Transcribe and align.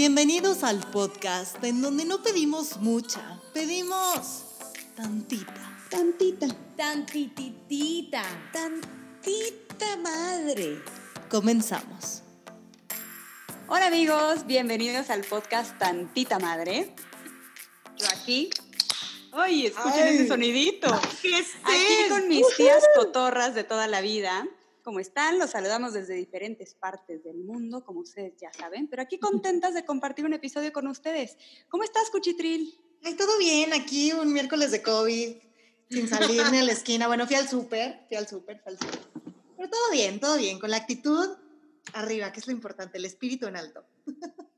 Bienvenidos 0.00 0.64
al 0.64 0.78
podcast 0.78 1.62
en 1.62 1.82
donde 1.82 2.06
no 2.06 2.22
pedimos 2.22 2.78
mucha, 2.78 3.38
pedimos 3.52 4.46
tantita. 4.96 5.78
Tantita. 5.90 6.46
Tantititita. 6.74 8.22
Tantita 8.50 9.98
madre. 9.98 10.78
Comenzamos. 11.28 12.22
Hola 13.68 13.88
amigos, 13.88 14.46
bienvenidos 14.46 15.10
al 15.10 15.20
podcast 15.20 15.78
Tantita 15.78 16.38
Madre. 16.38 16.94
Yo 17.98 18.06
aquí. 18.10 18.48
¡Ay, 19.32 19.66
escuchen 19.66 20.02
Ay. 20.02 20.14
ese 20.14 20.28
sonidito! 20.28 20.98
¿Qué 21.20 21.40
es 21.40 21.48
Aquí 21.62 22.08
con 22.08 22.26
mis 22.26 22.46
tías 22.56 22.82
cotorras 22.96 23.54
de 23.54 23.64
toda 23.64 23.86
la 23.86 24.00
vida. 24.00 24.48
¿Cómo 24.82 25.00
están? 25.00 25.38
Los 25.38 25.50
saludamos 25.50 25.92
desde 25.92 26.14
diferentes 26.14 26.74
partes 26.74 27.22
del 27.22 27.38
mundo, 27.38 27.84
como 27.84 28.00
ustedes 28.00 28.34
ya 28.40 28.52
saben, 28.52 28.88
pero 28.88 29.02
aquí 29.02 29.18
contentas 29.18 29.74
de 29.74 29.84
compartir 29.84 30.24
un 30.24 30.32
episodio 30.32 30.72
con 30.72 30.86
ustedes. 30.86 31.36
¿Cómo 31.68 31.82
estás, 31.84 32.10
Cuchitril? 32.10 32.78
Ay, 33.02 33.14
todo 33.14 33.38
bien, 33.38 33.72
aquí 33.72 34.12
un 34.12 34.32
miércoles 34.32 34.70
de 34.70 34.82
COVID, 34.82 35.36
sin 35.90 36.08
salir 36.08 36.42
ni 36.50 36.58
a 36.58 36.64
la 36.64 36.72
esquina. 36.72 37.06
Bueno, 37.06 37.26
fui 37.26 37.36
al 37.36 37.48
súper, 37.48 38.04
fui 38.08 38.16
al 38.16 38.28
súper, 38.28 38.60
fui 38.62 38.72
al 38.72 38.78
súper. 38.78 39.00
Pero 39.56 39.70
todo 39.70 39.90
bien, 39.92 40.20
todo 40.20 40.36
bien, 40.36 40.58
con 40.58 40.70
la 40.70 40.78
actitud 40.78 41.36
arriba, 41.92 42.32
que 42.32 42.40
es 42.40 42.46
lo 42.46 42.52
importante, 42.52 42.98
el 42.98 43.04
espíritu 43.04 43.46
en 43.46 43.56
alto. 43.56 43.84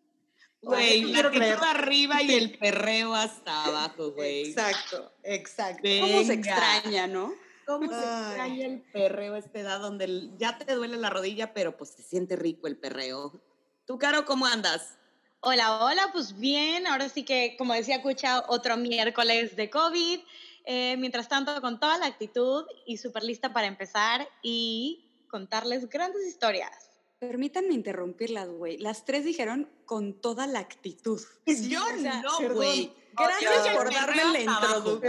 Güey, 0.65 1.03
la 1.03 1.19
actitud 1.19 1.39
creer. 1.41 1.59
arriba 1.61 2.23
y 2.23 2.35
el 2.35 2.57
perreo 2.57 3.17
hasta 3.17 3.65
abajo, 3.65 4.13
güey. 4.13 4.51
Exacto, 4.51 5.13
exacto. 5.25 5.83
¿Cómo 5.83 6.23
se 6.23 6.37
Venga. 6.37 6.51
extraña, 6.51 7.09
no? 7.09 7.35
¿Cómo 7.67 7.89
se 7.89 7.97
extraña 7.97 8.67
el 8.67 8.81
perreo 8.93 9.35
a 9.35 9.39
esta 9.39 9.61
edad 9.61 9.81
donde 9.81 10.31
ya 10.39 10.59
te 10.59 10.75
duele 10.75 10.97
la 10.97 11.11
rodilla, 11.11 11.55
pero 11.55 11.77
pues 11.77 11.91
se 11.91 12.03
siente 12.03 12.37
rico 12.37 12.67
el 12.67 12.77
perreo? 12.77 13.41
¿Tú, 13.87 13.99
Caro, 13.99 14.25
cómo 14.25 14.47
andas? 14.47 14.97
Hola, 15.41 15.85
hola, 15.85 16.11
pues 16.13 16.39
bien, 16.39 16.87
ahora 16.87 17.09
sí 17.09 17.25
que, 17.25 17.57
como 17.59 17.75
decía 17.75 18.03
Cucha, 18.03 18.45
otro 18.49 18.77
miércoles 18.77 19.57
de 19.57 19.71
COVID. 19.71 20.21
Eh, 20.65 20.97
mientras 20.99 21.29
tanto, 21.29 21.61
con 21.61 21.81
toda 21.81 21.99
la 21.99 22.07
actitud 22.07 22.65
y 22.87 22.97
súper 22.99 23.25
lista 23.25 23.53
para 23.53 23.67
empezar 23.67 24.29
y 24.43 25.27
contarles 25.29 25.89
grandes 25.89 26.27
historias. 26.27 26.91
Permítanme 27.19 27.75
interrumpirlas, 27.75 28.49
güey. 28.49 28.79
Las 28.79 29.05
tres 29.05 29.25
dijeron 29.25 29.69
con 29.85 30.21
toda 30.21 30.47
la 30.47 30.61
actitud. 30.61 31.21
Yo 31.47 31.83
O 31.83 31.99
sea, 31.99 32.23
no, 32.23 32.55
güey. 32.55 32.93
Gracias 33.17 33.77
por 33.77 33.93
darme 33.93 34.45
la 34.45 34.57
abajo. 34.57 35.01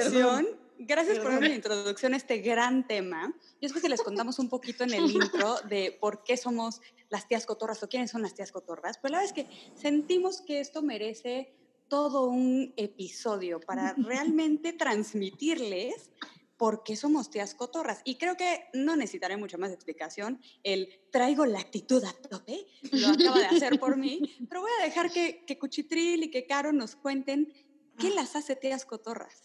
Gracias 0.85 1.19
por 1.19 1.31
darme 1.31 1.49
la 1.49 1.55
introducción 1.55 2.13
a 2.13 2.17
este 2.17 2.39
gran 2.39 2.87
tema. 2.87 3.33
Y 3.59 3.65
después 3.65 3.81
que 3.81 3.89
les 3.89 4.01
contamos 4.01 4.39
un 4.39 4.49
poquito 4.49 4.83
en 4.83 4.93
el 4.93 5.09
intro 5.09 5.55
de 5.69 5.97
por 5.99 6.23
qué 6.23 6.37
somos 6.37 6.81
las 7.09 7.27
tías 7.27 7.45
cotorras 7.45 7.81
o 7.83 7.89
quiénes 7.89 8.11
son 8.11 8.21
las 8.21 8.33
tías 8.33 8.51
cotorras, 8.51 8.97
pues 8.97 9.11
la 9.11 9.19
verdad 9.19 9.35
es 9.37 9.45
que 9.45 9.71
sentimos 9.75 10.41
que 10.41 10.59
esto 10.59 10.81
merece 10.81 11.53
todo 11.87 12.27
un 12.27 12.73
episodio 12.75 13.59
para 13.59 13.93
realmente 13.93 14.73
transmitirles 14.73 16.09
por 16.57 16.83
qué 16.83 16.95
somos 16.95 17.29
tías 17.29 17.55
cotorras. 17.55 18.01
Y 18.03 18.15
creo 18.15 18.35
que 18.35 18.65
no 18.73 18.95
necesitaré 18.95 19.37
mucha 19.37 19.57
más 19.57 19.71
explicación. 19.71 20.41
El 20.63 20.89
traigo 21.11 21.45
la 21.45 21.59
actitud 21.59 22.03
a 22.03 22.13
tope, 22.13 22.65
lo 22.91 23.09
acaba 23.09 23.39
de 23.39 23.45
hacer 23.45 23.79
por 23.79 23.97
mí, 23.97 24.21
pero 24.49 24.61
voy 24.61 24.71
a 24.79 24.85
dejar 24.85 25.11
que, 25.11 25.43
que 25.45 25.59
Cuchitril 25.59 26.23
y 26.23 26.31
que 26.31 26.45
Caro 26.45 26.71
nos 26.71 26.95
cuenten 26.95 27.53
qué 27.97 28.09
las 28.11 28.35
hace 28.35 28.55
tías 28.55 28.85
cotorras. 28.85 29.42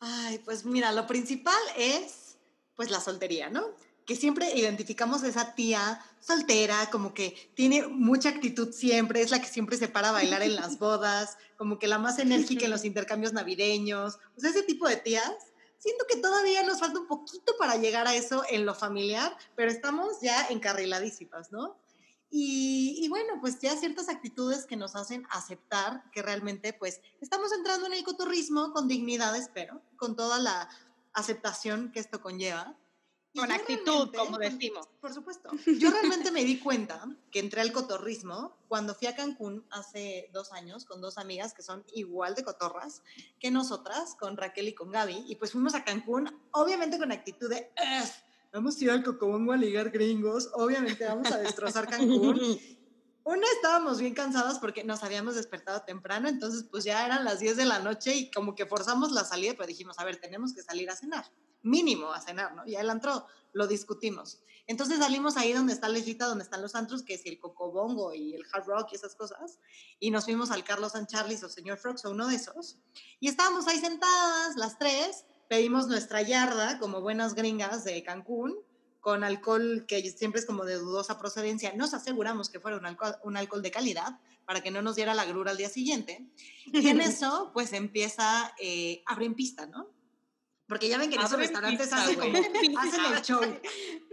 Ay, 0.00 0.38
pues 0.38 0.64
mira, 0.64 0.92
lo 0.92 1.06
principal 1.06 1.60
es 1.76 2.36
pues 2.76 2.90
la 2.90 3.00
soltería, 3.00 3.50
¿no? 3.50 3.74
Que 4.06 4.14
siempre 4.14 4.52
identificamos 4.54 5.24
a 5.24 5.28
esa 5.28 5.54
tía 5.54 6.00
soltera, 6.20 6.88
como 6.90 7.12
que 7.12 7.50
tiene 7.54 7.88
mucha 7.88 8.28
actitud 8.28 8.72
siempre, 8.72 9.20
es 9.20 9.32
la 9.32 9.40
que 9.40 9.48
siempre 9.48 9.76
se 9.76 9.88
para 9.88 10.10
a 10.10 10.12
bailar 10.12 10.42
en 10.42 10.54
las 10.54 10.78
bodas, 10.78 11.36
como 11.56 11.78
que 11.80 11.88
la 11.88 11.98
más 11.98 12.20
enérgica 12.20 12.66
en 12.66 12.70
los 12.70 12.84
intercambios 12.84 13.32
navideños, 13.32 14.18
o 14.36 14.40
sea, 14.40 14.50
ese 14.50 14.62
tipo 14.62 14.86
de 14.88 14.96
tías. 14.96 15.34
Siento 15.78 16.06
que 16.08 16.16
todavía 16.16 16.62
nos 16.64 16.80
falta 16.80 16.98
un 17.00 17.06
poquito 17.06 17.54
para 17.58 17.76
llegar 17.76 18.08
a 18.08 18.14
eso 18.14 18.44
en 18.48 18.66
lo 18.66 18.74
familiar, 18.74 19.36
pero 19.54 19.70
estamos 19.70 20.20
ya 20.20 20.46
encarriladísimas, 20.48 21.52
¿no? 21.52 21.76
Y, 22.30 22.96
y 23.00 23.08
bueno, 23.08 23.38
pues 23.40 23.58
ya 23.60 23.74
ciertas 23.76 24.08
actitudes 24.08 24.66
que 24.66 24.76
nos 24.76 24.96
hacen 24.96 25.26
aceptar 25.30 26.10
que 26.12 26.22
realmente 26.22 26.72
pues 26.74 27.00
estamos 27.20 27.52
entrando 27.52 27.86
en 27.86 27.94
el 27.94 28.04
cotorrismo 28.04 28.72
con 28.72 28.86
dignidad, 28.86 29.34
espero, 29.36 29.80
con 29.96 30.14
toda 30.14 30.38
la 30.38 30.68
aceptación 31.14 31.90
que 31.92 32.00
esto 32.00 32.20
conlleva. 32.20 32.76
Y 33.32 33.40
Con 33.40 33.52
actitud, 33.52 34.10
como 34.14 34.38
decimos. 34.38 34.88
Por 35.00 35.12
supuesto. 35.12 35.50
Yo 35.78 35.90
realmente 35.90 36.30
me 36.30 36.44
di 36.44 36.58
cuenta 36.58 37.06
que 37.30 37.40
entré 37.40 37.60
al 37.60 37.72
cotorrismo 37.72 38.56
cuando 38.68 38.94
fui 38.94 39.06
a 39.06 39.14
Cancún 39.14 39.66
hace 39.70 40.30
dos 40.32 40.50
años 40.52 40.86
con 40.86 41.00
dos 41.02 41.18
amigas 41.18 41.52
que 41.52 41.62
son 41.62 41.84
igual 41.92 42.34
de 42.34 42.42
cotorras 42.42 43.02
que 43.38 43.50
nosotras, 43.50 44.16
con 44.18 44.36
Raquel 44.36 44.68
y 44.68 44.74
con 44.74 44.90
Gaby. 44.90 45.24
Y 45.28 45.36
pues 45.36 45.52
fuimos 45.52 45.74
a 45.74 45.84
Cancún, 45.84 46.34
obviamente 46.52 46.98
con 46.98 47.12
actitud 47.12 47.50
de, 47.50 47.70
"Ugh, 47.76 48.08
vamos 48.52 48.76
a 48.76 48.84
ir 48.84 48.90
al 48.90 49.02
Cocobongo 49.02 49.52
a 49.52 49.56
ligar 49.56 49.90
gringos, 49.90 50.50
obviamente 50.54 51.04
vamos 51.04 51.30
a 51.30 51.38
destrozar 51.38 51.88
Cancún. 51.88 52.40
Una, 53.24 53.46
estábamos 53.56 54.00
bien 54.00 54.14
cansadas 54.14 54.58
porque 54.58 54.84
nos 54.84 55.02
habíamos 55.02 55.34
despertado 55.34 55.82
temprano, 55.82 56.28
entonces 56.30 56.64
pues 56.70 56.84
ya 56.84 57.04
eran 57.04 57.26
las 57.26 57.40
10 57.40 57.58
de 57.58 57.66
la 57.66 57.78
noche 57.78 58.14
y 58.14 58.30
como 58.30 58.54
que 58.54 58.64
forzamos 58.64 59.12
la 59.12 59.22
salida, 59.22 59.52
pero 59.52 59.66
dijimos, 59.66 59.98
a 59.98 60.04
ver, 60.04 60.18
tenemos 60.18 60.54
que 60.54 60.62
salir 60.62 60.88
a 60.88 60.96
cenar, 60.96 61.26
mínimo 61.60 62.10
a 62.10 62.22
cenar, 62.22 62.54
¿no? 62.54 62.66
Y 62.66 62.76
el 62.76 62.88
antro 62.88 63.26
lo 63.52 63.66
discutimos. 63.66 64.40
Entonces 64.66 64.98
salimos 64.98 65.36
ahí 65.36 65.52
donde 65.52 65.74
está 65.74 65.88
la 65.88 65.98
islita, 65.98 66.24
donde 66.24 66.44
están 66.44 66.62
los 66.62 66.74
antros, 66.74 67.02
que 67.02 67.14
es 67.14 67.26
el 67.26 67.38
Cocobongo 67.38 68.14
y 68.14 68.34
el 68.34 68.44
Hard 68.50 68.64
Rock 68.64 68.92
y 68.92 68.94
esas 68.96 69.14
cosas, 69.14 69.58
y 70.00 70.10
nos 70.10 70.24
fuimos 70.24 70.50
al 70.50 70.64
Carlos 70.64 70.92
San 70.92 71.06
Charles 71.06 71.42
o 71.42 71.50
Señor 71.50 71.76
Frogs 71.76 72.06
o 72.06 72.10
uno 72.12 72.28
de 72.28 72.36
esos, 72.36 72.78
y 73.20 73.28
estábamos 73.28 73.68
ahí 73.68 73.78
sentadas 73.78 74.56
las 74.56 74.78
tres, 74.78 75.26
pedimos 75.48 75.86
nuestra 75.88 76.22
yarda 76.22 76.78
como 76.78 77.00
buenas 77.00 77.34
gringas 77.34 77.84
de 77.84 78.02
Cancún, 78.02 78.54
con 79.00 79.24
alcohol 79.24 79.84
que 79.88 80.02
siempre 80.10 80.40
es 80.40 80.46
como 80.46 80.64
de 80.64 80.74
dudosa 80.74 81.18
procedencia, 81.18 81.72
nos 81.74 81.94
aseguramos 81.94 82.50
que 82.50 82.60
fuera 82.60 82.76
un 82.76 82.84
alcohol, 82.86 83.16
un 83.24 83.36
alcohol 83.36 83.62
de 83.62 83.70
calidad 83.70 84.18
para 84.44 84.60
que 84.60 84.70
no 84.70 84.82
nos 84.82 84.96
diera 84.96 85.14
la 85.14 85.24
grura 85.24 85.50
al 85.52 85.56
día 85.56 85.68
siguiente. 85.68 86.26
Y 86.66 86.88
en 86.88 87.00
eso, 87.00 87.50
pues 87.54 87.72
empieza, 87.72 88.54
eh, 88.58 89.02
abren 89.06 89.34
pista, 89.34 89.66
¿no? 89.66 89.88
Porque 90.66 90.88
ya 90.88 90.98
ven 90.98 91.08
que 91.08 91.16
en 91.16 91.22
esos 91.22 91.38
restaurantes 91.38 91.80
pista, 91.88 92.02
hacen, 92.02 92.18
como- 92.18 92.38
hacen 92.80 93.04
el 93.14 93.22
show. 93.22 93.40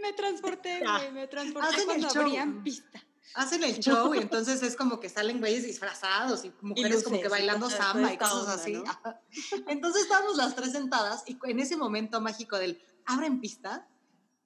Me 0.00 0.12
transporté, 0.14 0.80
Ya. 0.82 0.98
güey, 0.98 1.12
me 1.12 1.26
transporté 1.26 1.68
Hacen 1.68 1.80
el 1.80 1.86
cuando 1.86 2.08
show. 2.10 2.22
abrían 2.22 2.62
pista. 2.62 3.02
Hacen 3.34 3.62
el 3.64 3.78
show 3.78 4.14
y 4.14 4.18
entonces 4.22 4.62
es 4.62 4.76
como 4.76 5.00
que 5.00 5.08
salen 5.08 5.40
güeyes 5.40 5.64
disfrazados 5.64 6.44
y 6.44 6.52
mujeres 6.60 7.04
como 7.04 7.16
luces 7.16 7.22
que 7.22 7.26
y 7.26 7.30
bailando 7.30 7.70
samba 7.70 8.12
y 8.12 8.18
cosas 8.18 8.40
onda, 8.40 8.54
así. 8.54 8.72
¿no? 8.72 8.84
Entonces 9.68 10.02
estábamos 10.02 10.36
las 10.36 10.54
tres 10.54 10.72
sentadas 10.72 11.24
y 11.26 11.38
en 11.44 11.60
ese 11.60 11.76
momento 11.76 12.20
mágico 12.20 12.58
del 12.58 12.82
abren 13.04 13.40
pista, 13.40 13.86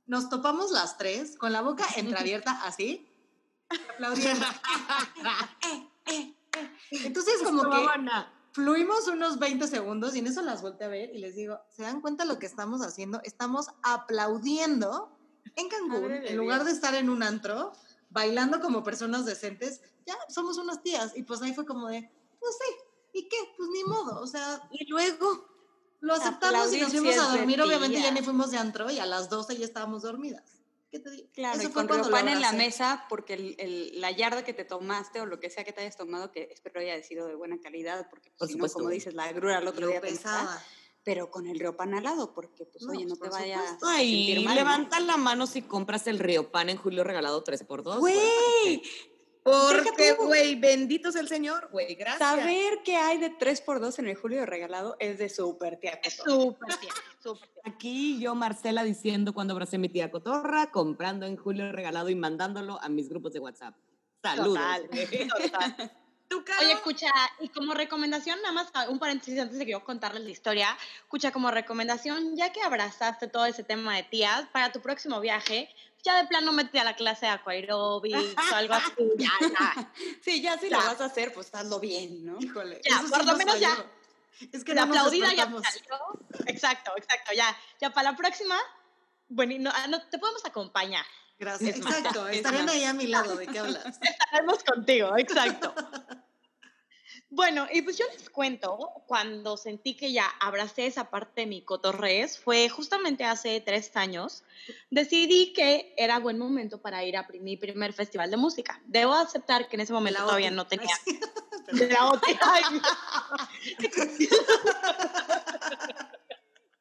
nos 0.06 0.28
topamos 0.28 0.70
las 0.70 0.98
tres 0.98 1.36
con 1.36 1.52
la 1.52 1.62
boca 1.62 1.86
entreabierta 1.96 2.60
así, 2.64 3.08
aplaudiendo. 3.92 4.46
Entonces 6.90 7.34
como 7.44 7.70
que 7.70 7.86
fluimos 8.52 9.06
unos 9.08 9.38
20 9.38 9.66
segundos 9.68 10.14
y 10.16 10.18
en 10.18 10.26
eso 10.26 10.42
las 10.42 10.62
volteé 10.62 10.86
a 10.86 10.90
ver 10.90 11.14
y 11.14 11.18
les 11.18 11.36
digo, 11.36 11.60
¿se 11.70 11.82
dan 11.82 12.00
cuenta 12.00 12.24
lo 12.24 12.38
que 12.38 12.46
estamos 12.46 12.82
haciendo? 12.82 13.20
Estamos 13.22 13.68
aplaudiendo 13.82 15.16
en 15.56 15.68
Cancún, 15.68 16.12
en 16.12 16.36
lugar 16.36 16.64
de 16.64 16.72
estar 16.72 16.94
en 16.94 17.10
un 17.10 17.22
antro, 17.22 17.72
bailando 18.10 18.60
como 18.60 18.82
personas 18.84 19.24
decentes, 19.24 19.80
ya 20.06 20.16
somos 20.28 20.58
unas 20.58 20.82
tías. 20.82 21.12
Y 21.16 21.22
pues 21.22 21.40
ahí 21.42 21.54
fue 21.54 21.64
como 21.64 21.88
de, 21.88 22.10
pues 22.38 22.54
sí, 22.58 22.74
¿y 23.14 23.28
qué? 23.28 23.36
Pues 23.56 23.68
ni 23.70 23.84
modo, 23.84 24.20
o 24.20 24.26
sea, 24.26 24.62
Y 24.70 24.86
luego, 24.88 25.48
lo 26.00 26.14
aceptamos 26.14 26.72
y 26.72 26.80
nos 26.80 26.90
fuimos 26.90 27.14
es 27.14 27.20
a 27.20 27.36
dormir, 27.36 27.60
obviamente 27.62 28.00
ya 28.00 28.10
ni 28.10 28.22
fuimos 28.22 28.50
de 28.50 28.58
antro 28.58 28.90
y 28.90 28.98
a 28.98 29.06
las 29.06 29.28
12 29.30 29.56
ya 29.56 29.64
estábamos 29.64 30.02
dormidas. 30.02 30.58
¿Qué 30.90 30.98
te 30.98 31.08
digo? 31.10 31.28
Claro, 31.32 31.56
Eso 31.58 31.68
y 31.68 31.70
fue 31.72 31.82
con 31.82 31.88
cuando 31.88 32.10
pan 32.10 32.26
en 32.28 32.40
la 32.40 32.50
mesa, 32.52 33.04
porque 33.08 33.34
el- 33.34 33.54
el- 33.60 34.00
la 34.00 34.10
yarda 34.10 34.42
que 34.44 34.52
te 34.52 34.64
tomaste 34.64 35.20
o 35.20 35.26
lo 35.26 35.38
que 35.38 35.48
sea 35.48 35.62
que 35.62 35.72
te 35.72 35.82
hayas 35.82 35.96
tomado, 35.96 36.32
que 36.32 36.48
espero 36.50 36.80
haya 36.80 37.00
sido 37.04 37.28
de 37.28 37.36
buena 37.36 37.60
calidad, 37.60 38.08
porque 38.10 38.32
Por 38.36 38.48
si 38.48 38.54
no, 38.54 38.58
supuesto. 38.58 38.78
como 38.80 38.88
dices, 38.90 39.14
la 39.14 39.30
grura 39.32 39.58
al 39.58 39.68
otro 39.68 39.82
Lo 39.82 39.86
día 39.86 39.96
entra, 39.98 40.10
pesada. 40.10 40.64
Pero 41.02 41.30
con 41.30 41.46
el 41.46 41.58
riopan 41.58 41.94
al 41.94 42.04
lado, 42.04 42.32
porque 42.34 42.66
pues 42.66 42.82
No, 42.84 42.92
oye, 42.92 43.04
no 43.06 43.16
pues, 43.16 43.20
te 43.20 43.28
por 43.30 43.38
vayas 43.40 43.60
supuesto. 43.62 43.86
a 43.86 43.94
ay, 43.96 44.26
sentir 44.26 44.44
mal, 44.44 44.54
¿no? 44.54 44.60
levanta 44.60 45.00
la 45.00 45.16
mano 45.16 45.46
si 45.46 45.62
compras 45.62 46.06
el 46.06 46.18
Río 46.18 46.50
Pan 46.50 46.68
en 46.68 46.76
Julio 46.76 47.04
regalado 47.04 47.42
3x2. 47.42 47.98
Güey, 47.98 48.82
Porque, 49.42 50.12
güey, 50.12 50.54
bendito 50.60 51.10
sea 51.10 51.22
el 51.22 51.28
Señor, 51.28 51.70
güey, 51.72 51.94
gracias. 51.94 52.18
saber 52.28 52.82
que 52.84 52.96
hay 52.96 53.16
de 53.18 53.30
3x2 53.38 53.98
en 53.98 54.08
el 54.08 54.14
julio 54.16 54.44
regalado 54.44 54.96
es 55.00 55.18
de 55.18 55.30
súper 55.30 55.78
tía. 55.80 55.98
Es 56.04 56.16
Cotorra. 56.18 56.42
súper 56.42 56.76
tía, 56.76 56.92
súper 57.22 57.48
tía. 57.48 57.62
Aquí 57.64 58.18
yo, 58.20 58.34
Marcela, 58.34 58.84
diciendo 58.84 59.32
cuando 59.32 59.54
abracé 59.54 59.76
a 59.76 59.78
mi 59.78 59.88
tía 59.88 60.10
Cotorra, 60.10 60.70
comprando 60.70 61.24
en 61.24 61.38
Julio 61.38 61.72
regalado 61.72 62.10
y 62.10 62.14
mandándolo 62.14 62.78
a 62.82 62.88
mis 62.90 63.08
grupos 63.08 63.32
de 63.32 63.40
WhatsApp. 63.40 63.74
Saludos. 64.22 64.58
Total, 64.58 65.28
total. 65.50 65.92
¿Tú, 66.30 66.44
Caro? 66.44 66.60
Oye, 66.60 66.74
escucha, 66.74 67.10
y 67.40 67.48
como 67.48 67.74
recomendación, 67.74 68.40
nada 68.40 68.52
más 68.52 68.68
un 68.88 69.00
paréntesis 69.00 69.36
antes 69.40 69.58
de 69.58 69.66
que 69.66 69.72
yo 69.72 69.82
contarles 69.82 70.22
la 70.22 70.30
historia, 70.30 70.78
escucha, 71.00 71.32
como 71.32 71.50
recomendación, 71.50 72.36
ya 72.36 72.52
que 72.52 72.62
abrazaste 72.62 73.26
todo 73.26 73.46
ese 73.46 73.64
tema 73.64 73.96
de 73.96 74.04
tías, 74.04 74.46
para 74.52 74.70
tu 74.70 74.80
próximo 74.80 75.18
viaje, 75.18 75.68
ya 76.04 76.22
de 76.22 76.28
plano 76.28 76.52
metí 76.52 76.78
a 76.78 76.84
la 76.84 76.94
clase 76.94 77.26
de 77.26 77.32
aquaerobics 77.32 78.36
o 78.52 78.54
algo 78.54 78.74
así, 78.74 78.92
ya, 79.18 79.28
ya. 79.40 79.92
Sí, 80.22 80.40
ya 80.40 80.56
si 80.56 80.68
Ya. 80.70 80.78
lo 80.78 80.84
vas 80.84 81.00
a 81.00 81.06
hacer, 81.06 81.34
pues 81.34 81.52
hazlo 81.52 81.80
bien, 81.80 82.24
¿no? 82.24 82.38
Híjole. 82.38 82.80
Ya, 82.88 83.00
sí 83.00 83.06
por 83.10 83.18
lo 83.18 83.24
nos 83.24 83.36
menos 83.36 83.58
ya. 83.58 83.84
Es 84.52 84.62
que 84.62 84.72
la 84.72 84.86
no 84.86 84.92
aplaudida 84.92 85.34
ya 85.34 85.46
salió. 85.46 85.98
Exacto, 86.46 86.92
exacto, 86.96 87.32
ya, 87.34 87.56
ya 87.80 87.90
para 87.90 88.12
la 88.12 88.16
próxima, 88.16 88.56
bueno, 89.28 89.54
no, 89.58 89.70
ah, 89.74 89.88
no, 89.88 90.00
te 90.06 90.18
podemos 90.20 90.44
acompañar. 90.44 91.04
Gracias. 91.40 91.78
Exacto. 91.78 92.28
es 92.28 92.36
Estarán 92.36 92.68
ahí 92.68 92.84
a 92.84 92.92
mi 92.92 93.06
lado. 93.06 93.34
¿De 93.34 93.46
qué 93.46 93.58
hablas? 93.58 93.86
Estaremos 94.02 94.62
contigo, 94.62 95.16
exacto. 95.16 95.74
Bueno, 97.30 97.66
y 97.72 97.80
pues 97.80 97.96
yo 97.96 98.04
les 98.12 98.28
cuento, 98.28 98.76
cuando 99.06 99.56
sentí 99.56 99.96
que 99.96 100.12
ya 100.12 100.26
abracé 100.40 100.86
esa 100.86 101.10
parte 101.10 101.42
de 101.42 101.46
mi 101.46 101.62
cotorrez, 101.62 102.38
fue 102.38 102.68
justamente 102.68 103.24
hace 103.24 103.60
tres 103.60 103.96
años, 103.96 104.42
decidí 104.90 105.52
que 105.52 105.94
era 105.96 106.18
buen 106.18 106.38
momento 106.38 106.82
para 106.82 107.04
ir 107.04 107.16
a 107.16 107.26
mi 107.40 107.56
primer 107.56 107.92
festival 107.92 108.30
de 108.30 108.36
música. 108.36 108.82
Debo 108.84 109.14
aceptar 109.14 109.68
que 109.68 109.76
en 109.76 109.82
ese 109.82 109.92
momento 109.92 110.20
todavía 110.22 110.50
no 110.50 110.66
tenía... 110.66 110.94
La 111.72 112.08
OTI. 112.08 112.36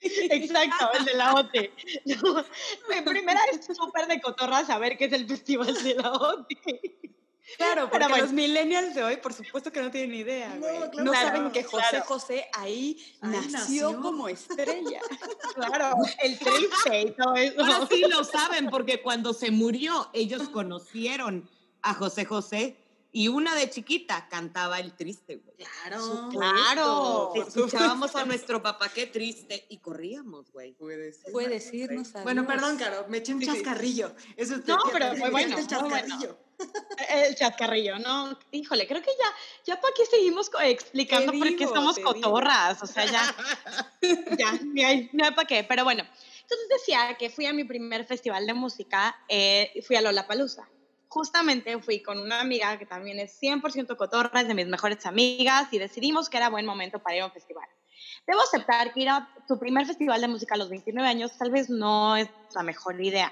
Exacto, 0.01 0.92
el 0.98 1.06
de 1.06 1.13
la 1.16 1.34
OTI. 1.36 1.69
No, 2.06 2.46
mi 2.90 3.01
primera 3.01 3.42
es 3.51 3.66
súper 3.75 4.07
de 4.07 4.22
cotorra 4.22 4.66
saber 4.66 4.98
qué 4.98 5.06
es 5.06 5.13
el 5.13 5.28
festival 5.28 5.74
de 5.84 5.96
la 5.96 6.12
OTI. 6.13 6.56
Claro, 7.57 7.90
Pero 7.90 7.90
porque 7.90 8.07
bueno. 8.10 8.24
los 8.25 8.31
millennials 8.31 8.94
de 8.94 9.04
hoy, 9.04 9.18
por 9.18 9.34
supuesto 9.34 9.72
que 9.72 9.81
no 9.81 9.90
tienen 9.90 10.13
idea, 10.13 10.50
No. 10.50 10.68
No, 10.68 10.92
claro, 10.92 10.92
claro, 11.12 11.13
saben 11.13 11.51
que 11.51 11.63
José 11.63 11.86
claro. 11.90 12.06
José 12.06 12.48
ahí, 12.54 12.98
Ahí 13.22 13.31
nació, 13.31 13.50
nació. 13.92 14.01
como 14.01 14.30
estrella. 14.30 15.01
Claro, 15.56 15.96
el 16.24 16.38
triste 16.38 17.01
y 17.01 17.12
todo 17.12 17.34
eso. 17.36 17.60
Ahora 17.60 17.88
sí 17.90 18.01
lo 18.07 18.24
saben, 18.24 18.69
porque 18.69 19.01
cuando 19.01 19.34
se 19.34 19.50
murió, 19.51 20.10
ellos 20.13 20.48
conocieron 20.50 21.50
a 21.81 21.94
José 21.96 22.24
José 22.25 22.78
y 23.12 23.28
una 23.28 23.56
de 23.56 23.70
chiquita 23.70 24.28
cantaba 24.30 24.80
el 24.80 24.94
triste, 24.96 25.38
güey. 25.38 25.56
Claro. 25.58 26.30
Claro. 26.32 27.34
Escuchábamos 27.36 28.16
a 28.16 28.26
nuestro 28.26 28.62
papá, 28.62 28.90
qué 28.90 29.08
triste, 29.08 29.66
y 29.70 29.78
corríamos, 29.78 30.52
güey. 30.52 30.74
Puede 30.74 31.14
ser. 31.14 31.32
Puede 31.32 31.50
decirnos 31.50 32.14
Bueno, 32.24 32.42
adiós. 32.42 32.54
perdón, 32.54 32.78
Caro, 32.78 33.06
me 33.10 33.18
eché 33.18 33.34
un 33.34 33.42
chascarrillo. 33.42 34.14
Eso 34.38 34.60
te- 34.62 34.72
No, 34.72 34.78
pero 34.92 35.12
te- 35.14 35.20
bueno, 35.32 35.38
el 35.38 35.66
bueno. 35.66 35.68
chascarrillo. 35.68 36.38
El 37.10 37.36
chascarrillo, 37.36 38.00
¿no? 38.00 38.38
Híjole, 38.52 38.86
creo 38.86 39.02
que 39.02 39.12
ya, 39.18 39.74
ya 39.74 39.82
para 39.82 39.94
qué 39.96 40.06
seguimos 40.06 40.52
explicando 40.62 41.32
por 41.32 41.48
qué 41.48 41.56
digo. 41.56 42.04
cotorras. 42.04 42.84
O 42.84 42.86
sea, 42.86 43.06
ya, 43.06 43.36
ya, 44.38 44.52
ni 44.66 44.84
hay, 44.84 45.10
ni 45.14 45.24
hay 45.24 45.32
para 45.32 45.48
qué. 45.48 45.64
Pero 45.64 45.84
bueno, 45.86 46.04
entonces 46.42 46.68
decía 46.70 47.16
que 47.18 47.30
fui 47.30 47.46
a 47.46 47.54
mi 47.54 47.64
primer 47.64 48.06
festival 48.06 48.46
de 48.46 48.54
música, 48.54 49.16
eh, 49.30 49.82
fui 49.88 49.96
a 49.96 50.02
Lollapalooza. 50.02 50.68
Justamente 51.10 51.82
fui 51.82 52.02
con 52.02 52.20
una 52.20 52.40
amiga 52.40 52.78
que 52.78 52.86
también 52.86 53.20
es 53.20 53.38
100% 53.42 53.98
cotorra, 53.98 54.42
es 54.42 54.48
de 54.48 54.54
mis 54.54 54.68
mejores 54.68 55.06
amigas, 55.06 55.68
y 55.72 55.80
decidimos 55.80 56.30
que 56.30 56.38
era 56.38 56.50
buen 56.50 56.66
momento 56.66 57.00
para 57.00 57.16
ir 57.16 57.22
a 57.24 57.26
un 57.26 57.32
festival. 57.32 57.68
Debo 58.28 58.42
aceptar 58.42 58.94
que 58.94 59.02
ir 59.02 59.10
a 59.10 59.28
tu 59.48 59.58
primer 59.58 59.86
festival 59.88 60.22
de 60.22 60.28
música 60.28 60.56
a 60.56 60.58
los 60.58 60.70
29 60.70 61.10
años 61.10 61.36
tal 61.38 61.52
vez 61.52 61.70
no 61.70 62.16
es 62.16 62.30
la 62.54 62.64
mejor 62.64 63.02
idea. 63.04 63.32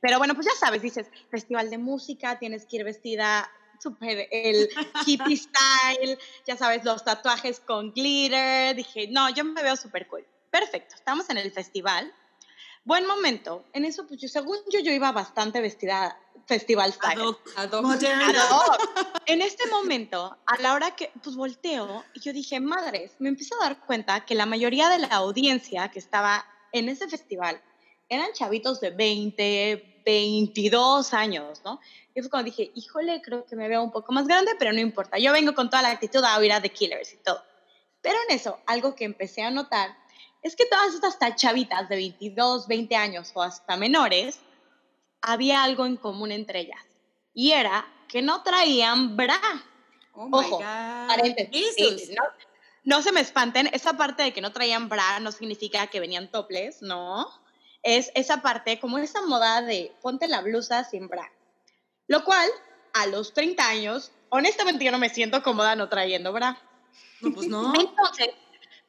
Pero 0.00 0.18
bueno, 0.18 0.34
pues 0.34 0.46
ya 0.46 0.54
sabes, 0.58 0.82
dices, 0.82 1.10
festival 1.30 1.68
de 1.68 1.78
música, 1.78 2.38
tienes 2.38 2.64
que 2.66 2.76
ir 2.76 2.84
vestida 2.84 3.50
súper 3.80 4.28
el 4.30 4.68
hippie 5.06 5.36
style, 5.36 6.18
ya 6.46 6.56
sabes, 6.56 6.84
los 6.84 7.04
tatuajes 7.04 7.60
con 7.60 7.92
glitter. 7.92 8.76
Dije, 8.76 9.08
no, 9.10 9.30
yo 9.30 9.44
me 9.44 9.62
veo 9.62 9.76
súper 9.76 10.06
cool. 10.06 10.26
Perfecto, 10.50 10.94
estamos 10.94 11.28
en 11.30 11.38
el 11.38 11.50
festival. 11.50 12.12
Buen 12.90 13.06
momento. 13.06 13.62
En 13.72 13.84
eso, 13.84 14.04
pues 14.04 14.20
yo, 14.20 14.26
según 14.26 14.58
yo, 14.68 14.80
yo 14.80 14.90
iba 14.90 15.12
bastante 15.12 15.60
vestida 15.60 16.18
festival 16.46 16.92
style. 16.92 17.20
Ad 17.20 17.24
hoc. 17.24 17.40
Ad 17.54 17.72
hoc. 17.72 17.82
Moderna. 17.82 18.32
Claro. 18.32 18.62
En 19.26 19.42
este 19.42 19.68
momento, 19.68 20.36
a 20.44 20.60
la 20.60 20.74
hora 20.74 20.96
que 20.96 21.12
pues 21.22 21.36
volteo, 21.36 22.04
yo 22.16 22.32
dije, 22.32 22.58
madres, 22.58 23.12
me 23.20 23.28
empiezo 23.28 23.54
a 23.54 23.66
dar 23.66 23.86
cuenta 23.86 24.24
que 24.26 24.34
la 24.34 24.44
mayoría 24.44 24.88
de 24.88 24.98
la 24.98 25.06
audiencia 25.06 25.88
que 25.92 26.00
estaba 26.00 26.44
en 26.72 26.88
ese 26.88 27.06
festival 27.06 27.62
eran 28.08 28.32
chavitos 28.32 28.80
de 28.80 28.90
20, 28.90 30.02
22 30.04 31.14
años, 31.14 31.62
¿no? 31.64 31.78
Y 32.12 32.22
fue 32.22 32.28
cuando 32.28 32.46
dije, 32.46 32.72
híjole, 32.74 33.22
creo 33.22 33.46
que 33.46 33.54
me 33.54 33.68
veo 33.68 33.84
un 33.84 33.92
poco 33.92 34.10
más 34.10 34.26
grande, 34.26 34.56
pero 34.58 34.72
no 34.72 34.80
importa. 34.80 35.16
Yo 35.16 35.30
vengo 35.32 35.54
con 35.54 35.70
toda 35.70 35.82
la 35.82 35.90
actitud 35.90 36.24
a 36.24 36.36
oír 36.38 36.52
a 36.52 36.60
The 36.60 36.70
Killers 36.70 37.12
y 37.12 37.18
todo. 37.18 37.40
Pero 38.02 38.16
en 38.28 38.34
eso, 38.34 38.58
algo 38.66 38.96
que 38.96 39.04
empecé 39.04 39.42
a 39.42 39.52
notar 39.52 39.96
es 40.42 40.56
que 40.56 40.66
todas 40.66 40.94
estas 40.94 41.18
ta- 41.18 41.34
chavitas 41.34 41.88
de 41.88 41.96
22, 41.96 42.66
20 42.66 42.96
años 42.96 43.30
o 43.34 43.42
hasta 43.42 43.76
menores, 43.76 44.40
había 45.22 45.62
algo 45.62 45.86
en 45.86 45.96
común 45.96 46.32
entre 46.32 46.60
ellas. 46.60 46.80
Y 47.34 47.52
era 47.52 47.86
que 48.08 48.22
no 48.22 48.42
traían 48.42 49.16
bra. 49.16 49.40
Oh 50.12 50.28
Ojo. 50.32 50.58
Paréntesis. 50.58 51.74
Sí, 51.76 52.14
no, 52.16 52.24
no 52.84 53.02
se 53.02 53.12
me 53.12 53.20
espanten, 53.20 53.68
esa 53.72 53.94
parte 53.94 54.22
de 54.22 54.32
que 54.32 54.40
no 54.40 54.52
traían 54.52 54.88
bra 54.88 55.20
no 55.20 55.30
significa 55.32 55.86
que 55.88 56.00
venían 56.00 56.30
toples, 56.30 56.82
no. 56.82 57.28
Es 57.82 58.10
esa 58.14 58.42
parte, 58.42 58.78
como 58.80 58.98
esa 58.98 59.22
moda 59.22 59.62
de 59.62 59.94
ponte 60.02 60.28
la 60.28 60.40
blusa 60.40 60.84
sin 60.84 61.08
bra. 61.08 61.30
Lo 62.08 62.24
cual, 62.24 62.50
a 62.92 63.06
los 63.06 63.32
30 63.32 63.68
años, 63.68 64.12
honestamente 64.30 64.84
yo 64.84 64.90
no 64.90 64.98
me 64.98 65.08
siento 65.08 65.42
cómoda 65.42 65.76
no 65.76 65.88
trayendo 65.88 66.32
bra. 66.32 66.60
No, 67.20 67.32
pues 67.32 67.48
no. 67.48 67.72
Entonces, 67.80 68.30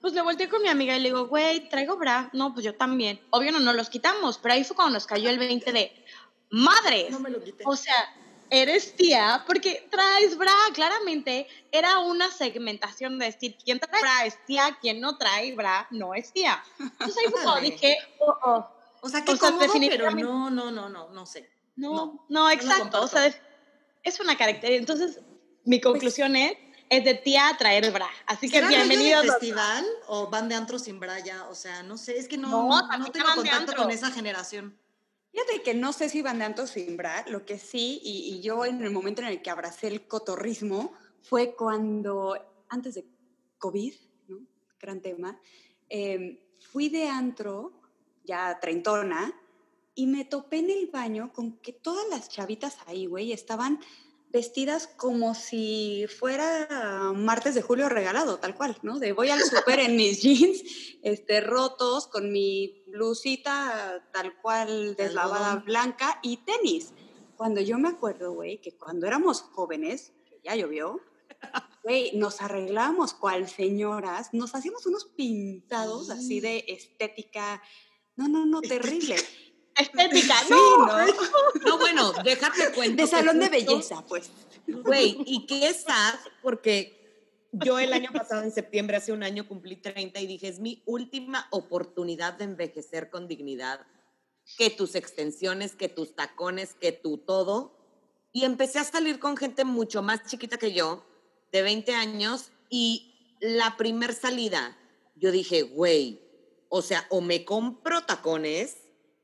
pues 0.01 0.13
le 0.13 0.21
volteé 0.21 0.49
con 0.49 0.61
mi 0.61 0.67
amiga 0.67 0.95
y 0.95 0.99
le 0.99 1.09
digo, 1.09 1.27
güey, 1.27 1.69
traigo 1.69 1.95
bra. 1.97 2.29
No, 2.33 2.53
pues 2.53 2.65
yo 2.65 2.75
también. 2.75 3.21
Obvio 3.29 3.51
no 3.51 3.59
nos 3.59 3.75
los 3.75 3.89
quitamos, 3.89 4.39
pero 4.39 4.55
ahí 4.55 4.63
fue 4.63 4.75
cuando 4.75 4.93
nos 4.93 5.05
cayó 5.05 5.29
el 5.29 5.37
20 5.37 5.71
de, 5.71 6.05
madres, 6.49 7.11
No 7.11 7.19
me 7.19 7.29
lo 7.29 7.41
quité. 7.41 7.63
o 7.65 7.75
sea, 7.75 7.95
eres 8.49 8.95
tía 8.95 9.43
porque 9.47 9.87
traes 9.89 10.37
bra. 10.37 10.53
Claramente 10.73 11.47
era 11.71 11.99
una 11.99 12.29
segmentación 12.29 13.17
de 13.17 13.27
decir, 13.27 13.55
quien 13.63 13.79
trae 13.79 14.01
bra 14.01 14.25
es 14.25 14.43
tía, 14.45 14.77
quien 14.81 14.99
no 14.99 15.17
trae 15.17 15.55
bra 15.55 15.87
no 15.91 16.13
es 16.13 16.31
tía. 16.33 16.61
Entonces 16.79 17.17
ahí 17.17 17.31
fue 17.31 17.41
cuando 17.41 17.61
dije, 17.69 17.97
oh, 18.19 18.37
oh. 18.43 18.67
O 19.03 19.09
sea, 19.09 19.25
qué 19.25 19.31
o 19.31 19.35
sea, 19.35 19.49
cómodo, 19.49 19.71
pero 19.73 20.11
no, 20.11 20.49
no, 20.51 20.69
no, 20.69 20.89
no, 20.89 21.09
no 21.09 21.25
sé. 21.25 21.49
No, 21.75 21.89
No, 21.89 22.25
no, 22.29 22.51
exacto. 22.51 23.01
o 23.01 23.07
sea, 23.07 23.33
es 24.03 24.19
una 24.19 24.37
característica. 24.37 24.77
Entonces, 24.77 25.23
mi 25.65 25.81
conclusión 25.81 26.35
es, 26.35 26.53
es 26.91 27.05
de 27.05 27.13
tía 27.15 27.55
traer 27.57 27.89
bra. 27.91 28.09
Así 28.25 28.49
que 28.49 28.57
¿Será 28.57 28.67
rollo 28.67 28.79
de 28.81 28.85
bienvenidos. 28.85 29.23
a- 29.29 29.31
festival 29.39 29.85
o 30.07 30.27
van 30.29 30.49
de 30.49 30.55
antro 30.55 30.77
sin 30.77 30.99
braya? 30.99 31.47
O 31.49 31.55
sea, 31.55 31.83
no 31.83 31.97
sé, 31.97 32.17
es 32.19 32.27
que 32.27 32.37
no, 32.37 32.49
No, 32.49 32.67
no, 32.97 33.11
tengo 33.11 33.25
van 33.27 33.35
contacto 33.37 33.73
con 33.75 33.89
esa 33.91 34.11
generación. 34.11 34.77
Fíjate 35.31 35.63
que 35.63 35.73
no 35.73 35.93
sé 35.93 36.09
si 36.09 36.21
van 36.21 36.39
de 36.39 36.43
antro 36.45 36.67
sin 36.67 36.97
bra, 36.97 37.23
lo 37.29 37.45
que 37.45 37.57
sí, 37.57 38.01
y, 38.03 38.33
y 38.35 38.41
yo 38.41 38.65
en 38.65 38.83
el 38.83 38.91
momento 38.91 39.21
en 39.21 39.29
el 39.29 39.41
que 39.41 39.49
abracé 39.49 39.87
el 39.87 40.05
cotorrismo 40.05 40.91
fue 41.21 41.55
cuando, 41.55 42.35
antes 42.67 42.95
de 42.95 43.05
COVID, 43.57 43.93
¿no? 44.27 44.39
gran 44.77 44.99
tema, 44.99 45.39
eh, 45.87 46.43
fui 46.59 46.89
de 46.89 47.07
antro, 47.07 47.71
ya 48.25 48.59
treintona, 48.59 49.33
y 49.95 50.07
me 50.07 50.25
topé 50.25 50.57
en 50.59 50.69
el 50.71 50.87
baño 50.87 51.31
con 51.31 51.53
que 51.59 51.71
todas 51.71 52.05
las 52.09 52.27
chavitas 52.27 52.77
ahí, 52.85 53.05
güey, 53.05 53.31
estaban 53.31 53.79
vestidas 54.31 54.87
como 54.87 55.35
si 55.35 56.05
fuera 56.19 57.11
martes 57.13 57.55
de 57.55 57.61
julio 57.61 57.89
regalado, 57.89 58.39
tal 58.39 58.55
cual, 58.55 58.77
¿no? 58.81 58.99
De 58.99 59.11
voy 59.11 59.29
al 59.29 59.41
súper 59.41 59.79
en 59.79 59.95
mis 59.95 60.21
jeans, 60.23 60.63
este, 61.03 61.41
rotos, 61.41 62.07
con 62.07 62.31
mi 62.31 62.83
blusita 62.87 64.07
tal 64.13 64.39
cual 64.41 64.95
deslavada 64.95 65.57
blanca 65.57 66.19
y 66.23 66.37
tenis. 66.37 66.93
Cuando 67.35 67.61
yo 67.61 67.77
me 67.77 67.89
acuerdo, 67.89 68.33
güey, 68.33 68.61
que 68.61 68.77
cuando 68.77 69.07
éramos 69.07 69.41
jóvenes, 69.41 70.13
que 70.25 70.39
ya 70.43 70.55
llovió, 70.55 71.01
güey, 71.83 72.15
nos 72.15 72.41
arreglábamos 72.41 73.13
cual 73.13 73.49
señoras, 73.49 74.33
nos 74.33 74.55
hacíamos 74.55 74.85
unos 74.85 75.05
pintados 75.05 76.09
así 76.09 76.39
de 76.39 76.63
estética, 76.67 77.61
no, 78.15 78.27
no, 78.27 78.45
no, 78.45 78.61
terrible. 78.61 79.15
Estética, 79.77 80.35
Sí, 80.43 80.49
no. 80.49 80.85
¿no? 80.85 81.05
No, 81.65 81.77
bueno, 81.77 82.11
déjate 82.23 82.71
cuento. 82.73 83.01
De 83.01 83.07
salón 83.07 83.39
de 83.39 83.49
belleza, 83.49 84.03
pues. 84.07 84.29
Güey, 84.67 85.17
y 85.25 85.45
qué 85.45 85.73
sad, 85.73 86.15
porque 86.41 87.47
yo 87.51 87.79
el 87.79 87.93
año 87.93 88.11
pasado, 88.11 88.43
en 88.43 88.51
septiembre, 88.51 88.97
hace 88.97 89.11
un 89.11 89.23
año, 89.23 89.47
cumplí 89.47 89.75
30 89.75 90.19
y 90.19 90.27
dije, 90.27 90.47
es 90.47 90.59
mi 90.59 90.81
última 90.85 91.47
oportunidad 91.51 92.33
de 92.33 92.45
envejecer 92.45 93.09
con 93.09 93.27
dignidad. 93.27 93.85
Que 94.57 94.69
tus 94.69 94.95
extensiones, 94.95 95.75
que 95.75 95.89
tus 95.89 96.15
tacones, 96.15 96.73
que 96.73 96.91
tu 96.91 97.17
todo. 97.17 97.77
Y 98.33 98.45
empecé 98.45 98.79
a 98.79 98.83
salir 98.83 99.19
con 99.19 99.37
gente 99.37 99.65
mucho 99.65 100.01
más 100.01 100.25
chiquita 100.25 100.57
que 100.57 100.73
yo, 100.73 101.05
de 101.51 101.61
20 101.61 101.93
años, 101.93 102.51
y 102.69 103.37
la 103.41 103.75
primer 103.75 104.13
salida, 104.13 104.77
yo 105.15 105.31
dije, 105.31 105.63
güey, 105.63 106.21
o 106.69 106.81
sea, 106.81 107.05
o 107.09 107.19
me 107.19 107.43
compro 107.43 108.03
tacones 108.05 108.77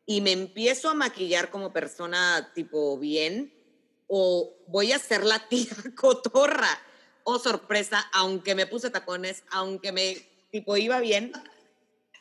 y 0.10 0.22
me 0.22 0.32
empiezo 0.32 0.90
a 0.90 0.94
maquillar 0.96 1.52
como 1.52 1.74
persona 1.74 2.52
tipo 2.56 2.98
bien, 2.98 3.54
o 4.08 4.56
voy 4.68 4.94
a 4.94 5.00
ser 5.00 5.24
la 5.24 5.38
tía 5.50 5.76
cotorra. 5.96 6.80
Oh, 7.24 7.38
sorpresa, 7.40 8.10
aunque 8.14 8.56
me 8.56 8.66
puse 8.66 8.90
tacones, 8.90 9.44
aunque 9.52 9.92
me, 9.92 10.18
tipo, 10.50 10.78
iba 10.78 11.02
bien, 11.02 11.34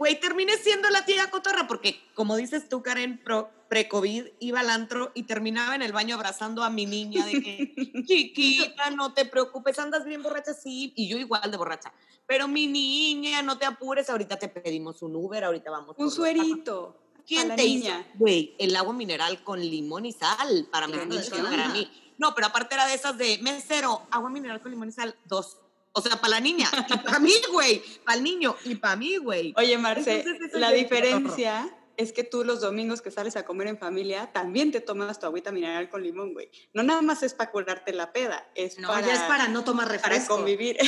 güey, 0.01 0.19
terminé 0.19 0.57
siendo 0.59 0.91
la 0.91 1.05
tía 1.05 1.31
cotorra, 1.31 1.69
porque 1.69 2.03
como 2.15 2.35
dices 2.35 2.69
tú, 2.69 2.83
Karen 2.83 3.23
Pro, 3.23 3.49
pre-COVID, 3.69 4.27
iba 4.41 4.61
al 4.61 4.71
antro 4.71 5.13
y 5.15 5.23
terminaba 5.23 5.77
en 5.77 5.83
el 5.83 5.93
baño 5.93 6.17
abrazando 6.17 6.65
a 6.65 6.71
mi 6.71 6.87
niña 6.87 7.25
de 7.25 7.41
que, 7.41 7.75
chiquita, 8.05 8.91
no 8.91 9.15
te 9.15 9.27
preocupes, 9.27 9.79
andas 9.79 10.05
bien 10.05 10.25
borracha, 10.25 10.55
sí, 10.55 10.93
y 10.97 11.07
yo 11.09 11.19
igual 11.19 11.53
de 11.53 11.57
borracha. 11.57 11.93
Pero 12.27 12.49
mi 12.49 12.67
niña, 12.67 13.43
no 13.43 13.59
te 13.59 13.65
apures, 13.65 14.11
ahorita 14.11 14.41
te 14.41 14.49
pedimos 14.49 15.03
un 15.03 15.15
Uber, 15.15 15.45
ahorita 15.45 15.71
vamos. 15.71 15.95
Un 15.99 16.11
suerito. 16.11 17.06
¿Quién 17.27 17.55
te 17.57 17.65
niña. 17.65 18.01
hizo? 18.01 18.19
Güey, 18.19 18.55
el 18.59 18.77
agua 18.77 18.93
mineral 18.93 19.43
con 19.43 19.61
limón 19.61 20.07
y 20.07 20.13
sal 20.13 20.69
para 20.71 20.87
mí. 20.87 21.91
No, 22.19 22.35
pero 22.35 22.47
aparte 22.47 22.75
era 22.75 22.87
de 22.87 22.95
esas 22.95 23.19
de 23.19 23.39
mesero, 23.43 24.03
agua 24.11 24.31
mineral 24.31 24.61
con 24.63 24.71
limón 24.71 24.89
y 24.89 24.93
sal, 24.93 25.15
dos. 25.25 25.59
O 25.93 26.01
sea, 26.01 26.21
para 26.21 26.33
la 26.33 26.41
niña 26.41 26.71
y 26.89 26.99
para 26.99 27.19
mí, 27.19 27.33
güey. 27.51 27.83
Para 28.05 28.19
el 28.19 28.25
niño 28.25 28.55
y 28.65 28.75
para 28.75 28.97
mí, 28.97 29.17
güey. 29.17 29.55
Oye, 29.57 29.79
Marce, 29.79 30.21
Entonces, 30.21 30.53
la 30.55 30.71
diferencia 30.71 31.75
es 31.97 32.13
que 32.13 32.25
tú 32.25 32.45
los 32.45 32.61
domingos 32.61 33.01
que 33.03 33.11
sales 33.11 33.37
a 33.37 33.45
comer 33.45 33.69
en 33.69 33.79
familia 33.79 34.33
también 34.33 34.71
te 34.71 34.81
tomas 34.81 35.19
tu 35.19 35.27
agüita 35.27 35.53
mineral 35.53 35.89
con 35.89 36.03
limón, 36.03 36.33
güey. 36.33 36.51
No 36.73 36.83
nada 36.83 37.03
más 37.03 37.23
es 37.23 37.35
para 37.35 37.51
curarte 37.51 37.93
la 37.93 38.13
peda, 38.13 38.49
es 38.55 38.79
No, 38.79 38.89
para, 38.89 39.07
ya 39.07 39.15
es 39.15 39.23
para 39.23 39.49
no 39.49 39.65
tomar 39.65 39.87
para 39.87 39.99
refresco. 39.99 40.37
convivir. 40.37 40.77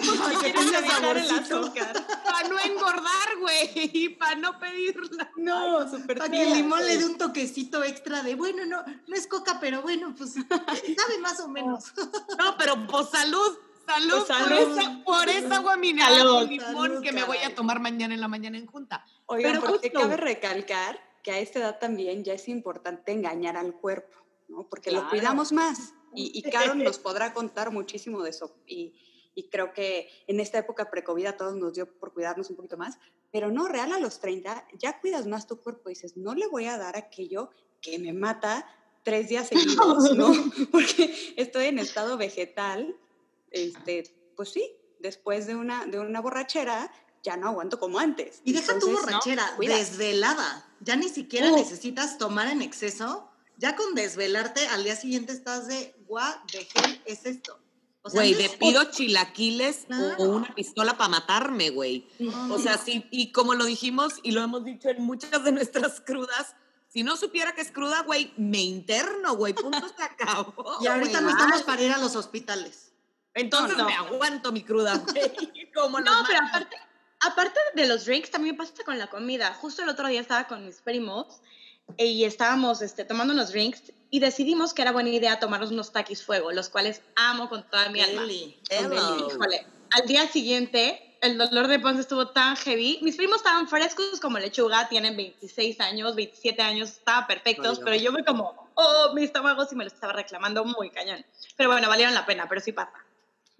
Para 0.00 0.40
que 0.40 1.20
el 1.20 1.30
azúcar. 1.30 2.06
Para 2.24 2.48
no 2.48 2.58
engordar, 2.58 3.36
güey. 3.38 3.70
Y 3.74 4.08
para 4.10 4.34
no 4.36 4.58
pedirla. 4.58 5.30
No, 5.36 5.88
súper 5.90 6.18
Para 6.18 6.30
que 6.30 6.42
el 6.42 6.54
limón 6.54 6.84
le 6.86 6.96
dé 6.96 7.04
un 7.04 7.18
toquecito 7.18 7.84
extra 7.84 8.22
de, 8.22 8.34
bueno, 8.34 8.64
no, 8.64 8.82
no 9.06 9.16
es 9.16 9.26
coca, 9.26 9.58
pero 9.60 9.82
bueno, 9.82 10.14
pues 10.16 10.32
sabe 10.34 11.18
más 11.20 11.40
o 11.40 11.48
menos. 11.48 11.92
No, 12.38 12.56
pero 12.56 12.86
pues 12.86 13.10
salud. 13.10 13.58
Salud, 13.94 14.26
salud. 14.26 14.48
Por, 14.48 14.78
esa, 14.78 15.02
por 15.04 15.28
esa 15.28 15.56
agua 15.56 15.76
mineral 15.76 16.14
Salud, 16.16 16.34
con 16.40 16.48
limón 16.48 16.74
salud, 16.88 17.02
que 17.02 17.12
me 17.12 17.24
voy 17.24 17.38
a 17.38 17.54
tomar 17.54 17.80
mañana 17.80 18.14
en 18.14 18.20
la 18.20 18.28
mañana 18.28 18.56
en 18.58 18.66
junta. 18.66 19.04
Oigan, 19.26 19.52
Pero 19.52 19.66
porque 19.66 19.88
justo- 19.90 20.00
cabe 20.00 20.16
recalcar 20.16 21.00
que 21.22 21.32
a 21.32 21.38
esta 21.38 21.58
edad 21.58 21.78
también 21.78 22.24
ya 22.24 22.32
es 22.34 22.48
importante 22.48 23.12
engañar 23.12 23.56
al 23.56 23.74
cuerpo, 23.74 24.16
¿no? 24.48 24.66
Porque 24.68 24.90
lo 24.90 24.98
Claro. 25.00 25.10
cuidamos 25.10 25.52
más. 25.52 25.92
Y, 26.14 26.32
y 26.34 26.42
Caro 26.50 26.74
nos 26.74 26.98
podrá 26.98 27.32
contar 27.32 27.70
muchísimo 27.72 28.22
de 28.22 28.30
eso. 28.30 28.54
Y, 28.66 28.94
y 29.34 29.48
creo 29.48 29.72
que 29.72 30.08
en 30.26 30.40
esta 30.40 30.58
época 30.58 30.90
pre-COVID 30.90 31.26
a 31.26 31.36
todos 31.36 31.54
nos 31.56 31.74
dio 31.74 31.86
por 31.98 32.12
cuidarnos 32.12 32.48
un 32.50 32.56
poquito 32.56 32.76
más. 32.76 32.98
Pero 33.32 33.50
no, 33.50 33.68
real 33.68 33.92
a 33.92 33.98
los 33.98 34.18
30 34.20 34.66
ya 34.78 34.98
cuidas 35.00 35.26
más 35.26 35.46
tu 35.46 35.60
cuerpo. 35.60 35.88
Dices, 35.88 36.16
no 36.16 36.34
le 36.34 36.46
voy 36.48 36.66
a 36.66 36.78
dar 36.78 36.96
aquello 36.96 37.50
que 37.80 37.98
me 37.98 38.12
mata 38.12 38.66
tres 39.02 39.28
días 39.28 39.48
seguidos, 39.48 40.16
¿no? 40.16 40.32
Porque 40.72 41.34
estoy 41.36 41.66
en 41.66 41.78
estado 41.78 42.16
vegetal. 42.16 42.96
Este, 43.50 44.04
pues 44.36 44.50
sí, 44.50 44.72
después 45.00 45.46
de 45.46 45.54
una, 45.56 45.86
de 45.86 45.98
una 46.00 46.20
borrachera 46.20 46.90
ya 47.22 47.36
no 47.36 47.48
aguanto 47.48 47.78
como 47.78 47.98
antes. 47.98 48.40
Y 48.44 48.52
deja 48.52 48.78
tu 48.78 48.86
Entonces, 48.88 48.94
¿no? 48.94 49.00
borrachera 49.06 49.52
Cuida. 49.56 49.76
desvelada. 49.76 50.66
Ya 50.80 50.96
ni 50.96 51.08
siquiera 51.08 51.52
Uh. 51.52 51.56
necesitas 51.56 52.16
tomar 52.18 52.48
en 52.48 52.62
exceso. 52.62 53.26
Ya 53.58 53.76
con 53.76 53.94
desvelarte, 53.94 54.66
al 54.68 54.84
día 54.84 54.96
siguiente 54.96 55.32
estás 55.34 55.68
de, 55.68 55.94
what 56.08 56.34
the 56.50 56.66
hell 56.74 57.02
es 57.04 57.26
esto? 57.26 57.58
O 58.02 58.08
sea, 58.08 58.20
Güey, 58.22 58.32
no 58.32 58.38
le 58.38 58.48
pido 58.48 58.84
chilaquiles 58.90 59.84
Claro. 59.86 60.14
o 60.16 60.24
una 60.30 60.54
pistola 60.54 60.96
para 60.96 61.10
matarme, 61.10 61.68
güey. 61.68 62.08
No, 62.18 62.54
O 62.54 62.58
sea, 62.58 62.78
sí, 62.78 63.06
y 63.10 63.32
como 63.32 63.52
lo 63.52 63.66
dijimos 63.66 64.14
y 64.22 64.30
lo 64.30 64.40
hemos 64.42 64.64
dicho 64.64 64.88
en 64.88 65.02
muchas 65.02 65.44
de 65.44 65.52
nuestras 65.52 66.00
crudas, 66.00 66.54
si 66.88 67.02
no 67.02 67.18
supiera 67.18 67.54
que 67.54 67.60
es 67.60 67.70
cruda, 67.70 68.00
güey, 68.04 68.32
me 68.38 68.62
interno, 68.62 69.36
güey, 69.36 69.52
punto 69.52 69.86
se 69.94 70.02
acabó. 70.02 70.78
Y 70.80 70.86
ahorita 70.86 71.20
güey. 71.20 71.22
no 71.24 71.30
estamos 71.38 71.62
para 71.64 71.82
ir 71.82 71.92
a 71.92 71.98
los 71.98 72.16
hospitales. 72.16 72.92
Entonces 73.34 73.76
No, 73.76 73.84
no. 73.84 73.88
me 73.88 73.94
aguanto 73.94 74.52
mi 74.52 74.62
cruda, 74.62 74.96
güey. 74.96 75.32
Como 75.74 76.00
No, 76.00 76.24
pero 76.26 76.40
aparte, 76.46 76.76
aparte 77.20 77.60
de 77.74 77.86
los 77.86 78.04
drinks, 78.04 78.30
también 78.30 78.56
pasa 78.56 78.72
con 78.84 78.98
la 78.98 79.08
comida. 79.08 79.54
Justo 79.54 79.82
el 79.82 79.88
otro 79.88 80.08
día 80.08 80.20
estaba 80.20 80.46
con 80.46 80.64
mis 80.66 80.80
primos 80.80 81.40
y 81.96 82.24
estábamos 82.24 82.82
este, 82.82 83.04
tomando 83.04 83.34
unos 83.34 83.52
drinks 83.52 83.92
y 84.10 84.20
decidimos 84.20 84.74
que 84.74 84.82
era 84.82 84.92
buena 84.92 85.10
idea 85.10 85.38
tomarnos 85.38 85.70
unos 85.70 85.92
taquis 85.92 86.24
fuego, 86.24 86.50
los 86.52 86.68
cuales 86.68 87.02
amo 87.16 87.48
con 87.48 87.68
toda 87.68 87.88
mi 87.90 88.00
alma. 88.00 88.22
Eli. 88.22 88.60
Hello. 88.68 89.28
Híjole, 89.28 89.66
al 89.92 90.06
día 90.06 90.26
siguiente 90.26 91.06
el 91.20 91.36
dolor 91.36 91.68
de 91.68 91.78
panza 91.78 92.00
estuvo 92.00 92.28
tan 92.28 92.56
heavy. 92.56 92.98
Mis 93.02 93.16
primos 93.16 93.36
estaban 93.36 93.68
frescos 93.68 94.20
como 94.20 94.38
lechuga, 94.38 94.88
tienen 94.88 95.16
26 95.16 95.80
años, 95.80 96.14
27 96.16 96.62
años, 96.62 96.90
estaban 96.90 97.26
perfectos, 97.26 97.78
Ay, 97.78 97.84
pero 97.84 97.96
yo 97.96 98.12
me 98.12 98.24
como, 98.24 98.70
oh, 98.74 99.12
mi 99.14 99.24
estómago 99.24 99.64
sí 99.66 99.76
me 99.76 99.84
lo 99.84 99.88
estaba 99.90 100.14
reclamando 100.14 100.64
muy 100.64 100.90
cañón. 100.90 101.24
Pero 101.56 101.70
bueno, 101.70 101.88
valieron 101.88 102.14
la 102.14 102.26
pena, 102.26 102.48
pero 102.48 102.60
sí 102.60 102.72
pasa. 102.72 102.92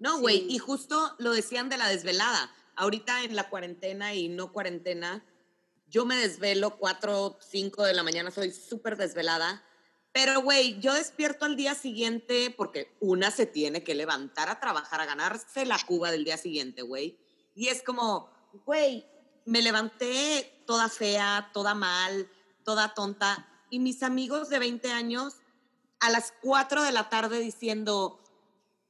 No, 0.01 0.19
güey, 0.19 0.39
Sí. 0.39 0.55
y 0.55 0.57
justo 0.57 1.15
lo 1.19 1.31
decían 1.31 1.69
de 1.69 1.77
la 1.77 1.87
desvelada. 1.87 2.51
Ahorita 2.75 3.23
en 3.23 3.35
la 3.35 3.49
cuarentena 3.49 4.15
y 4.15 4.29
no 4.29 4.51
cuarentena, 4.51 5.23
yo 5.87 6.07
me 6.07 6.15
desvelo 6.15 6.77
4, 6.77 7.37
5 7.39 7.83
de 7.83 7.93
la 7.93 8.01
mañana, 8.01 8.31
soy 8.31 8.51
súper 8.51 8.97
desvelada. 8.97 9.63
Pero, 10.11 10.41
güey, 10.41 10.79
yo 10.79 10.93
despierto 10.95 11.45
al 11.45 11.55
día 11.55 11.75
siguiente 11.75 12.51
porque 12.57 12.97
una 12.99 13.29
se 13.29 13.45
tiene 13.45 13.83
que 13.83 13.93
levantar 13.93 14.49
a 14.49 14.59
trabajar, 14.59 15.01
a 15.01 15.05
ganarse 15.05 15.65
la 15.65 15.77
cuba 15.85 16.09
del 16.09 16.25
día 16.25 16.37
siguiente, 16.37 16.81
güey. 16.81 17.19
Y 17.53 17.67
es 17.67 17.83
como, 17.83 18.29
güey, 18.65 19.05
me 19.45 19.61
levanté 19.61 20.63
toda 20.65 20.89
fea, 20.89 21.51
toda 21.53 21.75
mal, 21.75 22.27
toda 22.63 22.95
tonta. 22.95 23.47
Y 23.69 23.77
mis 23.79 24.01
amigos 24.01 24.49
de 24.49 24.57
20 24.57 24.91
años 24.91 25.35
a 25.99 26.09
las 26.09 26.33
4 26.41 26.81
de 26.81 26.91
la 26.91 27.07
tarde 27.09 27.37
diciendo, 27.39 28.20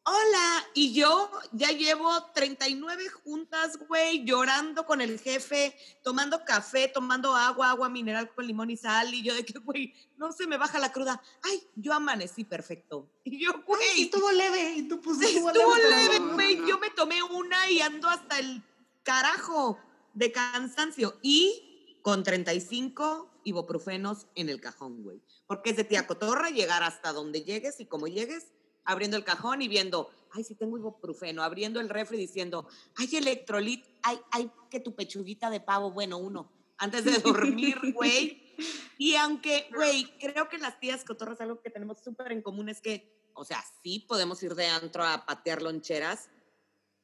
hola, 0.04 0.66
y 0.74 0.94
yo 0.94 1.30
ya 1.52 1.70
llevo 1.72 2.10
39 2.34 3.10
juntas, 3.10 3.78
güey, 3.88 4.26
llorando 4.26 4.86
con 4.86 5.02
el 5.02 5.20
jefe, 5.20 5.76
tomando 6.04 6.44
café, 6.44 6.88
tomando 6.88 7.36
agua, 7.36 7.70
agua 7.70 7.90
mineral 7.90 8.34
con 8.34 8.48
limón 8.48 8.70
y 8.72 8.78
sal, 8.78 9.14
y 9.14 9.22
yo 9.22 9.36
de 9.36 9.46
que, 9.46 9.60
güey, 9.60 9.94
no 10.18 10.32
se 10.32 10.48
me 10.48 10.58
baja 10.58 10.80
la 10.80 10.92
cruda. 10.92 11.22
Ay, 11.44 11.62
yo 11.76 11.94
amanecí 11.94 12.44
perfecto. 12.44 13.10
Y 13.24 13.44
yo, 13.44 13.52
Ay, 13.54 13.62
güey, 13.66 14.02
estuvo 14.04 14.32
leve. 14.32 14.74
Y 14.78 14.88
tú 14.88 15.00
pues 15.02 15.22
estuvo 15.22 15.52
leve, 15.52 16.20
güey, 16.34 16.68
yo 16.68 16.80
me 16.80 16.90
tomé 16.90 17.22
una 17.24 17.70
y 17.70 17.82
ando 17.82 18.10
hasta 18.10 18.40
el 18.40 18.64
carajo 19.04 19.78
de 20.14 20.32
cansancio. 20.32 21.18
Y 21.22 22.00
con 22.02 22.24
35 22.24 23.32
ibuprofenos 23.44 24.28
en 24.36 24.50
el 24.50 24.60
cajón, 24.60 25.04
güey. 25.04 25.22
Porque 25.48 25.72
es 25.72 25.78
de 25.78 25.84
tía 25.84 26.08
cotorra 26.08 26.50
llegar 26.50 26.84
hasta 26.84 27.14
donde 27.14 27.44
llegues 27.44 27.80
y 27.80 27.86
como 27.86 28.08
llegues, 28.08 28.48
abriendo 28.86 29.18
el 29.18 29.24
cajón 29.24 29.62
y 29.62 29.68
viendo, 29.68 30.10
ay, 30.32 30.44
sí 30.44 30.56
tengo 30.56 30.78
ibuprofeno, 30.78 31.44
abriendo 31.44 31.80
el 31.80 31.90
refri 31.90 32.18
diciendo, 32.18 32.68
ay, 32.96 33.16
electrolit, 33.16 33.86
ay, 34.04 34.20
ay, 34.32 34.52
que 34.70 34.80
tu 34.80 34.96
pechuguita 34.96 35.50
de 35.50 35.60
pavo, 35.60 35.92
bueno, 35.92 36.18
uno, 36.18 36.52
antes 36.78 37.06
de 37.06 37.20
dormir, 37.20 37.80
güey. 37.94 38.56
Y 38.98 39.16
aunque, 39.16 39.68
güey, 39.74 40.06
creo 40.20 40.50
que 40.50 40.58
las 40.58 40.80
tías 40.80 41.04
cotorras 41.04 41.42
algo 41.42 41.62
que 41.62 41.70
tenemos 41.70 42.00
súper 42.00 42.32
en 42.32 42.42
común 42.42 42.70
es 42.70 42.82
que, 42.82 43.30
o 43.34 43.46
sea, 43.46 43.64
sí 43.84 44.06
podemos 44.08 44.42
ir 44.44 44.56
de 44.56 44.68
antro 44.68 45.04
a 45.04 45.26
patear 45.26 45.62
loncheras, 45.62 46.30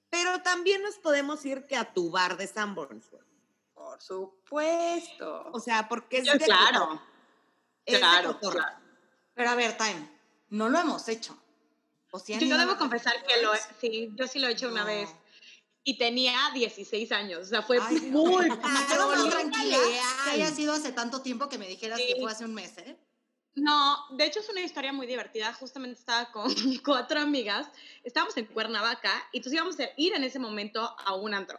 pero 0.10 0.42
también 0.42 0.82
nos 0.82 0.96
podemos 0.98 1.46
ir 1.46 1.66
que 1.66 1.76
a 1.76 1.94
tu 1.94 2.12
bar 2.12 2.38
de 2.38 2.48
Sanborns, 2.48 3.10
güey. 3.10 3.24
Por 3.74 4.02
supuesto. 4.02 5.50
O 5.52 5.60
sea, 5.60 5.88
porque 5.88 6.20
es 6.20 6.26
Yo, 6.26 6.34
de 6.34 6.46
claro. 6.46 7.02
Es 7.86 8.00
claro, 8.00 8.40
claro. 8.40 8.80
Pero 9.34 9.50
a 9.50 9.56
ver, 9.56 9.78
Time, 9.78 10.10
no 10.50 10.70
lo 10.70 10.80
hemos 10.80 11.08
hecho. 11.08 11.38
O 12.12 12.20
sea, 12.20 12.40
Yo 12.40 12.58
debo 12.58 12.78
confesar 12.78 13.14
que 13.26 13.42
lo, 13.42 13.52
sí, 13.82 14.10
yo 14.16 14.28
sí 14.28 14.40
lo 14.40 14.48
he 14.48 14.52
hecho 14.52 14.70
una 14.70 14.82
No. 14.82 14.88
vez. 14.88 15.10
Y 15.84 15.98
tenía 15.98 16.38
16 16.54 17.12
años, 17.14 17.44
o 17.44 17.46
sea, 17.46 17.62
fue 17.62 17.80
Ay, 17.82 18.00
muy... 18.12 18.50
Me 18.50 18.58
quedo 18.88 19.08
más 19.08 19.24
Ay, 19.24 19.30
tranquila 19.30 19.78
que 20.26 20.30
haya 20.32 20.48
sido 20.52 20.74
hace 20.74 20.92
tanto 20.92 21.22
tiempo 21.22 21.48
que 21.48 21.58
me 21.58 21.68
dijeras 21.68 21.98
que 22.00 22.14
Sí. 22.16 22.22
fue 22.22 22.30
hace 22.32 22.44
un 22.46 22.54
mes, 22.54 22.78
¿eh? 22.80 22.98
No, 23.56 23.98
de 24.12 24.26
hecho 24.26 24.40
es 24.42 24.50
una 24.50 24.62
historia 24.62 24.92
muy 24.94 25.08
divertida. 25.08 25.52
Justamente 25.54 25.98
estaba 26.00 26.32
con 26.32 26.44
cuatro 26.86 27.20
amigas, 27.22 27.68
estábamos 28.04 28.36
en 28.38 28.46
Cuernavaca 28.48 29.12
y 29.32 29.38
entonces 29.38 29.54
íbamos 29.54 29.80
a 29.80 29.90
ir 29.98 30.14
en 30.14 30.24
ese 30.26 30.40
momento 30.40 30.82
a 31.06 31.16
un 31.16 31.34
antro. 31.34 31.58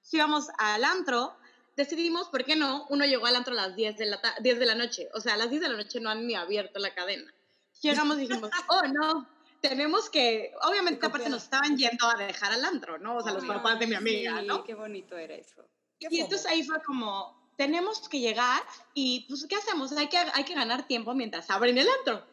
Si 0.00 0.16
íbamos 0.16 0.46
al 0.58 0.84
antro, 0.84 1.36
decidimos, 1.76 2.28
¿por 2.28 2.44
qué 2.44 2.54
no? 2.54 2.86
Uno 2.88 3.04
llegó 3.04 3.26
al 3.26 3.34
antro 3.36 3.52
a 3.52 3.56
las 3.56 3.74
10 3.76 3.98
de 3.98 4.06
la, 4.06 4.20
ta- 4.20 4.36
10 4.40 4.58
de 4.60 4.66
la 4.66 4.74
noche, 4.76 5.08
o 5.12 5.20
sea, 5.20 5.34
a 5.34 5.36
las 5.36 5.50
10 5.50 5.60
de 5.62 5.68
la 5.70 5.76
noche 5.76 5.98
no 6.00 6.08
han 6.08 6.24
ni 6.26 6.36
abierto 6.36 6.78
la 6.78 6.94
cadena. 6.94 7.30
Llegamos 7.82 8.16
y 8.18 8.20
dijimos, 8.22 8.48
oh 8.68 8.82
no, 8.86 9.28
tenemos 9.60 10.10
que, 10.10 10.52
obviamente 10.62 10.98
aparte 10.98 11.24
copiar. 11.24 11.30
nos 11.30 11.44
estaban 11.44 11.76
yendo 11.76 12.06
a 12.08 12.16
dejar 12.16 12.52
al 12.52 12.64
antro, 12.64 12.98
¿no? 12.98 13.16
O 13.16 13.22
sea, 13.22 13.32
los 13.32 13.42
Ay, 13.42 13.48
papás 13.48 13.78
de 13.78 13.86
mi 13.86 13.94
amiga, 13.94 14.40
Sí, 14.40 14.46
¿no? 14.46 14.64
Qué 14.64 14.74
bonito 14.74 15.16
era 15.16 15.34
eso. 15.34 15.68
Y 15.98 16.20
entonces 16.20 16.46
ahí 16.46 16.62
fue 16.62 16.82
como, 16.82 17.36
tenemos 17.56 18.08
que 18.08 18.20
llegar 18.20 18.62
y 18.94 19.26
pues, 19.28 19.46
¿qué 19.48 19.56
hacemos? 19.56 19.92
Hay 19.92 20.08
que, 20.08 20.18
hay 20.18 20.44
que 20.44 20.54
ganar 20.54 20.86
tiempo 20.86 21.14
mientras 21.14 21.50
abren 21.50 21.78
el 21.78 21.88
antro. 21.98 22.24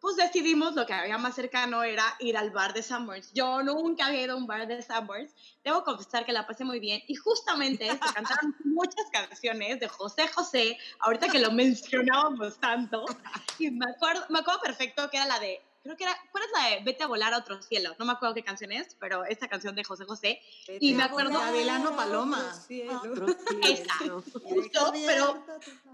Pues 0.00 0.16
decidimos 0.16 0.74
lo 0.74 0.84
que 0.84 0.92
había 0.92 1.16
más 1.16 1.34
cercano 1.34 1.82
era 1.82 2.04
ir 2.20 2.36
al 2.36 2.50
bar 2.50 2.74
de 2.74 2.82
Summers. 2.82 3.32
Yo 3.32 3.62
nunca 3.62 4.06
había 4.06 4.22
ido 4.22 4.34
a 4.34 4.36
un 4.36 4.46
bar 4.46 4.66
de 4.66 4.82
Summers. 4.82 5.34
Debo 5.64 5.82
confesar 5.82 6.26
que 6.26 6.32
la 6.32 6.46
pasé 6.46 6.62
muy 6.62 6.78
bien 6.78 7.02
y 7.08 7.14
justamente 7.14 7.90
se 7.90 8.12
cantaron 8.12 8.54
muchas 8.64 9.06
canciones 9.10 9.80
de 9.80 9.88
José 9.88 10.28
José, 10.28 10.76
ahorita 11.00 11.28
que 11.28 11.38
lo 11.38 11.52
mencionábamos 11.52 12.58
tanto. 12.58 13.04
Y 13.58 13.70
me 13.70 13.86
acuerdo, 13.86 14.26
me 14.30 14.40
acuerdo 14.40 14.60
perfecto 14.60 15.08
que 15.08 15.16
era 15.16 15.26
la 15.26 15.38
de 15.38 15.62
creo 15.84 15.96
que 15.98 16.04
era, 16.04 16.16
¿cuál 16.32 16.44
es 16.44 16.50
la 16.50 16.70
de 16.70 16.80
Vete 16.82 17.04
a 17.04 17.06
volar 17.06 17.34
a 17.34 17.38
otro 17.38 17.60
cielo? 17.62 17.94
No 17.98 18.06
me 18.06 18.12
acuerdo 18.12 18.34
qué 18.34 18.42
canción 18.42 18.72
es, 18.72 18.96
pero 18.98 19.24
esta 19.26 19.48
canción 19.48 19.74
de 19.76 19.84
José 19.84 20.06
José. 20.06 20.40
Y 20.80 20.94
me 20.94 21.02
acuerdo- 21.02 21.38
Gavilano 21.38 21.94
Paloma. 21.94 22.42
Esa, 23.62 23.94
justo, 23.98 24.92
pero 25.04 25.44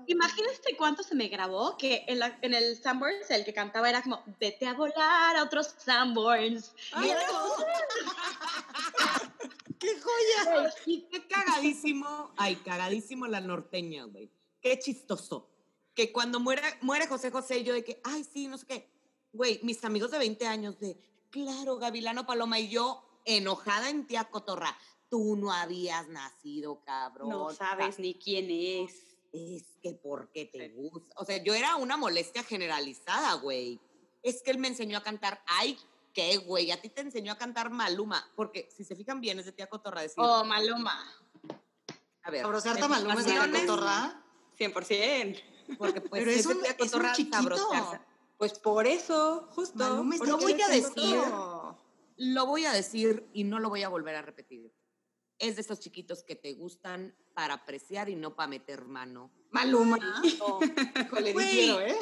imagínate 0.07 0.77
cuánto 0.79 1.03
se 1.03 1.17
me 1.17 1.27
grabó 1.27 1.77
que 1.77 2.05
en, 2.07 2.21
la- 2.21 2.39
en 2.41 2.55
el 2.55 2.81
Sanborns 2.81 3.29
el 3.31 3.45
que 3.45 3.53
cantaba 3.53 3.91
era 3.91 4.01
como, 4.03 4.23
vete 4.39 4.67
a 4.69 4.75
volar 4.75 5.37
a 5.37 5.43
otros 5.43 5.75
Sanborns. 5.77 6.73
Ay, 6.93 7.11
¡Qué 9.81 9.89
joya! 10.01 10.73
Y 10.87 11.01
qué 11.11 11.27
cagadísimo, 11.27 12.33
ay, 12.37 12.55
cagadísimo 12.57 13.27
la 13.27 13.41
norteña, 13.41 14.05
güey. 14.05 14.31
Qué 14.61 14.79
chistoso. 14.79 15.49
Que 15.95 16.13
cuando 16.13 16.39
muere, 16.39 16.63
muere 16.83 17.07
José 17.09 17.31
José, 17.33 17.65
yo 17.65 17.73
de 17.75 17.83
que, 17.83 18.01
ay, 18.05 18.23
sí, 18.25 18.47
no 18.47 18.57
sé 18.59 18.67
qué. 18.67 19.00
Güey, 19.33 19.61
mis 19.63 19.85
amigos 19.85 20.11
de 20.11 20.19
20 20.19 20.47
años 20.47 20.79
de, 20.81 20.97
claro, 21.31 21.77
Gavilano 21.79 22.27
Paloma 22.27 22.59
y 22.59 22.69
yo 22.69 23.03
enojada 23.25 23.89
en 23.91 24.07
tía 24.07 24.25
Cotorra. 24.25 24.77
Tú 25.09 25.37
no 25.37 25.53
habías 25.53 26.09
nacido, 26.09 26.81
cabrón. 26.85 27.29
No 27.31 27.51
sabes 27.53 27.99
ni 27.99 28.15
quién 28.15 28.49
es. 28.51 29.07
Es 29.33 29.65
que 29.83 29.93
¿por 29.93 30.31
qué 30.33 30.47
te 30.47 30.69
gusta? 30.71 31.15
O 31.17 31.25
sea, 31.25 31.43
yo 31.43 31.55
era 31.55 31.77
una 31.77 31.97
molestia 31.97 32.43
generalizada, 32.43 33.35
güey. 33.35 33.81
Es 34.23 34.43
que 34.43 34.51
él 34.51 34.59
me 34.59 34.69
enseñó 34.69 34.99
a 34.99 35.03
cantar, 35.03 35.43
ay, 35.47 35.79
qué, 36.13 36.37
güey, 36.39 36.73
a 36.73 36.81
ti 36.81 36.89
te 36.89 37.01
enseñó 37.01 37.33
a 37.33 37.39
cantar 37.39 37.71
Maluma, 37.71 38.29
porque 38.35 38.69
si 38.77 38.83
se 38.85 38.97
fijan 38.97 39.21
bien 39.21 39.39
es 39.39 39.47
de 39.47 39.53
tía 39.53 39.69
Cotorra 39.69 40.03
decir, 40.03 40.17
Oh, 40.19 40.45
Maluma. 40.45 41.01
a 42.23 42.31
ver, 42.31 42.43
Sabrosarte 42.43 42.83
en 42.85 42.91
Maluma 42.91 43.15
es 43.15 43.25
de 43.25 43.35
la 43.35 43.41
ocasiones, 43.41 43.61
cotorra. 43.67 44.23
100%. 44.59 45.43
Porque 45.79 46.01
pues 46.01 46.21
Pero 46.25 46.31
es 46.33 46.47
de 46.49 46.55
un, 46.55 46.63
tía 46.63 46.71
es 46.73 46.79
un 46.81 46.87
Cotorra 46.89 47.13
chiquito. 47.13 47.37
sabrosearse. 47.37 48.01
Pues 48.41 48.59
por 48.59 48.87
eso, 48.87 49.47
justo. 49.51 49.77
Maluma 49.79 50.17
Lo 50.25 50.39
voy 50.39 50.59
a 50.63 50.69
decir. 50.69 51.19
Lo 52.17 52.47
voy 52.47 52.65
a 52.65 52.73
decir 52.73 53.29
y 53.35 53.45
no 53.45 53.59
lo 53.59 53.69
voy 53.69 53.83
a 53.83 53.91
volver 53.91 54.17
a 54.17 54.23
repetir. 54.23 54.73
Es 55.39 55.57
de 55.57 55.61
esos 55.61 55.79
chiquitos 55.79 56.23
que 56.23 56.37
te 56.37 56.55
gustan 56.55 57.15
para 57.35 57.53
apreciar 57.53 58.09
y 58.09 58.15
no 58.17 58.35
para 58.35 58.49
meter 58.49 58.87
mano. 58.87 59.31
Maluma. 59.51 59.99
No. 60.39 60.59
¿eh? 60.63 61.95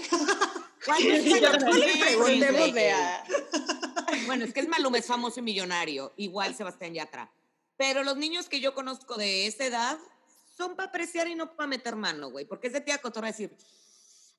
¿Cuántos 0.84 1.24
Yo 1.24 1.34
años 1.34 1.58
no 1.60 1.72
le 1.72 1.86
tiene, 1.86 2.04
preguntemos 2.04 2.72
de 2.72 2.90
a- 2.92 3.24
Bueno, 4.26 4.44
es 4.44 4.52
que 4.52 4.60
es 4.60 4.68
Maluma, 4.68 4.98
es 4.98 5.06
famoso 5.06 5.40
y 5.40 5.42
millonario, 5.42 6.12
igual 6.18 6.54
Sebastián 6.54 6.94
Yatra. 6.94 7.32
Pero 7.76 8.04
los 8.04 8.16
niños 8.16 8.48
que 8.48 8.60
yo 8.60 8.74
conozco 8.74 9.16
de 9.16 9.48
esa 9.48 9.64
edad 9.64 9.98
son 10.56 10.76
para 10.76 10.90
apreciar 10.90 11.26
y 11.26 11.34
no 11.34 11.56
para 11.56 11.66
meter 11.66 11.96
mano, 11.96 12.30
güey. 12.30 12.44
Porque 12.44 12.68
es 12.68 12.72
de 12.74 12.80
tía 12.80 12.98
Cotorra 12.98 13.26
decir, 13.26 13.56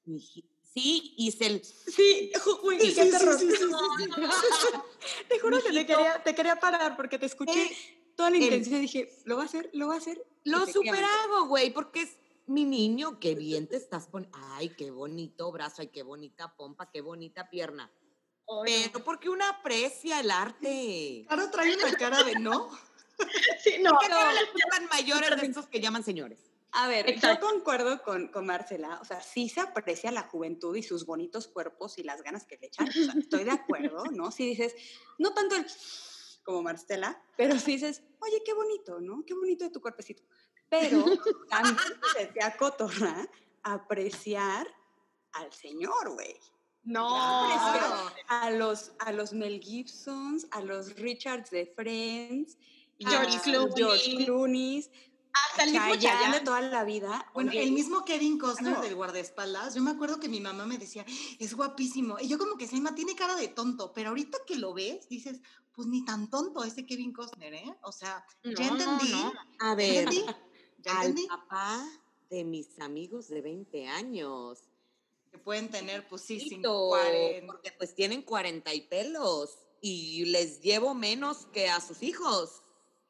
"Miji- 0.07 0.45
sí, 0.73 1.13
hice 1.17 1.45
el... 1.45 1.63
Sí, 1.63 2.31
güey, 2.61 2.79
Sí, 2.79 2.91
sí, 2.91 3.11
sí, 3.39 3.51
sí, 3.51 3.65
Te 5.29 5.39
juro 5.39 5.61
que 5.61 5.71
te 5.71 5.85
quería, 5.85 6.23
te 6.23 6.35
quería 6.35 6.59
parar 6.59 6.95
porque 6.95 7.17
te 7.19 7.25
escuché 7.25 7.63
Eh, 7.63 8.11
toda 8.15 8.29
la 8.29 8.37
intención 8.37 8.77
y 8.79 8.81
dije, 8.81 9.09
lo 9.25 9.37
va 9.37 9.43
a 9.43 9.45
hacer, 9.45 9.69
lo 9.73 9.87
va 9.87 9.95
a 9.95 9.97
hacer. 9.97 10.17
Lo 10.43 10.63
Efectivamente. 10.63 10.73
superado, 11.03 11.45
güey, 11.47 11.71
porque 11.71 12.01
es 12.01 12.17
mi 12.47 12.65
niño, 12.65 13.19
qué 13.19 13.35
bien 13.35 13.67
te 13.67 13.77
estás 13.77 14.07
poniendo. 14.07 14.37
Ay, 14.41 14.69
qué 14.69 14.91
bonito 14.91 15.51
brazo, 15.51 15.81
ay, 15.81 15.87
qué 15.89 16.03
bonita 16.03 16.55
pompa, 16.55 16.89
qué 16.89 17.01
bonita 17.01 17.49
pierna. 17.49 17.91
Pero 18.65 19.03
porque 19.03 19.29
uno 19.29 19.45
aprecia 19.45 20.19
el 20.19 20.31
arte. 20.31 21.25
Caro 21.29 21.49
trae 21.51 21.75
una 21.75 21.91
cara 21.93 22.23
de 22.23 22.35
no. 22.35 22.69
Sí, 23.63 23.73
no, 23.81 23.91
¿Por 23.91 23.99
qué 23.99 24.09
no 24.09 24.15
no. 24.15 24.87
mayores 24.89 25.41
de 25.41 25.47
estos 25.47 25.67
que 25.67 25.81
llaman 25.81 26.05
señores? 26.05 26.48
A 26.71 26.87
ver, 26.87 27.09
Exacto. 27.09 27.47
yo 27.47 27.53
concuerdo 27.53 28.01
con, 28.03 28.27
con 28.27 28.45
Marcela, 28.45 28.99
o 29.01 29.05
sea, 29.05 29.21
sí 29.21 29.49
se 29.49 29.59
aprecia 29.59 30.11
la 30.11 30.23
juventud 30.23 30.75
y 30.75 30.83
sus 30.83 31.05
bonitos 31.05 31.47
cuerpos 31.47 31.97
y 31.97 32.03
las 32.03 32.21
ganas 32.21 32.45
que 32.45 32.57
le 32.57 32.67
echan, 32.67 32.87
o 32.87 32.91
sea, 32.91 33.13
estoy 33.17 33.43
de 33.43 33.51
acuerdo, 33.51 34.03
¿no? 34.11 34.31
Si 34.31 34.45
dices, 34.45 34.75
no 35.17 35.33
tanto 35.33 35.55
el 35.55 35.65
como 36.43 36.61
Marcela, 36.61 37.21
pero 37.37 37.57
si 37.57 37.73
dices, 37.73 38.03
oye, 38.19 38.41
qué 38.45 38.53
bonito, 38.53 38.99
¿no? 38.99 39.23
Qué 39.25 39.33
bonito 39.33 39.63
de 39.63 39.71
tu 39.71 39.81
cuerpecito. 39.81 40.23
Pero 40.69 41.03
también 41.49 41.77
se 42.15 42.27
te 42.27 42.43
acotorra 42.43 43.27
apreciar 43.63 44.67
al 45.33 45.51
señor, 45.51 46.13
güey. 46.13 46.35
No. 46.83 47.15
Apreciar 47.15 48.13
a 48.27 48.51
los, 48.51 48.93
a 48.99 49.11
los 49.11 49.33
Mel 49.33 49.59
Gibsons, 49.59 50.47
a 50.51 50.61
los 50.61 50.95
Richards 50.95 51.49
de 51.49 51.65
Friends, 51.65 52.57
George 52.99 53.37
a 53.37 53.41
Clooney. 53.41 53.73
George 53.75 54.25
Clooney, 54.25 54.91
Hasta 55.49 55.63
el 55.63 55.71
mismo 55.71 55.95
Chayanne 55.95 56.39
de 56.39 56.45
toda 56.45 56.61
la 56.61 56.83
vida. 56.83 57.29
Bueno, 57.33 57.51
Oye, 57.51 57.63
el 57.63 57.71
mismo 57.71 58.03
Kevin 58.05 58.37
Costner 58.37 58.73
claro. 58.73 58.81
del 58.81 58.95
guardaespaldas, 58.95 59.75
yo 59.75 59.81
me 59.81 59.91
acuerdo 59.91 60.19
que 60.19 60.29
mi 60.29 60.39
mamá 60.39 60.65
me 60.65 60.77
decía, 60.77 61.05
es 61.39 61.53
guapísimo. 61.53 62.17
Y 62.19 62.27
yo 62.27 62.37
como 62.37 62.57
que 62.57 62.67
se 62.67 62.79
me 62.79 62.91
tiene 62.93 63.15
cara 63.15 63.35
de 63.35 63.47
tonto, 63.47 63.93
pero 63.93 64.09
ahorita 64.09 64.39
que 64.45 64.55
lo 64.55 64.73
ves, 64.73 65.07
dices, 65.09 65.41
pues 65.73 65.87
ni 65.87 66.03
tan 66.03 66.29
tonto 66.29 66.63
ese 66.63 66.85
Kevin 66.85 67.13
Costner, 67.13 67.53
¿eh? 67.53 67.75
O 67.83 67.91
sea, 67.91 68.25
ya 68.43 68.51
No, 68.71 68.77
entendí, 68.77 69.11
no. 69.11 69.33
A 69.59 69.69
ya 69.69 69.75
ver, 69.75 69.97
entendí, 70.03 70.25
ya 70.79 70.99
al 70.99 71.07
entendí 71.07 71.27
papá 71.27 71.85
de 72.29 72.43
mis 72.43 72.79
amigos 72.79 73.27
de 73.27 73.41
20 73.41 73.87
años. 73.87 74.59
que 75.31 75.37
pueden 75.37 75.69
tener, 75.69 76.07
pues 76.07 76.23
sí, 76.23 76.61
40. 76.61 77.47
Porque 77.47 77.71
pues 77.77 77.93
tienen 77.95 78.23
40 78.23 78.73
y 78.73 78.81
pelos 78.81 79.57
y 79.81 80.25
les 80.25 80.61
llevo 80.61 80.93
menos 80.93 81.45
que 81.53 81.69
a 81.69 81.79
sus 81.81 82.03
hijos. 82.03 82.61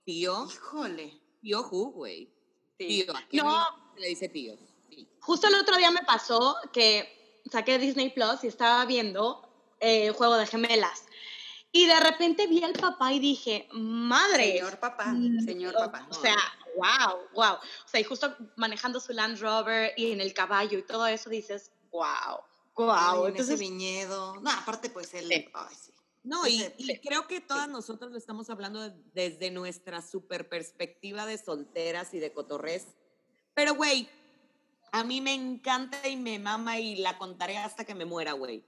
Tío, 0.05 0.47
Híjole. 0.51 1.18
Tío 1.41 1.63
Ju, 1.63 1.91
güey. 1.91 2.29
sí. 2.77 2.87
Tío, 3.05 3.15
¿a 3.15 3.21
qué 3.27 3.37
No. 3.37 3.65
le 3.97 4.07
dice 4.07 4.29
tíos? 4.29 4.59
Sí. 4.89 5.07
Justo 5.21 5.47
el 5.47 5.55
otro 5.55 5.75
día 5.77 5.91
me 5.91 6.01
pasó 6.03 6.55
que 6.73 7.41
saqué 7.51 7.77
Disney 7.79 8.09
Plus 8.09 8.43
y 8.43 8.47
estaba 8.47 8.85
viendo 8.85 9.45
eh, 9.79 10.09
Juego 10.11 10.35
de 10.35 10.45
Gemelas. 10.45 11.03
Y 11.71 11.85
de 11.85 11.99
repente 11.99 12.47
vi 12.47 12.63
al 12.63 12.73
papá 12.73 13.13
y 13.13 13.19
dije, 13.19 13.67
madre. 13.71 14.53
Señor 14.53 14.79
papá, 14.79 15.05
Mm, 15.13 15.39
señor 15.45 15.73
papá. 15.75 16.07
O 16.09 16.13
sea, 16.13 16.35
wow, 16.75 17.19
wow. 17.35 17.53
O 17.55 17.87
sea, 17.87 17.99
y 17.99 18.03
justo 18.03 18.35
manejando 18.55 18.99
su 18.99 19.13
Land 19.13 19.39
Rover 19.39 19.93
y 19.95 20.11
en 20.11 20.19
el 20.21 20.33
caballo 20.33 20.79
y 20.79 20.83
todo 20.83 21.05
eso 21.05 21.29
dices, 21.29 21.71
wow, 21.91 22.39
wow. 22.75 22.89
Ay, 22.91 23.19
en 23.21 23.27
Entonces, 23.27 23.49
ese 23.55 23.57
viñedo. 23.57 24.35
No, 24.41 24.49
aparte, 24.49 24.89
pues 24.89 25.13
él. 25.13 25.27
Sí. 25.27 25.45
Ay, 25.53 25.75
sí. 25.79 25.91
No, 26.23 26.45
y, 26.47 26.63
creo 27.03 27.27
que 27.27 27.39
todas 27.41 27.69
nosotras 27.69 28.11
lo 28.11 28.17
estamos 28.17 28.49
hablando 28.49 28.81
de- 28.81 28.95
desde 29.13 29.51
nuestra 29.51 30.01
super 30.01 30.49
perspectiva 30.49 31.25
de 31.25 31.37
solteras 31.37 32.13
y 32.13 32.19
de 32.19 32.33
cotorrés. 32.33 32.87
Pero, 33.53 33.75
güey, 33.75 34.09
a 34.91 35.03
mí 35.03 35.21
me 35.21 35.33
encanta 35.33 36.07
y 36.07 36.17
me 36.17 36.39
mama 36.39 36.79
y 36.79 36.97
la 36.97 37.17
contaré 37.17 37.57
hasta 37.57 37.85
que 37.85 37.95
me 37.95 38.05
muera, 38.05 38.33
güey. 38.33 38.65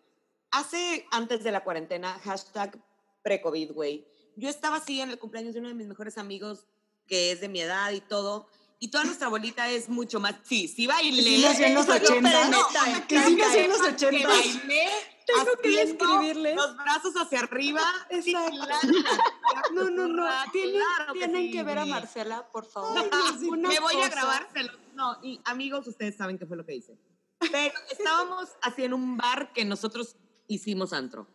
Hace, 0.52 1.06
antes 1.12 1.44
de 1.44 1.52
la 1.52 1.64
cuarentena, 1.64 2.20
hashtag 2.20 2.82
pre-COVID, 3.24 3.72
güey, 3.72 4.08
yo 4.36 4.50
estaba 4.50 4.78
así 4.78 5.02
en 5.02 5.10
el 5.10 5.20
cumpleaños 5.20 5.54
de 5.54 5.60
uno 5.60 5.70
de 5.70 5.76
mis 5.76 5.88
mejores 5.88 6.18
amigos, 6.18 6.68
que 7.08 7.32
es 7.32 7.42
de 7.42 7.50
mi 7.50 7.62
edad 7.62 7.92
y 7.92 8.02
todo, 8.02 8.48
y 8.84 8.88
toda 8.90 9.04
nuestra 9.04 9.28
bolita 9.28 9.70
es 9.70 9.88
mucho 9.90 10.20
más, 10.20 10.36
sí, 10.44 10.68
sí 10.68 10.88
bailé. 10.88 11.22
Sí 11.22 11.42
nació 11.44 11.68
en 11.68 11.76
los 11.76 11.86
Pero 11.88 12.04
80s. 12.16 12.50
no, 12.50 13.08
Que 13.08 13.22
sí 13.22 13.36
nació 13.36 13.60
en 13.62 13.70
los 13.70 13.78
sepa 13.78 13.96
que 13.96 14.08
80s. 14.08 14.28
bailé 14.28 14.90
Tengo 15.28 15.52
que 15.62 15.70
describirles. 15.86 16.56
Los 16.56 16.76
brazos 16.78 17.14
hacia 17.16 17.40
arriba. 17.42 17.82
Exacto. 18.10 18.58
claro. 18.66 18.80
No, 19.74 19.90
no, 19.90 20.08
no. 20.08 20.24
Claro 20.24 20.52
Tienen, 20.52 20.82
que 21.08 21.14
tienen 21.14 21.42
sí, 21.44 21.52
que 21.52 21.64
ver 21.64 21.78
a. 21.80 21.86
Marcela, 21.86 22.48
por 22.52 22.66
favor. 22.66 22.94
Me 23.40 23.48
Una 23.50 23.70
voy 23.80 23.94
a 23.94 23.98
cosa- 23.98 24.10
grabárselo. 24.10 24.74
No, 24.96 25.18
y 25.24 25.40
amigos, 25.46 25.86
ustedes 25.88 26.18
saben 26.18 26.38
qué 26.40 26.46
fue 26.48 26.58
lo 26.58 26.66
que 26.66 26.76
hice. 26.76 26.98
Pero 27.40 27.74
estábamos 27.92 28.50
así 28.62 28.84
en 28.84 28.94
un 28.94 29.16
bar 29.18 29.54
que 29.54 29.64
nosotros 29.64 30.16
hicimos 30.48 30.92
antro. 30.92 31.28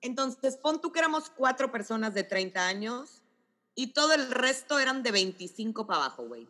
Entonces, 0.00 0.56
pon 0.56 0.80
tú 0.80 0.92
que 0.92 1.00
éramos 1.00 1.30
cuatro 1.30 1.70
personas 1.72 2.14
de 2.14 2.22
30 2.24 2.66
años 2.66 3.22
y 3.74 3.88
todo 3.88 4.12
el 4.12 4.30
resto 4.30 4.78
eran 4.78 5.02
de 5.02 5.10
25 5.12 5.86
para 5.86 6.04
abajo, 6.04 6.24
güey. 6.26 6.48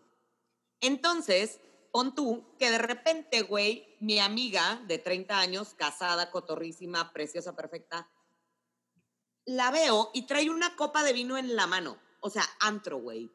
Entonces, 0.82 1.60
pon 1.92 2.14
tú 2.14 2.44
que 2.58 2.70
de 2.70 2.78
repente, 2.78 3.42
güey, 3.42 3.96
mi 4.00 4.18
amiga 4.18 4.82
de 4.86 4.98
30 4.98 5.38
años, 5.38 5.74
casada, 5.74 6.30
cotorrísima, 6.30 7.12
preciosa, 7.12 7.54
perfecta, 7.54 8.10
la 9.44 9.70
veo 9.70 10.10
y 10.12 10.26
trae 10.26 10.50
una 10.50 10.76
copa 10.76 11.04
de 11.04 11.12
vino 11.12 11.38
en 11.38 11.56
la 11.56 11.66
mano. 11.66 11.98
O 12.20 12.30
sea, 12.30 12.44
antro, 12.60 12.98
güey. 12.98 13.30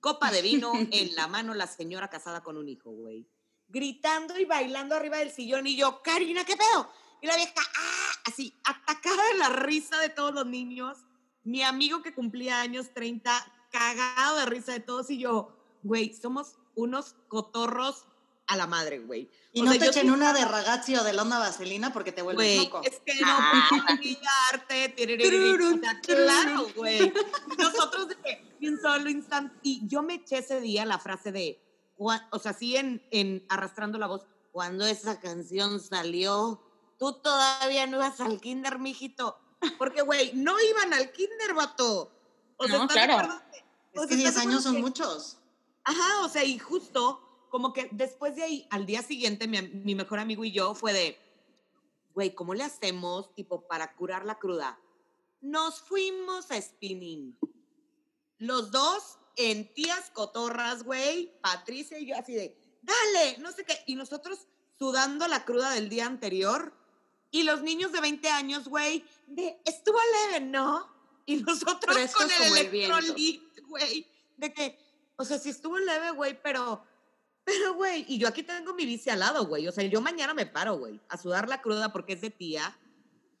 Copa 0.00 0.30
de 0.30 0.42
vino 0.42 0.72
en 0.92 1.14
la 1.14 1.26
mano, 1.28 1.54
la 1.54 1.66
señora 1.66 2.08
casada 2.08 2.42
con 2.42 2.56
un 2.56 2.68
hijo, 2.68 2.90
güey. 2.90 3.26
Gritando 3.68 4.38
y 4.38 4.44
bailando 4.44 4.94
arriba 4.94 5.18
del 5.18 5.30
sillón 5.30 5.66
y 5.66 5.76
yo, 5.76 6.02
Karina, 6.02 6.44
¿qué 6.44 6.56
pedo? 6.56 6.90
Y 7.22 7.26
la 7.26 7.36
vieja, 7.36 7.54
¡ah! 7.56 8.12
Así, 8.26 8.60
atacada 8.64 9.28
de 9.28 9.38
la 9.38 9.48
risa 9.48 9.98
de 9.98 10.10
todos 10.10 10.34
los 10.34 10.46
niños. 10.46 10.98
Mi 11.42 11.62
amigo 11.62 12.02
que 12.02 12.14
cumplía 12.14 12.60
años 12.60 12.92
30, 12.92 13.32
cagado 13.70 14.36
de 14.36 14.46
risa 14.46 14.72
de 14.72 14.80
todos 14.80 15.10
y 15.10 15.18
yo, 15.18 15.56
güey, 15.82 16.12
somos 16.14 16.56
unos 16.74 17.14
cotorros 17.28 18.06
a 18.46 18.56
la 18.56 18.66
madre, 18.66 18.98
güey. 18.98 19.30
Y 19.52 19.60
O 19.62 19.64
no 19.64 19.70
sea, 19.72 19.80
te 19.80 19.86
echen 19.88 20.02
sí- 20.02 20.10
una 20.10 20.32
de 20.32 20.44
ragazzi 20.44 20.96
o 20.96 21.04
de 21.04 21.12
la 21.12 21.22
onda 21.22 21.38
vaselina 21.38 21.92
porque 21.92 22.12
te 22.12 22.22
vuelves 22.22 22.44
Güey, 22.46 22.64
loco. 22.66 22.80
es 22.84 23.00
que 23.04 23.14
no 23.20 23.98
pillarte. 24.00 24.88
tiririrí, 24.90 25.62
o 25.64 25.78
sea, 25.78 26.00
Claro, 26.00 26.66
güey. 26.76 27.12
Nosotros 27.58 28.08
de 28.08 28.16
que 28.16 28.56
en 28.60 28.74
un 28.74 28.80
solo 28.80 29.08
instante. 29.10 29.54
Y 29.62 29.86
yo 29.86 30.02
me 30.02 30.14
eché 30.14 30.38
ese 30.38 30.60
día 30.60 30.84
la 30.84 30.98
frase 30.98 31.32
de, 31.32 31.60
o 31.96 32.38
sea, 32.38 32.52
sí 32.52 32.76
en, 32.76 33.06
en 33.10 33.44
arrastrando 33.48 33.98
la 33.98 34.06
voz, 34.06 34.26
cuando 34.50 34.86
esa 34.86 35.18
canción 35.20 35.80
salió, 35.80 36.62
tú 36.98 37.12
todavía 37.14 37.86
no 37.86 37.98
ibas 37.98 38.20
al 38.20 38.40
kinder, 38.40 38.78
mijito. 38.78 39.38
Porque, 39.78 40.02
güey, 40.02 40.32
no 40.34 40.60
iban 40.60 40.92
al 40.92 41.12
kinder, 41.12 41.54
vato. 41.54 42.12
O 42.56 42.66
sea, 42.66 42.78
No, 42.78 42.84
¿estás 42.84 42.96
de 42.96 43.04
claro. 43.14 43.40
Es 43.92 44.06
que 44.06 44.16
10 44.16 44.28
¿estás 44.30 44.44
de 44.44 44.50
años 44.50 44.62
son 44.62 44.74
que- 44.76 44.80
muchos. 44.82 45.38
Ajá, 45.84 46.24
o 46.24 46.28
sea, 46.28 46.44
y 46.44 46.58
justo 46.58 47.46
como 47.50 47.72
que 47.72 47.88
después 47.92 48.36
de 48.36 48.44
ahí, 48.44 48.66
al 48.70 48.86
día 48.86 49.02
siguiente, 49.02 49.46
mi, 49.46 49.60
mi 49.62 49.94
mejor 49.94 50.18
amigo 50.18 50.44
y 50.44 50.52
yo 50.52 50.74
fue 50.74 50.92
de, 50.92 51.18
güey, 52.14 52.34
¿cómo 52.34 52.54
le 52.54 52.64
hacemos, 52.64 53.34
tipo, 53.34 53.66
para 53.66 53.94
curar 53.94 54.24
la 54.24 54.38
cruda? 54.38 54.80
Nos 55.40 55.80
fuimos 55.80 56.50
a 56.50 56.60
spinning. 56.60 57.38
Los 58.38 58.70
dos 58.70 59.18
en 59.36 59.72
tías 59.74 60.10
cotorras, 60.10 60.82
güey, 60.82 61.32
Patricia 61.40 61.98
y 61.98 62.06
yo 62.06 62.16
así 62.16 62.34
de, 62.34 62.56
dale, 62.82 63.38
no 63.38 63.52
sé 63.52 63.64
qué. 63.64 63.76
Y 63.86 63.94
nosotros 63.94 64.46
sudando 64.78 65.28
la 65.28 65.44
cruda 65.44 65.70
del 65.70 65.88
día 65.88 66.06
anterior. 66.06 66.72
Y 67.30 67.44
los 67.44 67.62
niños 67.62 67.92
de 67.92 68.00
20 68.00 68.28
años, 68.28 68.68
güey, 68.68 69.04
de, 69.26 69.58
estuvo 69.64 69.98
leve, 70.26 70.44
¿no? 70.44 70.86
Y 71.24 71.36
nosotros 71.42 71.96
con 72.12 72.30
el 72.30 72.68
güey, 73.68 74.06
de 74.36 74.52
que, 74.52 74.78
o 75.16 75.24
sea, 75.24 75.38
sí 75.38 75.50
estuvo 75.50 75.78
leve, 75.78 76.10
güey, 76.12 76.40
pero, 76.42 76.84
pero, 77.44 77.74
güey, 77.74 78.04
y 78.08 78.18
yo 78.18 78.28
aquí 78.28 78.42
tengo 78.42 78.74
mi 78.74 78.86
bici 78.86 79.10
al 79.10 79.20
lado, 79.20 79.46
güey. 79.46 79.68
O 79.68 79.72
sea, 79.72 79.84
yo 79.84 80.00
mañana 80.00 80.34
me 80.34 80.46
paro, 80.46 80.78
güey, 80.78 81.00
a 81.08 81.16
sudar 81.16 81.48
la 81.48 81.60
cruda 81.60 81.92
porque 81.92 82.14
es 82.14 82.20
de 82.20 82.30
tía 82.30 82.78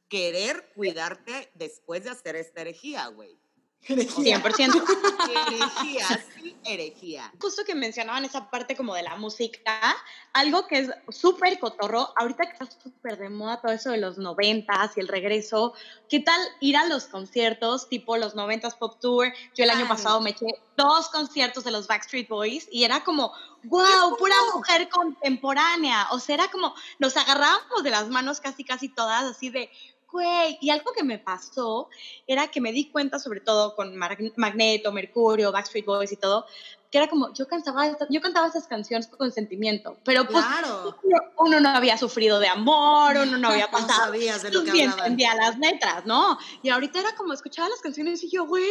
querer 0.08 0.72
cuidarte 0.74 1.50
después 1.54 2.04
de 2.04 2.10
hacer 2.10 2.36
esta 2.36 2.60
herejía, 2.60 3.06
güey. 3.08 3.41
100%. 3.86 4.84
Herejía, 5.28 6.24
sí, 6.36 6.56
herejía. 6.64 7.32
Justo 7.40 7.64
que 7.64 7.74
mencionaban 7.74 8.24
esa 8.24 8.48
parte 8.48 8.76
como 8.76 8.94
de 8.94 9.02
la 9.02 9.16
música, 9.16 9.96
algo 10.32 10.66
que 10.66 10.78
es 10.78 10.90
súper 11.08 11.58
cotorro, 11.58 12.12
ahorita 12.16 12.44
que 12.46 12.52
está 12.52 12.68
súper 12.82 13.18
de 13.18 13.28
moda 13.28 13.60
todo 13.60 13.72
eso 13.72 13.90
de 13.90 13.98
los 13.98 14.18
noventas 14.18 14.96
y 14.96 15.00
el 15.00 15.08
regreso, 15.08 15.74
¿qué 16.08 16.20
tal 16.20 16.40
ir 16.60 16.76
a 16.76 16.86
los 16.86 17.06
conciertos 17.06 17.88
tipo 17.88 18.16
los 18.16 18.34
noventas 18.34 18.76
Pop 18.76 19.00
Tour? 19.00 19.32
Yo 19.54 19.64
el 19.64 19.70
año 19.70 19.88
pasado 19.88 20.20
me 20.20 20.30
eché 20.30 20.46
dos 20.76 21.08
conciertos 21.08 21.64
de 21.64 21.72
los 21.72 21.86
Backstreet 21.86 22.28
Boys 22.28 22.68
y 22.70 22.84
era 22.84 23.02
como, 23.02 23.32
wow, 23.64 24.16
pura 24.16 24.36
mujer 24.54 24.88
contemporánea, 24.88 26.06
o 26.12 26.18
sea, 26.18 26.36
era 26.36 26.50
como, 26.50 26.74
nos 26.98 27.16
agarrábamos 27.16 27.82
de 27.82 27.90
las 27.90 28.08
manos 28.08 28.40
casi, 28.40 28.64
casi 28.64 28.88
todas, 28.88 29.24
así 29.24 29.50
de, 29.50 29.70
güey, 30.12 30.58
y 30.60 30.70
algo 30.70 30.92
que 30.92 31.02
me 31.02 31.18
pasó 31.18 31.88
era 32.26 32.48
que 32.48 32.60
me 32.60 32.70
di 32.70 32.90
cuenta, 32.90 33.18
sobre 33.18 33.40
todo 33.40 33.74
con 33.74 33.96
Mag- 33.96 34.32
Magneto, 34.36 34.92
Mercurio, 34.92 35.50
Backstreet 35.50 35.84
Boys 35.86 36.12
y 36.12 36.16
todo, 36.16 36.46
que 36.90 36.98
era 36.98 37.08
como, 37.08 37.32
yo 37.32 37.48
cantaba, 37.48 37.96
yo 38.10 38.20
cantaba 38.20 38.46
esas 38.48 38.66
canciones 38.66 39.06
con 39.06 39.32
sentimiento, 39.32 39.96
pero 40.04 40.26
pues 40.26 40.44
Claro. 40.44 40.94
uno 41.38 41.58
no 41.58 41.70
había 41.70 41.96
sufrido 41.96 42.38
de 42.38 42.48
amor, 42.48 43.16
uno 43.16 43.38
no 43.38 43.48
había 43.48 43.66
No 43.72 43.78
pasado. 43.78 44.04
sabías 44.04 44.42
de 44.42 44.50
lo 44.50 44.62
que 44.62 44.82
entendía 44.82 45.34
las 45.34 45.58
letras, 45.58 46.04
¿no? 46.04 46.38
Y 46.62 46.68
ahorita 46.68 47.00
era 47.00 47.14
como 47.16 47.32
escuchaba 47.32 47.70
las 47.70 47.80
canciones 47.80 48.22
y 48.22 48.30
yo, 48.30 48.44
güey, 48.46 48.64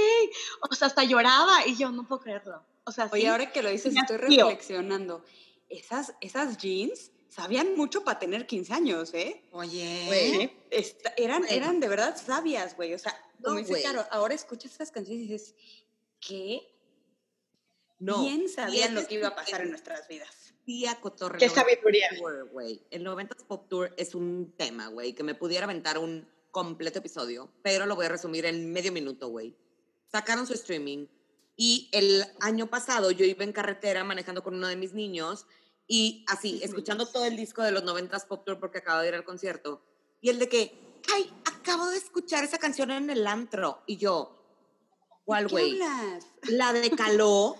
o 0.69 0.75
sea, 0.75 0.87
hasta 0.87 1.03
lloraba 1.03 1.65
y 1.65 1.75
yo 1.75 1.91
no 1.91 2.07
puedo 2.07 2.21
creerlo. 2.21 2.63
O 2.83 2.91
sea, 2.91 3.09
Oye, 3.11 3.23
sí. 3.23 3.27
ahora 3.27 3.51
que 3.51 3.63
lo 3.63 3.69
dices, 3.71 3.95
estoy 3.95 4.17
reflexionando. 4.17 5.23
Esas, 5.69 6.13
esas 6.21 6.57
jeans 6.57 7.11
sabían 7.31 7.75
mucho 7.75 8.03
para 8.03 8.19
tener 8.19 8.45
15 8.45 8.73
años, 8.73 9.13
¿eh? 9.13 9.41
Oye. 9.51 10.03
Güey. 10.07 10.51
Esta- 10.69 11.13
eran, 11.17 11.41
Güey. 11.43 11.55
eran 11.57 11.79
de 11.79 11.87
verdad 11.87 12.15
sabias, 12.23 12.75
güey. 12.75 12.93
O 12.93 12.99
sea, 12.99 13.17
como 13.41 13.55
No, 13.55 13.55
dices, 13.55 13.69
güey. 13.71 13.81
claro, 13.81 14.05
ahora 14.11 14.35
escuchas 14.35 14.73
esas 14.73 14.91
canciones 14.91 15.23
y 15.23 15.27
dices, 15.27 15.55
¿qué? 16.19 16.67
No. 17.99 18.23
Bien 18.23 18.49
sabían 18.49 18.95
lo 18.95 19.07
que 19.07 19.15
iba 19.15 19.29
a 19.29 19.35
pasar 19.35 19.61
en 19.61 19.69
nuestras 19.69 20.07
vidas. 20.07 20.53
Tía 20.65 20.99
Cotorre. 20.99 21.37
Qué 21.39 21.47
90s 21.49 21.53
sabiduría. 21.55 22.09
Tour, 22.17 22.49
güey. 22.51 22.81
El 22.91 23.03
90s 23.03 23.43
Pop 23.47 23.67
Tour 23.69 23.93
es 23.97 24.13
un 24.15 24.53
tema, 24.57 24.87
güey, 24.87 25.13
que 25.13 25.23
me 25.23 25.35
pudiera 25.35 25.63
aventar 25.65 25.97
un 25.97 26.27
completo 26.51 26.99
episodio, 26.99 27.51
pero 27.61 27.85
lo 27.85 27.95
voy 27.95 28.07
a 28.07 28.09
resumir 28.09 28.45
en 28.45 28.71
medio 28.71 28.91
minuto, 28.91 29.29
güey. 29.29 29.55
Sacaron 30.11 30.45
su 30.45 30.53
streaming 30.53 31.07
y 31.55 31.89
el 31.93 32.25
año 32.41 32.67
pasado 32.67 33.11
yo 33.11 33.23
iba 33.25 33.43
en 33.43 33.53
carretera 33.53 34.03
manejando 34.03 34.43
con 34.43 34.55
uno 34.55 34.67
de 34.67 34.75
mis 34.75 34.93
niños 34.93 35.45
y 35.87 36.25
así, 36.27 36.59
escuchando 36.63 37.05
todo 37.05 37.25
el 37.25 37.35
disco 37.35 37.61
de 37.63 37.71
los 37.71 37.83
90s 37.83 38.25
Pop 38.27 38.45
Tour 38.45 38.59
porque 38.59 38.79
acabo 38.79 39.01
de 39.01 39.09
ir 39.09 39.15
al 39.15 39.25
concierto. 39.25 39.81
Y 40.21 40.29
el 40.29 40.39
de 40.39 40.47
que, 40.47 41.01
ay, 41.13 41.31
acabo 41.45 41.87
de 41.87 41.97
escuchar 41.97 42.43
esa 42.43 42.57
canción 42.57 42.91
en 42.91 43.09
el 43.09 43.27
antro. 43.27 43.83
Y 43.87 43.97
yo, 43.97 44.41
¿cuál, 45.25 45.47
¿Qué 45.47 45.51
güey? 45.51 45.79
La 46.43 46.73
de 46.73 46.91
Caló. 46.91 47.57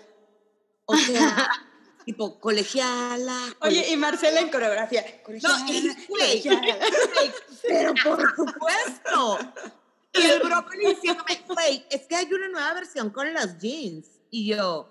O 0.86 0.96
sea, 0.96 1.48
tipo, 2.04 2.38
colegiala. 2.40 3.38
Oye, 3.60 3.90
y 3.90 3.96
Marcela 3.96 4.40
en 4.40 4.50
coreografía. 4.50 5.02
No, 5.02 5.08
y, 5.08 5.22
Colegiala, 5.22 5.96
güey, 6.08 6.42
colegiala. 6.42 6.86
güey, 7.14 7.32
pero 7.62 7.94
por 8.02 8.36
supuesto. 8.36 9.38
Y 10.14 10.26
el 10.26 10.40
brócoli 10.40 10.88
diciéndome, 10.88 11.42
güey, 11.48 11.86
es 11.88 12.02
que 12.02 12.16
hay 12.16 12.30
una 12.30 12.46
nueva 12.48 12.74
versión 12.74 13.08
con 13.08 13.32
las 13.32 13.58
jeans. 13.58 14.06
Y 14.30 14.46
yo, 14.46 14.86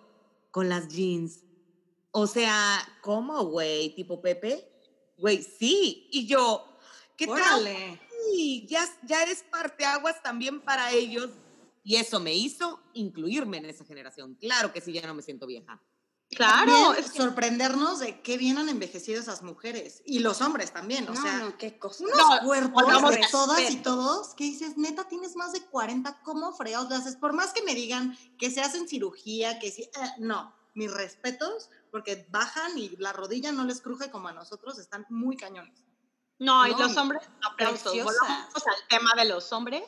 con 0.50 0.68
las 0.68 0.88
jeans. 0.88 1.44
O 2.12 2.28
sea, 2.28 2.80
¿cómo, 3.02 3.44
güey? 3.46 3.96
¿Tipo 3.96 4.22
Pepe? 4.22 4.68
Güey, 5.18 5.42
sí. 5.44 6.08
Y 6.12 6.28
yo, 6.28 6.66
¿qué 7.18 7.26
tal? 7.28 7.38
Órale. 7.38 8.00
Sí, 8.32 8.66
ya, 8.70 8.86
ya 9.04 9.24
eres 9.24 9.44
parteaguas 9.50 10.22
también 10.22 10.62
para 10.62 10.92
ellos. 10.92 11.30
Y 11.84 11.96
eso 11.96 12.20
me 12.20 12.34
hizo 12.36 12.80
incluirme 12.94 13.58
en 13.58 13.66
esa 13.66 13.86
generación. 13.86 14.36
Claro 14.36 14.72
que 14.72 14.82
sí, 14.82 14.92
ya 14.94 15.08
no 15.08 15.16
me 15.16 15.22
siento 15.24 15.48
vieja. 15.48 15.82
Claro, 16.30 16.72
También 16.72 17.04
es 17.06 17.12
que- 17.12 17.18
sorprendernos 17.22 18.00
de 18.00 18.22
qué 18.22 18.38
bien 18.38 18.58
han 18.58 18.70
envejecido 18.70 19.20
esas 19.20 19.42
mujeres. 19.42 20.02
Y 20.06 20.20
los 20.20 20.42
hombres 20.42 20.72
también, 20.72 21.08
o 21.10 21.14
no, 21.14 21.22
sea. 21.22 21.40
no, 21.40 21.58
qué 21.58 21.78
cosa. 21.78 22.04
Unos 22.06 22.18
No, 22.18 22.46
cuerpos 22.46 23.10
de 23.12 23.22
todas 23.32 23.70
y 23.72 23.78
todos 23.78 24.34
que 24.36 24.46
dices, 24.46 24.78
neta, 24.78 25.08
tienes 25.10 25.36
más 25.36 25.52
de 25.52 25.62
40, 25.66 26.22
¿cómo 26.24 26.54
fregados 26.54 26.90
le 26.90 26.96
haces? 26.96 27.18
Por 27.18 27.34
más 27.34 27.52
que 27.52 27.64
me 27.64 27.76
digan 27.76 28.18
que 28.38 28.50
se 28.50 28.62
hacen 28.62 28.88
cirugía, 28.88 29.60
que 29.60 29.72
sí, 29.72 29.82
eh, 29.84 29.90
no, 30.20 30.56
mis 30.74 30.90
respetos, 30.94 31.70
porque 31.92 32.26
bajan 32.30 32.78
y 32.78 32.96
la 32.98 33.14
rodilla 33.14 33.52
no 33.52 33.64
les 33.66 33.82
cruje 33.82 34.10
como 34.10 34.30
a 34.30 34.34
nosotros, 34.34 34.80
están 34.80 35.06
muy 35.10 35.36
cañones. 35.38 35.84
no, 36.40 36.66
y 36.68 36.72
No, 36.72 36.80
los 36.80 36.98
hombres, 36.98 37.22
aplausos. 37.44 37.94
Volvamos 37.94 38.56
al 38.68 38.88
tema 38.90 39.12
de 39.16 39.26
los 39.26 39.52
hombres. 39.54 39.84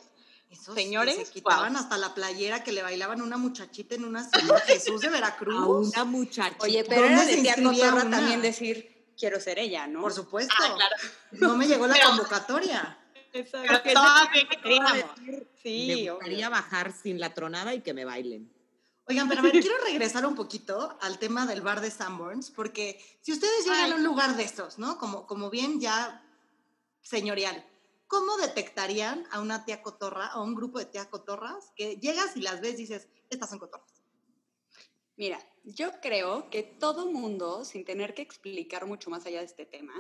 Esos 0.51 0.75
Señores, 0.75 1.15
que 1.17 1.25
se 1.25 1.31
quitaban 1.31 1.73
wow. 1.73 1.81
hasta 1.81 1.97
la 1.97 2.13
playera 2.13 2.63
que 2.63 2.71
le 2.71 2.83
bailaban 2.83 3.19
a 3.21 3.23
una 3.23 3.37
muchachita 3.37 3.95
en 3.95 4.05
una 4.05 4.23
ciudad, 4.29 4.61
Jesús 4.67 5.01
de 5.01 5.09
Veracruz. 5.09 5.55
A 5.55 5.65
una 5.65 6.03
muchacha. 6.03 6.55
Oye, 6.59 6.83
pero 6.87 7.01
¿Dónde 7.01 7.39
era 7.39 7.55
de 7.55 7.63
cotorra 7.63 8.05
una? 8.05 8.17
también 8.17 8.39
decir, 8.43 9.13
quiero 9.17 9.39
ser 9.39 9.57
ella, 9.57 9.87
¿no? 9.87 10.01
Por 10.01 10.13
supuesto. 10.13 10.53
Ah, 10.59 10.73
claro. 10.75 10.95
No 11.31 11.57
me 11.57 11.65
llegó 11.67 11.87
la 11.87 11.95
Pero- 11.95 12.07
convocatoria. 12.09 12.99
Pero 13.31 13.49
de- 13.51 14.29
bien 14.31 14.47
que 14.47 14.57
queríamos. 14.61 15.05
Sí, 15.63 15.85
me 15.87 15.93
obvio. 15.95 16.13
gustaría 16.17 16.49
bajar 16.49 16.91
sin 16.91 17.19
la 17.19 17.33
tronada 17.33 17.73
y 17.73 17.81
que 17.81 17.95
me 17.95 18.05
bailen. 18.05 18.53
Oigan, 19.05 19.27
pero 19.27 19.41
a 19.41 19.43
ver, 19.43 19.51
quiero 19.51 19.77
regresar 19.83 20.25
un 20.25 20.35
poquito 20.35 20.97
al 21.01 21.19
tema 21.19 21.45
del 21.45 21.61
bar 21.61 21.81
de 21.81 21.91
Sanborns, 21.91 22.51
porque 22.51 23.03
si 23.21 23.33
ustedes 23.33 23.65
llegan 23.65 23.85
Ay. 23.85 23.91
a 23.91 23.95
un 23.95 24.03
lugar 24.03 24.37
de 24.37 24.43
estos, 24.43 24.79
¿no? 24.79 24.97
Como, 24.97 25.27
como 25.27 25.49
bien 25.49 25.81
ya 25.81 26.25
señorial, 27.01 27.65
¿cómo 28.07 28.37
detectarían 28.37 29.27
a 29.31 29.41
una 29.41 29.65
tía 29.65 29.81
cotorra, 29.81 30.27
a 30.27 30.41
un 30.41 30.55
grupo 30.55 30.79
de 30.79 30.85
tías 30.85 31.07
cotorras, 31.07 31.73
que 31.75 31.97
llegas 31.97 32.37
y 32.37 32.41
las 32.41 32.61
ves 32.61 32.75
y 32.75 32.83
dices, 32.83 33.09
estas 33.29 33.49
son 33.49 33.59
cotorras? 33.59 34.03
Mira, 35.17 35.39
yo 35.63 35.91
creo 36.01 36.49
que 36.49 36.63
todo 36.63 37.11
mundo, 37.11 37.65
sin 37.65 37.83
tener 37.85 38.13
que 38.13 38.21
explicar 38.21 38.85
mucho 38.85 39.09
más 39.09 39.25
allá 39.25 39.39
de 39.39 39.45
este 39.45 39.65
tema, 39.65 39.93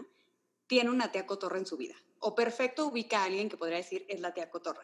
tiene 0.67 0.89
una 0.89 1.11
tía 1.11 1.27
cotorra 1.27 1.57
en 1.57 1.65
su 1.65 1.77
vida. 1.77 1.95
O 2.19 2.33
perfecto 2.33 2.87
ubica 2.87 3.21
a 3.21 3.25
alguien 3.25 3.49
que 3.49 3.57
podría 3.57 3.77
decir 3.77 4.05
es 4.07 4.21
la 4.21 4.33
tía 4.33 4.49
cotorra. 4.49 4.83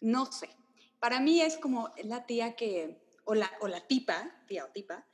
No 0.00 0.26
sé. 0.26 0.50
Para 0.98 1.20
mí 1.20 1.40
es 1.40 1.56
como 1.56 1.90
la 2.02 2.26
tía 2.26 2.56
que, 2.56 3.03
o 3.24 3.34
la, 3.34 3.50
o 3.60 3.68
la 3.68 3.86
tipa, 3.86 4.44
tía 4.46 4.64
o 4.64 4.68
tipa, 4.68 5.06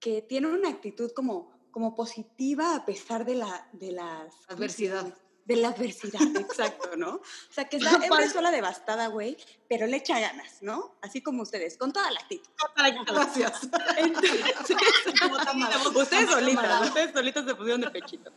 que 0.00 0.22
tiene 0.22 0.48
una 0.48 0.68
actitud 0.68 1.12
como, 1.12 1.68
como 1.70 1.94
positiva 1.94 2.74
a 2.74 2.84
pesar 2.84 3.24
de, 3.24 3.36
la, 3.36 3.68
de 3.72 3.92
las... 3.92 4.34
¿cómo 4.46 4.46
se 4.46 4.54
Adversidad. 4.54 5.14
De 5.44 5.56
la 5.56 5.68
adversidad, 5.68 6.20
exacto, 6.36 6.96
¿no? 6.96 7.14
O 7.14 7.22
sea, 7.50 7.70
que 7.70 7.78
está 7.78 8.04
en 8.04 8.12
una 8.12 8.28
sola 8.28 8.50
devastada, 8.50 9.06
güey, 9.06 9.38
pero 9.66 9.86
le 9.86 9.96
echa 9.96 10.20
ganas, 10.20 10.58
¿no? 10.60 10.98
Así 11.00 11.22
como 11.22 11.42
ustedes, 11.42 11.78
con 11.78 11.90
toda 11.90 12.10
la 12.10 12.20
actitud. 12.20 12.50
Gracias. 13.06 13.62
ustedes 15.94 16.30
solitas, 16.30 16.88
ustedes 16.88 17.12
solitas 17.12 17.46
se 17.46 17.54
pusieron 17.54 17.80
de 17.80 17.90
pechito. 17.90 18.30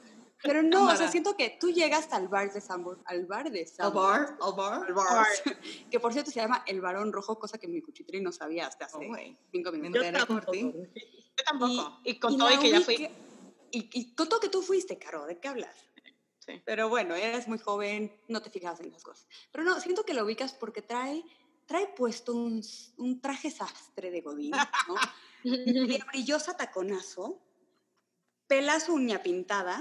Pero 0.43 0.63
no, 0.63 0.87
o 0.91 0.95
sea, 0.95 1.09
siento 1.09 1.35
que 1.37 1.57
tú 1.59 1.69
llegas 1.69 2.11
al 2.13 2.27
bar 2.27 2.51
de 2.51 2.61
Sanborns, 2.61 3.01
al 3.05 3.25
bar 3.25 3.51
de 3.51 3.61
¿Al 3.61 3.67
Sanborns, 3.67 4.31
bar? 4.31 4.37
¿Al 4.41 4.53
bar? 4.53 4.85
al 4.87 4.93
bar, 4.93 5.27
que 5.91 5.99
por 5.99 6.13
cierto 6.13 6.31
se 6.31 6.39
llama 6.39 6.63
El 6.65 6.81
Barón 6.81 7.13
Rojo, 7.13 7.37
cosa 7.37 7.57
que 7.57 7.67
mi 7.67 7.81
cuchitri 7.81 8.21
no 8.21 8.31
sabía 8.31 8.67
hasta 8.67 8.85
hace 8.85 8.97
Oh, 8.97 9.15
cinco 9.51 9.71
minutos. 9.71 10.25
por 10.25 10.45
ti. 10.45 10.61
Yo 10.61 11.43
tampoco. 11.45 11.99
Y, 12.03 12.19
con 12.19 12.33
y 12.33 12.37
todo 12.37 12.51
y 12.51 12.57
que 12.57 12.69
ya 12.71 12.81
fui. 12.81 13.09
Y, 13.71 13.89
y 13.93 14.15
con 14.15 14.27
todo 14.27 14.39
que 14.39 14.49
tú 14.49 14.61
fuiste, 14.61 14.97
Caro, 14.97 15.25
¿de 15.25 15.39
qué 15.39 15.47
hablas? 15.47 15.75
Sí. 16.39 16.61
Pero 16.65 16.89
bueno, 16.89 17.15
eres 17.15 17.47
muy 17.47 17.59
joven, 17.59 18.11
no 18.27 18.41
te 18.41 18.49
fijas 18.49 18.79
en 18.79 18.91
las 18.91 19.03
cosas. 19.03 19.27
Pero 19.51 19.63
no, 19.63 19.79
siento 19.79 20.03
que 20.03 20.13
lo 20.15 20.25
ubicas 20.25 20.53
porque 20.53 20.81
trae, 20.81 21.23
trae 21.67 21.87
puesto 21.95 22.33
un, 22.33 22.61
un 22.97 23.21
traje 23.21 23.51
sastre 23.51 24.09
de 24.09 24.21
Godín, 24.21 24.51
¿no? 24.51 24.95
brillosa 26.11 26.57
taconazo, 26.57 27.39
pela 28.47 28.79
su 28.79 28.93
uña 28.95 29.21
pintada, 29.21 29.79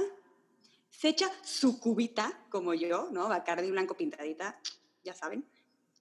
se 0.91 1.09
echa 1.09 1.31
su 1.43 1.81
cubita, 1.81 2.47
como 2.51 2.75
yo, 2.75 3.09
¿no? 3.11 3.29
Bacardi 3.29 3.71
blanco 3.71 3.97
pintadita, 3.97 4.61
ya 5.03 5.15
saben, 5.15 5.49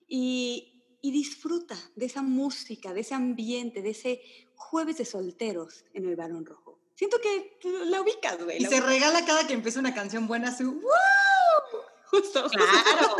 y, 0.07 0.83
y 1.01 1.11
disfruta 1.11 1.77
de 1.95 2.05
esa 2.05 2.21
música, 2.21 2.93
de 2.93 3.01
ese 3.01 3.15
ambiente, 3.15 3.81
de 3.81 3.91
ese 3.91 4.21
jueves 4.55 4.97
de 4.97 5.05
solteros 5.05 5.85
en 5.93 6.05
el 6.05 6.15
Balón 6.15 6.45
Rojo. 6.45 6.79
Siento 6.95 7.17
que 7.21 7.57
la 7.85 8.01
ubicas, 8.01 8.43
güey. 8.43 8.57
Y 8.57 8.65
se 8.65 8.75
ubicas. 8.75 8.85
regala 8.89 9.25
cada 9.25 9.47
que 9.47 9.53
empieza 9.53 9.79
una 9.79 9.93
canción 9.93 10.27
buena 10.27 10.55
su 10.55 10.65
¡Woo! 10.65 11.81
Justo. 12.07 12.49
Claro, 12.49 13.15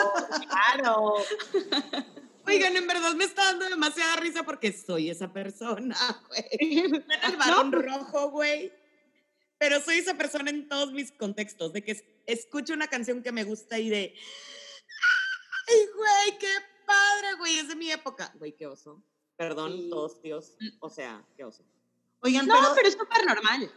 claro. 0.49 1.13
Oigan, 2.47 2.75
en 2.75 2.88
verdad 2.88 3.13
me 3.13 3.25
está 3.25 3.45
dando 3.45 3.69
demasiada 3.69 4.15
risa 4.15 4.43
porque 4.43 4.73
soy 4.73 5.10
esa 5.10 5.32
persona, 5.32 5.95
güey. 6.27 6.79
En 6.89 7.03
el 7.23 7.38
balón 7.38 7.71
rojo, 7.71 8.32
güey. 8.32 8.73
Pero 9.59 9.81
soy 9.81 9.97
esa 9.99 10.15
persona 10.17 10.49
en 10.49 10.67
todos 10.69 10.91
mis 10.93 11.11
contextos, 11.11 11.73
de 11.73 11.83
que 11.83 11.91
es- 11.91 12.03
escucho 12.25 12.73
una 12.73 12.87
canción 12.87 13.21
que 13.21 13.31
me 13.31 13.43
gusta 13.43 13.77
y 13.77 13.89
de. 13.89 14.15
¡Ay, 15.67 15.75
güey, 15.95 16.39
qué 16.39 16.47
padre, 16.85 17.33
güey! 17.37 17.59
Es 17.59 17.67
de 17.67 17.75
mi 17.75 17.91
época. 17.91 18.31
Güey, 18.35 18.55
qué 18.55 18.67
oso. 18.67 19.03
Perdón, 19.37 19.73
Sí. 19.73 19.89
todos, 19.89 20.21
Dios. 20.21 20.53
O 20.79 20.89
sea, 20.89 21.23
qué 21.37 21.43
oso. 21.43 21.63
Oigan, 22.21 22.47
No, 22.47 22.55
pero, 22.55 22.67
pero 22.75 22.87
es 22.87 22.93
súper 22.95 23.25
normal. 23.25 23.71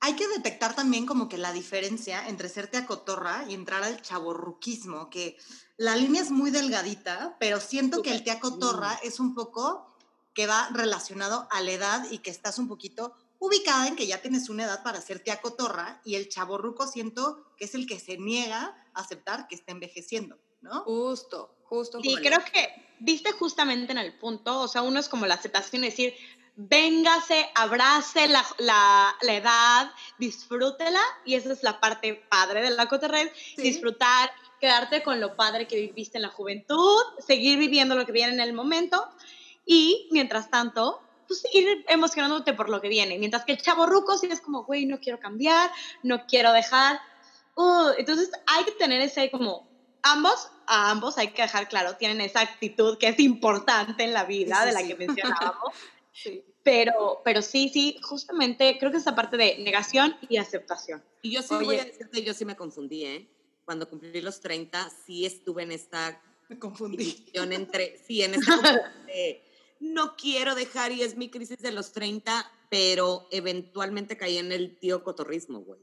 hay 0.00 0.14
que 0.16 0.26
detectar 0.28 0.74
también 0.74 1.04
como 1.06 1.28
que 1.28 1.36
la 1.38 1.52
diferencia 1.52 2.26
entre 2.28 2.48
ser 2.48 2.68
teacotorra 2.68 3.44
y 3.48 3.54
entrar 3.54 3.82
al 3.84 4.00
chaborruquismo, 4.00 5.10
que 5.10 5.36
la 5.76 5.94
línea 5.94 6.22
es 6.22 6.30
muy 6.30 6.50
delgadita, 6.50 7.36
pero 7.38 7.60
siento 7.60 8.00
que 8.02 8.10
el 8.12 8.24
teacotorra 8.24 8.94
es 9.02 9.20
un 9.20 9.34
poco 9.34 9.94
que 10.34 10.46
va 10.46 10.68
relacionado 10.72 11.46
a 11.50 11.60
la 11.60 11.72
edad 11.72 12.10
y 12.10 12.18
que 12.18 12.30
estás 12.30 12.58
un 12.58 12.66
poquito 12.66 13.14
ubicada 13.40 13.88
en 13.88 13.96
que 13.96 14.06
ya 14.06 14.22
tienes 14.22 14.48
una 14.48 14.64
edad 14.64 14.84
para 14.84 15.00
ser 15.00 15.18
teacotorra 15.20 16.00
y 16.04 16.14
el 16.14 16.28
chaborruco 16.28 16.86
siento 16.86 17.44
que 17.56 17.64
es 17.64 17.74
el 17.74 17.86
que 17.86 17.98
se 17.98 18.18
niega 18.18 18.76
a 18.94 19.00
aceptar 19.00 19.48
que 19.48 19.56
está 19.56 19.72
envejeciendo, 19.72 20.38
¿no? 20.60 20.82
Justo, 20.84 21.56
justo. 21.64 22.00
Sí, 22.00 22.10
como 22.10 22.22
creo 22.22 22.38
que 22.52 22.68
viste 23.00 23.32
justamente 23.32 23.92
en 23.92 23.98
el 23.98 24.16
punto, 24.18 24.60
o 24.60 24.68
sea, 24.68 24.82
uno 24.82 25.00
es 25.00 25.08
como 25.08 25.26
la 25.26 25.34
aceptación, 25.34 25.84
es 25.84 25.92
decir, 25.94 26.14
véngase, 26.54 27.48
abrace 27.54 28.28
la, 28.28 28.44
la, 28.58 29.16
la 29.22 29.34
edad, 29.34 29.92
disfrútela, 30.18 31.00
y 31.24 31.34
esa 31.34 31.52
es 31.52 31.62
la 31.62 31.80
parte 31.80 32.22
padre 32.28 32.60
de 32.60 32.70
la 32.70 32.86
cotorrez, 32.88 33.32
Sí. 33.56 33.62
disfrutar, 33.62 34.30
quedarte 34.60 35.02
con 35.02 35.18
lo 35.20 35.34
padre 35.36 35.66
que 35.66 35.76
viviste 35.76 36.18
en 36.18 36.22
la 36.22 36.28
juventud, 36.28 37.00
seguir 37.26 37.58
viviendo 37.58 37.94
lo 37.94 38.04
que 38.04 38.12
viene 38.12 38.34
en 38.34 38.40
el 38.40 38.52
momento, 38.52 39.08
y 39.64 40.08
mientras 40.10 40.50
tanto, 40.50 41.00
pues 41.30 41.44
ir 41.54 41.84
emocionándote 41.88 42.54
por 42.54 42.68
lo 42.68 42.80
que 42.80 42.88
viene, 42.88 43.18
mientras 43.18 43.44
que 43.44 43.52
el 43.52 43.62
chavo 43.62 43.86
ruco 43.86 44.18
sí 44.18 44.26
es 44.30 44.40
como, 44.40 44.64
güey, 44.64 44.84
no 44.86 44.98
quiero 44.98 45.20
cambiar, 45.20 45.70
no 46.02 46.26
quiero 46.26 46.52
dejar, 46.52 46.98
Uh, 47.56 47.90
entonces 47.98 48.30
hay 48.46 48.64
que 48.64 48.72
tener 48.72 49.00
ese 49.00 49.30
como 49.30 49.68
ambos, 50.02 50.48
a 50.66 50.90
ambos 50.90 51.18
hay 51.18 51.28
que 51.28 51.42
dejar 51.42 51.68
claro, 51.68 51.96
tienen 51.96 52.20
esa 52.20 52.40
actitud 52.40 52.96
que 52.96 53.08
es 53.08 53.18
importante 53.20 54.04
en 54.04 54.12
la 54.12 54.24
vida 54.24 54.60
Sí, 54.60 54.66
de 54.66 54.72
la 54.72 54.80
sí. 54.80 54.88
que 54.88 54.94
mencionábamos, 54.96 55.74
Sí. 56.12 56.42
pero, 56.62 57.20
pero 57.24 57.42
sí, 57.42 57.68
sí, 57.68 57.98
justamente 58.02 58.76
creo 58.78 58.90
que 58.90 58.96
esa 58.98 59.14
parte 59.14 59.36
de 59.36 59.58
negación 59.58 60.16
y 60.28 60.38
aceptación. 60.38 61.04
Y 61.22 61.32
yo 61.32 61.42
sí 61.42 61.54
voy 61.54 61.66
Oye. 61.66 61.80
a 61.80 61.84
decirte, 61.84 62.22
yo 62.22 62.34
sí 62.34 62.44
me 62.44 62.56
confundí, 62.56 63.04
¿eh? 63.04 63.28
Cuando 63.64 63.88
cumplí 63.88 64.20
los 64.20 64.40
30, 64.40 64.90
sí 65.06 65.26
estuve 65.26 65.62
en 65.62 65.72
esta 65.72 66.20
Me 66.48 66.58
confundí. 66.58 67.26
entre, 67.34 67.98
sí, 67.98 68.22
en 68.22 68.34
esta 68.34 68.56
de, 69.06 69.42
no 69.80 70.14
quiero 70.16 70.54
dejar 70.54 70.92
y 70.92 71.02
es 71.02 71.16
mi 71.16 71.30
crisis 71.30 71.58
de 71.58 71.72
los 71.72 71.92
30, 71.92 72.50
pero 72.68 73.26
eventualmente 73.30 74.16
caí 74.16 74.38
en 74.38 74.52
el 74.52 74.78
tío 74.78 75.02
cotorrismo, 75.02 75.60
güey. 75.60 75.80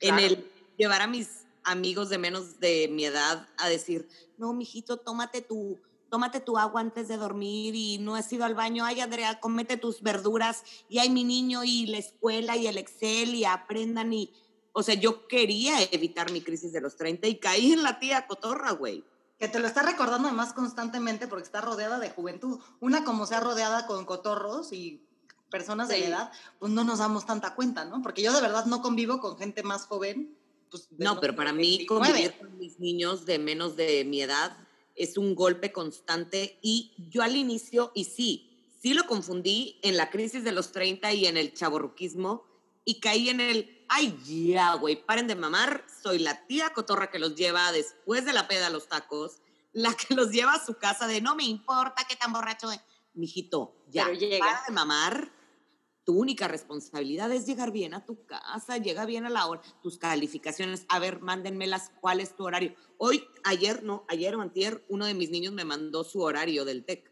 En 0.00 0.18
el 0.18 0.50
llevar 0.76 1.02
a 1.02 1.06
mis 1.06 1.44
amigos 1.62 2.08
de 2.08 2.18
menos 2.18 2.58
de 2.58 2.88
mi 2.88 3.04
edad 3.04 3.48
a 3.58 3.68
decir, 3.68 4.08
no, 4.38 4.52
mijito, 4.52 4.96
tómate 4.96 5.40
tu, 5.40 5.78
tómate 6.10 6.40
tu 6.40 6.58
agua 6.58 6.80
antes 6.80 7.08
de 7.08 7.16
dormir 7.16 7.74
y 7.74 7.98
no 7.98 8.14
has 8.16 8.32
ido 8.32 8.44
al 8.44 8.54
baño, 8.54 8.84
ay, 8.84 9.00
Andrea, 9.00 9.40
cómete 9.40 9.76
tus 9.76 10.02
verduras 10.02 10.64
y 10.88 10.98
hay 10.98 11.10
mi 11.10 11.24
niño 11.24 11.64
y 11.64 11.86
la 11.86 11.98
escuela 11.98 12.56
y 12.56 12.66
el 12.66 12.78
Excel 12.78 13.34
y 13.34 13.44
aprendan 13.44 14.12
y, 14.12 14.32
o 14.72 14.82
sea, 14.82 14.94
yo 14.94 15.26
quería 15.28 15.82
evitar 15.90 16.32
mi 16.32 16.40
crisis 16.40 16.72
de 16.72 16.80
los 16.80 16.96
30 16.96 17.28
y 17.28 17.38
caí 17.38 17.72
en 17.72 17.82
la 17.82 17.98
tía 17.98 18.26
cotorra, 18.26 18.72
güey. 18.72 19.04
Que 19.38 19.48
te 19.48 19.58
lo 19.58 19.66
está 19.66 19.82
recordando 19.82 20.28
además 20.28 20.52
constantemente 20.52 21.26
porque 21.26 21.44
está 21.44 21.60
rodeada 21.60 21.98
de 21.98 22.10
juventud. 22.10 22.60
Una 22.80 23.04
como 23.04 23.26
sea 23.26 23.40
rodeada 23.40 23.86
con 23.86 24.04
cotorros 24.04 24.72
y 24.72 25.04
personas 25.50 25.88
de 25.88 26.00
la 26.00 26.06
edad, 26.06 26.32
pues 26.58 26.72
no 26.72 26.82
nos 26.82 26.98
damos 26.98 27.26
tanta 27.26 27.54
cuenta, 27.54 27.84
¿no? 27.84 28.02
Porque 28.02 28.22
yo 28.22 28.32
de 28.32 28.40
verdad 28.40 28.66
no 28.66 28.82
convivo 28.82 29.20
con 29.20 29.38
gente 29.38 29.62
más 29.62 29.86
joven. 29.86 30.36
Pues, 30.70 30.88
No, 30.98 31.20
pero 31.20 31.36
para 31.36 31.52
mí 31.52 31.78
29. 31.78 31.86
convivir 31.86 32.38
con 32.38 32.58
mis 32.58 32.80
niños 32.80 33.24
de 33.24 33.38
menos 33.38 33.76
de 33.76 34.04
mi 34.04 34.22
edad 34.22 34.56
es 34.96 35.18
un 35.18 35.34
golpe 35.34 35.72
constante 35.72 36.58
y 36.62 36.92
yo 37.10 37.22
al 37.22 37.36
inicio, 37.36 37.92
y 37.94 38.04
sí, 38.04 38.50
sí 38.80 38.94
lo 38.94 39.06
confundí 39.06 39.78
en 39.82 39.96
la 39.96 40.10
crisis 40.10 40.44
de 40.44 40.52
los 40.52 40.72
30 40.72 41.12
y 41.12 41.26
en 41.26 41.36
el 41.36 41.54
chaborruquismo 41.54 42.44
y 42.84 43.00
caí 43.00 43.28
en 43.28 43.40
el, 43.40 43.84
ay, 43.88 44.16
ya, 44.24 44.74
güey, 44.74 45.04
paren 45.04 45.26
de 45.26 45.34
mamar, 45.34 45.84
soy 46.02 46.18
la 46.18 46.46
tía 46.46 46.72
cotorra 46.72 47.10
que 47.10 47.18
los 47.18 47.34
lleva 47.34 47.72
después 47.72 48.24
de 48.24 48.32
la 48.32 48.46
peda 48.46 48.66
a 48.66 48.70
los 48.70 48.88
tacos, 48.88 49.40
la 49.72 49.94
que 49.94 50.14
los 50.14 50.30
lleva 50.30 50.52
a 50.52 50.64
su 50.64 50.74
casa 50.74 51.06
de 51.06 51.20
no 51.20 51.34
me 51.34 51.44
importa 51.44 52.06
qué 52.08 52.16
tan 52.16 52.32
borracho 52.32 52.70
es. 52.70 52.80
Mijito, 53.14 53.76
ya, 53.88 54.04
para 54.04 54.62
de 54.66 54.72
mamar, 54.72 55.32
tu 56.04 56.18
única 56.18 56.48
responsabilidad 56.48 57.32
es 57.32 57.46
llegar 57.46 57.70
bien 57.70 57.94
a 57.94 58.04
tu 58.04 58.26
casa, 58.26 58.76
llega 58.76 59.06
bien 59.06 59.24
a 59.24 59.30
la 59.30 59.46
hora, 59.46 59.62
tus 59.82 59.98
calificaciones, 59.98 60.84
a 60.88 60.98
ver, 60.98 61.20
mándenmelas, 61.20 61.92
¿cuál 62.00 62.20
es 62.20 62.36
tu 62.36 62.44
horario? 62.44 62.74
Hoy, 62.98 63.24
ayer, 63.44 63.82
no, 63.82 64.04
ayer 64.08 64.34
o 64.34 64.42
antier, 64.42 64.84
uno 64.88 65.06
de 65.06 65.14
mis 65.14 65.30
niños 65.30 65.52
me 65.54 65.64
mandó 65.64 66.04
su 66.04 66.20
horario 66.20 66.64
del 66.64 66.84
TEC, 66.84 67.10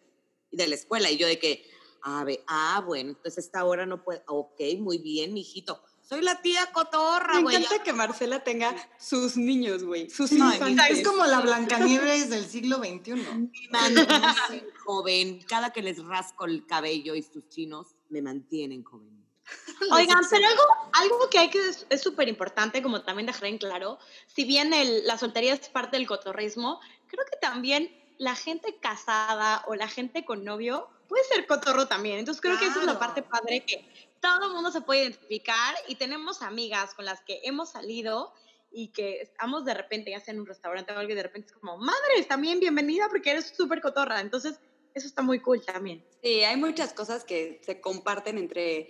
de 0.50 0.66
la 0.66 0.74
escuela, 0.74 1.10
y 1.10 1.16
yo 1.16 1.26
de 1.26 1.38
que, 1.38 1.70
a 2.02 2.24
ver, 2.24 2.40
ah, 2.48 2.82
bueno, 2.86 3.10
entonces 3.10 3.44
esta 3.44 3.64
hora 3.64 3.86
no 3.86 4.02
puede, 4.02 4.22
ok, 4.26 4.60
muy 4.78 4.98
bien, 4.98 5.32
mijito. 5.34 5.82
Soy 6.00 6.20
la 6.20 6.42
tía 6.42 6.70
cotorra, 6.72 7.36
Me 7.36 7.42
güey. 7.42 7.56
encanta 7.56 7.82
que 7.82 7.92
Marcela 7.92 8.42
tenga 8.44 8.74
sus 8.98 9.36
niños, 9.36 9.82
güey. 9.84 10.10
Sus 10.10 10.28
Sí, 10.30 10.36
infantes. 10.36 10.98
es 10.98 11.06
como 11.08 11.24
la 11.24 11.40
Blancanieves 11.40 12.28
del 12.28 12.44
siglo 12.44 12.78
XXI. 12.78 13.14
Me 13.14 13.50
mantienen 13.70 14.64
joven, 14.84 15.40
cada 15.48 15.72
que 15.72 15.80
les 15.82 16.04
rasco 16.04 16.44
el 16.44 16.66
cabello 16.66 17.14
y 17.14 17.22
sus 17.22 17.48
chinos, 17.48 17.94
me 18.10 18.20
mantienen 18.20 18.82
joven. 18.84 19.24
Oigan, 19.92 20.18
pero 20.30 20.46
algo, 20.48 20.62
algo 20.92 21.30
que 21.30 21.38
hay 21.38 21.50
que 21.50 21.66
es 21.68 21.86
es 21.88 22.00
súper 22.02 22.28
importante, 22.28 22.82
como 22.82 23.02
también 23.02 23.26
dejar 23.26 23.46
en 23.46 23.58
claro, 23.58 23.98
si 24.26 24.44
bien 24.44 24.72
el- 24.74 25.06
la 25.06 25.18
soltería 25.18 25.54
es 25.54 25.68
parte 25.68 25.96
del 25.96 26.06
cotorrismo, 26.06 26.80
creo 27.06 27.24
que 27.30 27.36
también 27.40 27.90
la 28.18 28.34
gente 28.36 28.76
casada 28.80 29.64
o 29.66 29.74
la 29.74 29.88
gente 29.88 30.24
con 30.24 30.44
novio 30.44 30.88
puede 31.12 31.24
ser 31.24 31.46
cotorro 31.46 31.86
también. 31.86 32.18
Entonces 32.18 32.40
creo 32.40 32.58
que 32.58 32.66
esa 32.66 32.80
es 32.80 32.86
la 32.86 32.94
Claro. 32.94 32.98
parte 32.98 33.22
padre 33.22 33.64
que 33.66 33.76
todo 34.20 34.46
el 34.48 34.52
mundo 34.54 34.70
se 34.70 34.80
puede 34.80 35.02
identificar 35.02 35.74
y 35.86 35.96
tenemos 35.96 36.40
amigas 36.42 36.94
con 36.94 37.04
las 37.04 37.20
que 37.26 37.40
hemos 37.44 37.70
salido 37.72 38.32
y 38.70 38.92
que 38.92 39.20
estamos 39.20 39.64
de 39.66 39.74
repente, 39.74 40.10
ya 40.10 40.20
sea 40.20 40.32
en 40.32 40.40
un 40.40 40.46
restaurante 40.46 40.92
o 40.94 40.98
algo, 40.98 41.12
y 41.12 41.14
de 41.14 41.22
repente 41.22 41.48
es 41.48 41.52
como, 41.52 41.76
madres, 41.76 42.26
también 42.26 42.60
bienvenida 42.60 43.08
porque 43.10 43.30
eres 43.32 43.52
súper 43.54 43.82
cotorra. 43.82 44.20
Entonces, 44.20 44.58
eso 44.94 45.06
está 45.06 45.20
muy 45.20 45.40
cool 45.42 45.62
también. 45.62 46.06
Sí, 46.22 46.42
hay 46.44 46.56
muchas 46.56 46.94
cosas 46.94 47.24
que 47.24 47.60
se 47.62 47.80
comparten 47.82 48.38
entre 48.38 48.88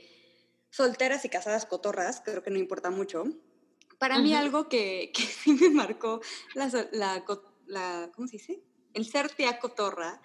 solteras 0.71 1.25
y 1.25 1.31
casadas 1.31 1.67
cotorras, 1.67 2.23
creo 2.25 2.43
que 2.45 2.51
no 2.51 2.59
importa 2.59 2.91
mucho. 2.91 3.25
Para 3.99 4.19
mí 4.19 4.35
Ujú. 4.35 4.37
algo 4.37 4.69
que, 4.69 5.11
que 5.15 5.23
sí 5.23 5.53
me 5.55 5.71
marcó 5.71 6.21
la, 6.55 6.69
la, 6.93 7.25
la- 7.67 8.11
¿cómo 8.15 8.27
se 8.29 8.37
dice? 8.37 8.63
El 8.93 9.07
ser 9.07 9.31
tía 9.35 9.59
cotorra 9.59 10.21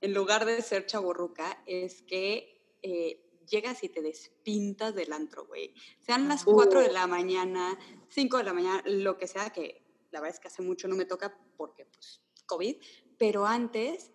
en 0.00 0.14
lugar 0.14 0.44
de 0.44 0.62
ser 0.62 0.86
chaborruca 0.86 1.62
es 1.66 2.02
que 2.02 2.76
eh, 2.82 3.22
llegas 3.48 3.82
y 3.84 3.88
te 3.88 4.02
despintas 4.02 4.94
del 4.94 5.12
antro, 5.12 5.46
güey. 5.46 5.74
Sean 6.00 6.28
las 6.28 6.44
4 6.44 6.80
de 6.80 6.92
la 6.92 7.06
mañana, 7.06 7.78
5 8.08 8.38
de 8.38 8.44
la 8.44 8.52
mañana, 8.52 8.82
lo 8.86 9.16
que 9.18 9.26
sea, 9.28 9.50
que 9.50 9.84
la 10.10 10.20
verdad 10.20 10.34
es 10.36 10.40
que 10.40 10.48
hace 10.48 10.62
mucho 10.62 10.88
no 10.88 10.96
me 10.96 11.04
toca 11.04 11.38
porque, 11.56 11.86
pues, 11.86 12.22
COVID, 12.46 12.76
pero 13.18 13.46
antes 13.46 14.12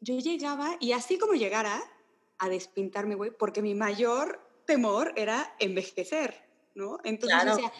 yo 0.00 0.18
llegaba 0.18 0.76
y 0.80 0.92
así 0.92 1.18
como 1.18 1.34
llegara 1.34 1.82
a 2.38 2.48
despintarme, 2.48 3.14
güey, 3.16 3.30
porque 3.36 3.62
mi 3.62 3.74
mayor 3.74 4.40
temor 4.66 5.12
era 5.16 5.56
envejecer, 5.58 6.34
¿no? 6.74 6.98
Entonces 7.04 7.42
Claro. 7.42 7.56
decía, 7.56 7.72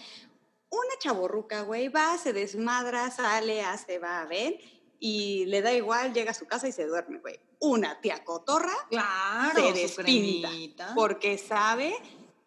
una 0.70 0.98
chaborruca, 1.00 1.62
güey, 1.62 1.88
va, 1.88 2.18
se 2.18 2.32
desmadra, 2.32 3.10
sale, 3.10 3.62
hace, 3.62 3.98
va, 3.98 4.24
ven, 4.26 4.56
y 5.00 5.46
le 5.46 5.62
da 5.62 5.72
igual, 5.72 6.12
llega 6.12 6.32
a 6.32 6.34
su 6.34 6.46
casa 6.46 6.68
y 6.68 6.72
se 6.72 6.86
duerme, 6.86 7.18
güey. 7.18 7.38
Una 7.60 8.00
tía 8.00 8.24
cotorra, 8.24 8.74
Claro, 8.90 9.66
Se 9.66 9.72
despinta, 9.72 10.92
porque 10.94 11.38
sabe 11.38 11.94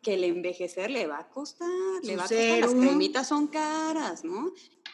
que 0.02 0.16
el 0.16 0.24
envejecer 0.24 0.90
le 0.90 1.08
va 1.08 1.20
a 1.20 1.30
costar, 1.30 1.70
le 2.04 2.16
va 2.16 2.24
a 2.24 2.28
costar, 2.28 2.60
las 2.60 2.72
cremitas 2.72 3.28
son 3.28 3.48
caras, 3.48 4.24
¿no? 4.24 4.52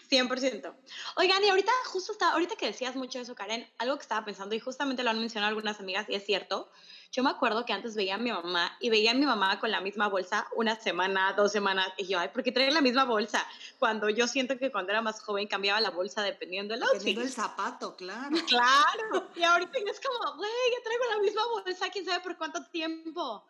100%. 0.09 0.73
Oigan, 1.17 1.43
y 1.43 1.49
ahorita, 1.49 1.71
justo 1.85 2.11
está, 2.11 2.31
ahorita 2.31 2.55
que 2.55 2.67
decías 2.67 2.95
mucho 2.95 3.19
eso, 3.19 3.35
Karen, 3.35 3.67
algo 3.77 3.97
que 3.97 4.03
estaba 4.03 4.25
pensando, 4.25 4.55
y 4.55 4.59
justamente 4.59 5.03
lo 5.03 5.09
han 5.09 5.19
mencionado 5.19 5.49
algunas 5.49 5.79
amigas, 5.79 6.07
y 6.09 6.15
es 6.15 6.25
cierto, 6.25 6.69
yo 7.11 7.23
me 7.23 7.29
acuerdo 7.29 7.65
que 7.65 7.73
antes 7.73 7.95
veía 7.95 8.15
a 8.15 8.17
mi 8.17 8.31
mamá 8.31 8.77
y 8.79 8.89
veía 8.89 9.11
a 9.11 9.13
mi 9.13 9.25
mamá 9.25 9.59
con 9.59 9.71
la 9.71 9.81
misma 9.81 10.07
bolsa 10.07 10.47
una 10.55 10.79
semana, 10.79 11.33
dos 11.33 11.51
semanas, 11.51 11.87
y 11.97 12.07
yo, 12.07 12.19
ay, 12.19 12.29
¿por 12.29 12.43
qué 12.43 12.51
trae 12.51 12.71
la 12.71 12.81
misma 12.81 13.05
bolsa? 13.05 13.45
Cuando 13.79 14.09
yo 14.09 14.27
siento 14.27 14.57
que 14.57 14.71
cuando 14.71 14.91
era 14.91 15.01
más 15.01 15.21
joven 15.21 15.47
cambiaba 15.47 15.81
la 15.81 15.89
bolsa 15.89 16.21
dependiendo 16.21 16.73
del 16.73 16.83
outfit. 16.83 16.99
Dependiendo 16.99 17.23
el 17.23 17.31
zapato, 17.31 17.95
claro. 17.95 18.29
Claro, 18.47 19.29
y 19.35 19.43
ahorita 19.43 19.77
es 19.77 19.99
como, 19.99 20.37
güey, 20.37 20.49
ya 20.75 20.83
traigo 20.83 21.03
la 21.11 21.19
misma 21.19 21.41
bolsa, 21.47 21.89
quién 21.89 22.05
sabe 22.05 22.23
por 22.23 22.37
cuánto 22.37 22.63
tiempo. 22.65 23.45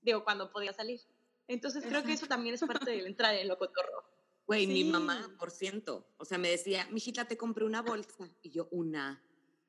Digo, 0.00 0.24
cuando 0.24 0.50
podía 0.50 0.72
salir. 0.72 1.00
Entonces 1.46 1.84
creo 1.86 2.02
que 2.02 2.12
eso 2.12 2.26
también 2.26 2.54
es 2.54 2.60
parte 2.60 2.90
de 2.90 3.02
la 3.02 3.08
entrada 3.08 3.34
en 3.34 3.48
lo 3.48 3.58
cotorro. 3.58 4.04
Güey, 4.46 4.66
mi 4.66 4.84
mamá, 4.84 5.30
por 5.38 5.50
ciento. 5.50 6.06
O 6.18 6.24
sea, 6.24 6.38
me 6.38 6.48
decía, 6.48 6.86
mijita, 6.90 7.24
te 7.26 7.36
compré 7.36 7.64
una 7.64 7.82
bolsa. 7.82 8.28
Y 8.42 8.50
yo, 8.50 8.68
una, 8.70 9.22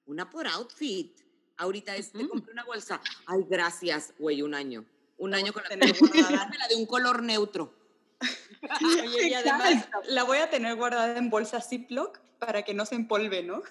una 0.06 0.30
por 0.30 0.48
outfit. 0.48 1.23
Ahorita 1.58 1.96
es, 1.96 2.12
te 2.12 2.28
compré 2.28 2.52
una 2.52 2.66
bolsa. 2.66 3.02
Ay, 3.26 3.46
gracias, 3.50 4.14
güey, 4.18 4.42
un 4.42 4.54
año. 4.54 4.86
Un 5.18 5.34
año 5.34 5.54
con 5.54 5.64
la 5.64 5.70
de 6.70 6.76
un 6.76 6.86
color 6.86 7.22
neutro. 7.22 7.74
Oye, 9.04 9.30
y 9.30 9.34
además 9.34 9.88
la 10.08 10.24
voy 10.24 10.38
a 10.38 10.50
tener 10.50 10.76
guardada 10.76 11.18
en 11.18 11.30
bolsa 11.30 11.62
Ziploc 11.62 12.20
para 12.40 12.64
que 12.64 12.74
no 12.74 12.86
se 12.86 12.96
empolve, 12.96 13.44
¿no? 13.44 13.62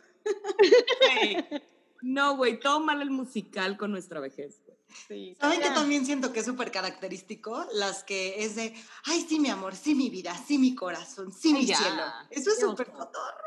No, 2.02 2.36
güey, 2.36 2.58
todo 2.58 2.80
mal 2.80 3.00
el 3.00 3.10
musical 3.10 3.76
con 3.76 3.92
nuestra 3.92 4.20
vejez, 4.20 4.60
güey. 4.66 4.76
Sí. 5.08 5.36
¿Saben 5.40 5.60
que 5.60 5.70
también 5.70 6.04
siento 6.04 6.32
que 6.32 6.40
es 6.40 6.46
súper 6.46 6.70
característico? 6.70 7.66
Las 7.72 8.04
que 8.04 8.44
es 8.44 8.56
de, 8.56 8.74
ay, 9.04 9.24
sí, 9.26 9.38
mi 9.38 9.48
amor, 9.48 9.74
sí, 9.74 9.94
mi 9.94 10.10
vida, 10.10 10.36
sí, 10.46 10.58
mi 10.58 10.74
corazón, 10.74 11.32
sí, 11.32 11.48
Ay, 11.48 11.54
mi 11.54 11.66
ya. 11.66 11.76
cielo. 11.76 12.02
Eso 12.30 12.50
es 12.50 12.60
súper 12.60 12.90
cotorro. 12.90 13.44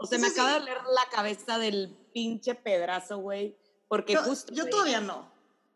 O 0.00 0.06
sea, 0.06 0.18
me 0.18 0.28
sí. 0.28 0.32
acaba 0.32 0.54
de 0.54 0.60
leer 0.60 0.78
la 0.94 1.10
cabeza 1.10 1.58
del 1.58 1.94
pinche 2.14 2.54
pedazo, 2.54 3.18
güey. 3.18 3.56
Porque 3.88 4.12
Yo, 4.14 4.22
justo. 4.22 4.52
yo 4.52 4.68
todavía 4.68 5.00
no. 5.00 5.30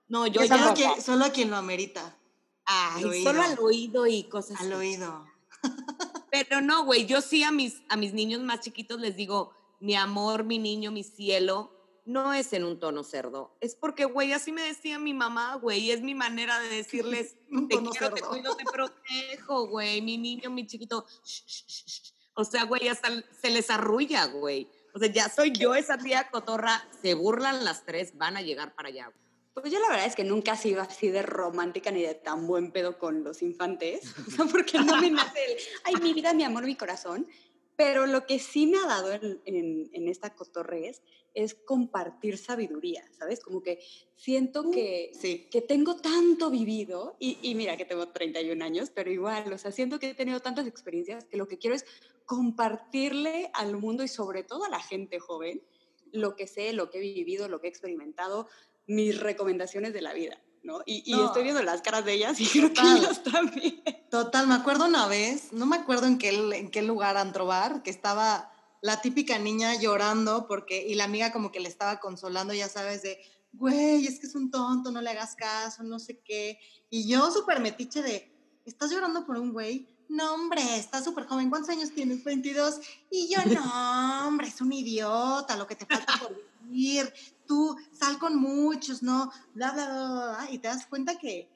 No, 0.09 0.27
yo 0.27 0.43
ya. 0.43 0.49
solo, 0.49 0.55
a 0.63 0.67
tampoco. 0.67 0.93
quien, 0.93 1.03
solo 1.05 1.25
a 1.25 1.31
quien 1.31 1.51
lo 1.51 1.57
amerita, 1.57 2.17
Ay, 2.65 3.05
al 3.05 3.23
solo 3.25 3.43
al 3.43 3.59
oído 3.59 4.07
y 4.07 4.25
cosas 4.25 4.61
al 4.61 4.67
así. 4.73 4.75
oído. 4.75 5.27
Pero 6.31 6.61
no, 6.61 6.85
güey, 6.85 7.07
yo 7.07 7.21
sí 7.21 7.43
a 7.43 7.51
mis, 7.51 7.83
a 7.89 7.97
mis 7.97 8.13
niños 8.13 8.41
más 8.43 8.61
chiquitos 8.61 9.01
les 9.01 9.17
digo, 9.17 9.53
mi 9.81 9.95
amor, 9.97 10.45
mi 10.45 10.59
niño, 10.59 10.91
mi 10.91 11.03
cielo, 11.03 11.71
no 12.05 12.33
es 12.35 12.53
en 12.53 12.65
un 12.65 12.79
tono 12.81 13.05
cerdo. 13.05 13.57
Es 13.61 13.75
porque, 13.75 14.05
güey, 14.05 14.33
así 14.33 14.51
me 14.53 14.63
decía 14.63 14.99
mi 14.99 15.15
mamá, 15.15 15.57
güey, 15.57 15.81
y 15.81 15.91
es 15.93 16.03
mi 16.03 16.15
manera 16.15 16.59
de 16.61 16.69
decirles, 16.69 17.37
Un 17.51 17.69
te 17.69 17.77
quiero, 17.79 18.13
te 18.13 18.23
cuido, 18.23 18.55
te 18.57 18.65
protejo, 18.65 19.67
güey, 19.69 20.03
mi 20.03 20.19
niño, 20.19 20.51
mi 20.51 20.67
chiquito. 20.67 21.07
O 22.35 22.45
sea, 22.45 22.65
güey, 22.65 22.89
hasta 22.89 23.09
se 23.41 23.51
les 23.51 23.71
arrulla, 23.71 24.27
güey. 24.27 24.69
O 24.95 24.99
sea, 24.99 25.09
ya 25.11 25.29
soy 25.29 25.53
yo 25.53 25.75
esa 25.75 25.97
tía 25.99 26.29
cotorra, 26.31 26.83
se 27.01 27.15
burlan 27.15 27.65
las 27.65 27.85
tres, 27.85 28.17
van 28.17 28.37
a 28.37 28.43
llegar 28.43 28.75
para 28.75 28.89
allá. 28.89 29.11
Pues 29.55 29.71
yo 29.73 29.79
la 29.81 29.89
verdad 29.89 30.07
es 30.07 30.15
que 30.17 30.25
nunca 30.25 30.53
he 30.55 30.57
sido 30.57 30.81
así 30.83 31.09
de 31.09 31.23
romántica 31.23 31.91
ni 31.91 32.03
de 32.03 32.15
tan 32.15 32.47
buen 32.47 32.73
pedo 32.73 32.99
con 32.99 33.23
los 33.25 33.43
infantes, 33.43 34.01
o 34.27 34.31
sea, 34.31 34.45
porque 34.47 34.79
no 34.79 34.97
me 34.99 35.11
nace 35.11 35.45
el, 35.45 35.59
ay, 35.85 35.95
mi 36.03 36.13
vida, 36.15 36.33
mi 36.35 36.45
amor, 36.45 36.65
mi 36.65 36.77
corazón. 36.77 37.27
Pero 37.77 38.07
lo 38.07 38.27
que 38.27 38.39
sí 38.39 38.67
me 38.67 38.79
ha 38.79 38.87
dado 38.87 39.13
en, 39.13 39.41
en- 39.47 39.91
en 39.93 40.09
esta 40.09 40.35
cotorrez 40.35 40.99
es 40.99 41.03
compartir 41.65 42.37
sabiduría, 42.39 43.03
¿sabes? 43.19 43.41
Como 43.41 43.63
que 43.63 43.81
siento 44.17 44.71
que, 44.71 45.11
Sí. 45.19 45.49
que 45.51 45.63
tengo 45.63 45.97
tanto 45.97 46.51
vivido, 46.51 47.17
y, 47.19 47.39
y 47.43 47.55
mira 47.55 47.77
que 47.77 47.85
tengo 47.85 48.09
31 48.09 48.63
años, 48.63 48.91
pero 48.95 49.11
igual, 49.11 49.53
o 49.53 49.59
sea, 49.59 49.73
siento 49.73 49.99
que 49.99 50.11
he 50.11 50.15
tenido 50.15 50.41
tantas 50.41 50.67
experiencias 50.67 51.25
que 51.25 51.37
lo 51.37 51.49
que 51.49 51.59
quiero 51.59 51.75
es 51.77 51.85
compartirle 52.27 53.51
al 53.55 53.77
mundo 53.77 54.03
y 54.05 54.09
sobre 54.09 54.43
todo 54.45 54.65
a 54.65 54.69
la 54.69 54.81
gente 54.81 55.19
joven 55.19 55.63
lo 56.13 56.37
que 56.37 56.47
sé, 56.47 56.73
lo 56.75 56.91
que 56.91 56.99
he 56.99 57.01
vivido, 57.01 57.49
lo 57.49 57.61
que 57.61 57.67
he 57.69 57.71
experimentado, 57.71 58.47
mis 58.87 59.19
recomendaciones 59.19 59.95
de 59.95 60.03
la 60.03 60.13
vida, 60.13 60.39
¿no? 60.63 60.81
Y, 60.85 61.03
y 61.07 61.13
No. 61.17 61.27
estoy 61.27 61.45
viendo 61.45 61.63
las 61.63 61.81
caras 61.81 62.05
de 62.05 62.13
ellas 62.13 62.39
y 62.39 62.45
creo 62.53 62.69
que 62.69 62.75
Total. 62.75 62.99
ellas 62.99 63.23
también. 63.23 63.83
Total, 64.11 64.47
me 64.47 64.55
acuerdo 64.55 64.85
una 64.87 65.09
vez, 65.09 65.53
no 65.55 65.65
me 65.65 65.77
acuerdo 65.77 66.07
en 66.07 66.19
qué, 66.19 66.29
en 66.29 66.71
qué 66.71 66.83
lugar 66.83 67.17
antrobar, 67.17 67.83
que 67.83 67.89
estaba 67.91 68.52
la 68.83 69.01
típica 69.01 69.39
niña 69.39 69.77
llorando 69.77 70.47
porque, 70.47 70.85
y 70.87 70.97
la 70.97 71.05
amiga 71.05 71.33
como 71.33 71.53
que 71.53 71.61
le 71.61 71.69
estaba 71.69 72.01
consolando, 72.01 72.53
ya 72.53 72.69
sabes, 72.69 73.03
de, 73.03 73.19
güey, 73.53 74.07
es 74.07 74.19
que 74.19 74.27
es 74.27 74.35
un 74.35 74.51
tonto, 74.51 74.91
no 74.91 75.01
le 75.01 75.11
hagas 75.11 75.37
caso, 75.37 75.85
no 75.85 76.01
sé 76.01 76.19
qué. 76.19 76.59
Y 76.91 77.09
yo 77.09 77.31
súper 77.31 77.61
metiche 77.61 78.03
de, 78.03 78.31
¿estás 78.67 78.91
llorando 78.91 79.25
por 79.25 79.39
un 79.39 79.53
güey? 79.53 79.89
No, 80.09 80.35
hombre, 80.35 80.63
está 80.77 81.03
súper 81.03 81.27
joven. 81.27 81.49
¿Cuántos 81.49 81.71
años 81.71 81.93
tienes? 81.93 82.25
22. 82.25 82.81
Y 83.09 83.33
yo, 83.33 83.41
no, 83.55 83.63
hombre, 84.27 84.49
es 84.49 84.61
un 84.61 84.73
idiota, 84.73 85.57
lo 85.57 85.67
que 85.69 85.77
te 85.77 85.87
falta 85.87 86.19
por 86.19 86.37
vivir. 86.63 87.13
Tú 87.47 87.77
sal 87.93 88.19
con 88.19 88.37
muchos, 88.37 89.01
¿no? 89.01 89.31
Bla, 89.55 89.71
bla, 89.71 89.87
bla, 89.87 89.97
bla, 89.97 90.37
bla. 90.39 90.49
Y 90.51 90.59
te 90.59 90.67
das 90.67 90.87
cuenta 90.87 91.19
que, 91.19 91.49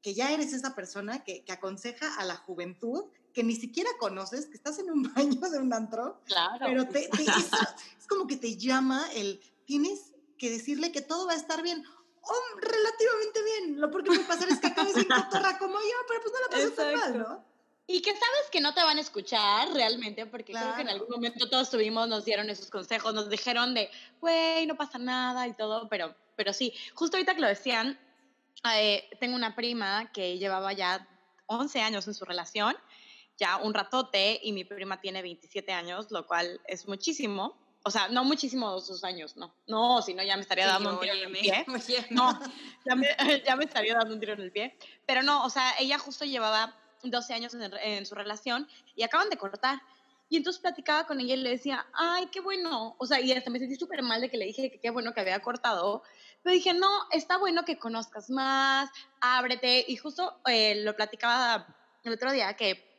que 0.00 0.14
ya 0.14 0.32
eres 0.32 0.54
esa 0.54 0.74
persona 0.74 1.22
que, 1.22 1.44
que 1.44 1.52
aconseja 1.52 2.14
a 2.16 2.24
la 2.24 2.36
juventud 2.36 3.04
que 3.32 3.42
ni 3.42 3.54
siquiera 3.56 3.90
conoces, 3.98 4.46
que 4.46 4.54
estás 4.56 4.78
en 4.78 4.90
un 4.90 5.02
baño 5.14 5.40
de 5.50 5.58
un 5.58 5.72
antro, 5.72 6.20
Claro. 6.26 6.66
pero 6.66 6.84
te, 6.86 7.08
te- 7.08 7.22
es, 7.22 7.50
es 7.98 8.06
como 8.08 8.26
que 8.26 8.36
te 8.36 8.56
llama 8.56 9.06
el, 9.14 9.40
tienes 9.64 10.12
que 10.38 10.50
decirle 10.50 10.92
que 10.92 11.00
todo 11.00 11.26
va 11.26 11.32
a 11.32 11.36
estar 11.36 11.62
bien. 11.62 11.84
Oh, 12.24 12.56
relativamente 12.60 13.42
bien. 13.44 13.80
Lo 13.80 13.90
porque 13.90 14.08
puede 14.10 14.24
pasar 14.24 14.48
es 14.48 14.60
que 14.60 14.68
acabes 14.68 14.96
en 14.96 15.04
cotorra 15.08 15.58
como 15.58 15.74
yo, 15.74 15.96
pero 16.08 16.20
pues 16.20 16.32
no 16.32 16.40
la 16.40 16.48
pasas 16.48 16.74
tan 16.76 16.94
mal, 16.94 17.18
¿no? 17.18 17.44
Y 17.88 18.00
que 18.00 18.10
sabes 18.12 18.48
que 18.52 18.60
no 18.60 18.72
te 18.74 18.82
van 18.82 18.96
a 18.98 19.00
escuchar 19.00 19.68
realmente, 19.72 20.24
porque 20.26 20.52
creo 20.52 20.74
que 20.76 20.82
en 20.82 20.86
Claro. 20.86 20.90
algún 20.92 21.08
momento 21.10 21.48
todos 21.50 21.68
tuvimos, 21.68 22.06
nos 22.08 22.24
dieron 22.24 22.48
esos 22.48 22.70
consejos, 22.70 23.12
nos 23.12 23.28
dijeron 23.28 23.74
de, 23.74 23.90
güey, 24.20 24.66
no 24.66 24.76
pasa 24.76 24.98
nada 24.98 25.48
y 25.48 25.52
todo, 25.54 25.88
pero, 25.88 26.14
pero 26.36 26.52
sí, 26.52 26.72
justo 26.94 27.16
ahorita 27.16 27.34
que 27.34 27.40
lo 27.40 27.48
decían, 27.48 27.98
eh, 28.76 29.10
tengo 29.18 29.34
una 29.34 29.56
prima 29.56 30.12
que 30.12 30.38
llevaba 30.38 30.72
ya 30.72 31.08
11 31.46 31.80
años 31.80 32.06
en 32.06 32.14
su 32.14 32.24
relación, 32.24 32.76
ya 33.38 33.56
un 33.56 33.74
ratote, 33.74 34.40
y 34.42 34.52
mi 34.52 34.64
prima 34.64 35.00
tiene 35.00 35.22
27 35.22 35.72
años, 35.72 36.10
lo 36.10 36.26
cual 36.26 36.60
es 36.66 36.86
muchísimo. 36.86 37.58
O 37.84 37.90
sea, 37.90 38.08
no 38.08 38.24
muchísimo 38.24 38.80
sus 38.80 39.02
años, 39.02 39.36
no. 39.36 39.54
No, 39.66 40.02
si 40.02 40.14
no 40.14 40.22
ya 40.22 40.36
me 40.36 40.42
estaría 40.42 40.66
dando 40.66 40.90
un 40.90 41.00
tiro 41.00 41.14
en 41.14 41.20
el 41.22 41.32
pie. 41.32 41.64
Oye, 41.68 42.06
No, 42.10 42.38
ya 42.86 42.94
me, 42.94 43.08
ya 43.46 43.56
me 43.56 43.64
estaría 43.64 43.94
dando 43.94 44.14
un 44.14 44.20
tiro 44.20 44.34
en 44.34 44.40
el 44.40 44.52
pie. 44.52 44.76
Pero 45.06 45.22
no, 45.22 45.44
o 45.44 45.50
sea, 45.50 45.74
ella 45.80 45.98
justo 45.98 46.24
llevaba 46.24 46.76
12 47.02 47.34
años 47.34 47.54
en, 47.54 47.72
en 47.82 48.06
su 48.06 48.14
relación 48.14 48.68
y 48.94 49.02
acaban 49.02 49.28
de 49.30 49.36
cortar. 49.36 49.80
Y 50.28 50.36
entonces 50.38 50.62
platicaba 50.62 51.06
con 51.06 51.20
ella 51.20 51.34
y 51.34 51.38
le 51.38 51.50
decía, 51.50 51.84
ay, 51.92 52.26
qué 52.32 52.40
bueno. 52.40 52.94
O 52.98 53.06
sea, 53.06 53.20
y 53.20 53.32
hasta 53.32 53.50
me 53.50 53.58
sentí 53.58 53.74
súper 53.74 54.02
mal 54.02 54.20
de 54.20 54.30
que 54.30 54.38
le 54.38 54.46
dije 54.46 54.70
que 54.70 54.80
qué 54.80 54.90
bueno 54.90 55.12
que 55.12 55.20
había 55.20 55.42
cortado. 55.42 56.04
Pero 56.42 56.54
dije, 56.54 56.72
no, 56.72 56.88
está 57.10 57.36
bueno 57.36 57.64
que 57.64 57.78
conozcas 57.78 58.30
más, 58.30 58.88
ábrete. 59.20 59.84
Y 59.86 59.96
justo 59.96 60.40
eh, 60.46 60.76
lo 60.76 60.96
platicaba 60.96 61.66
el 62.04 62.14
otro 62.14 62.32
día 62.32 62.54
que 62.54 62.91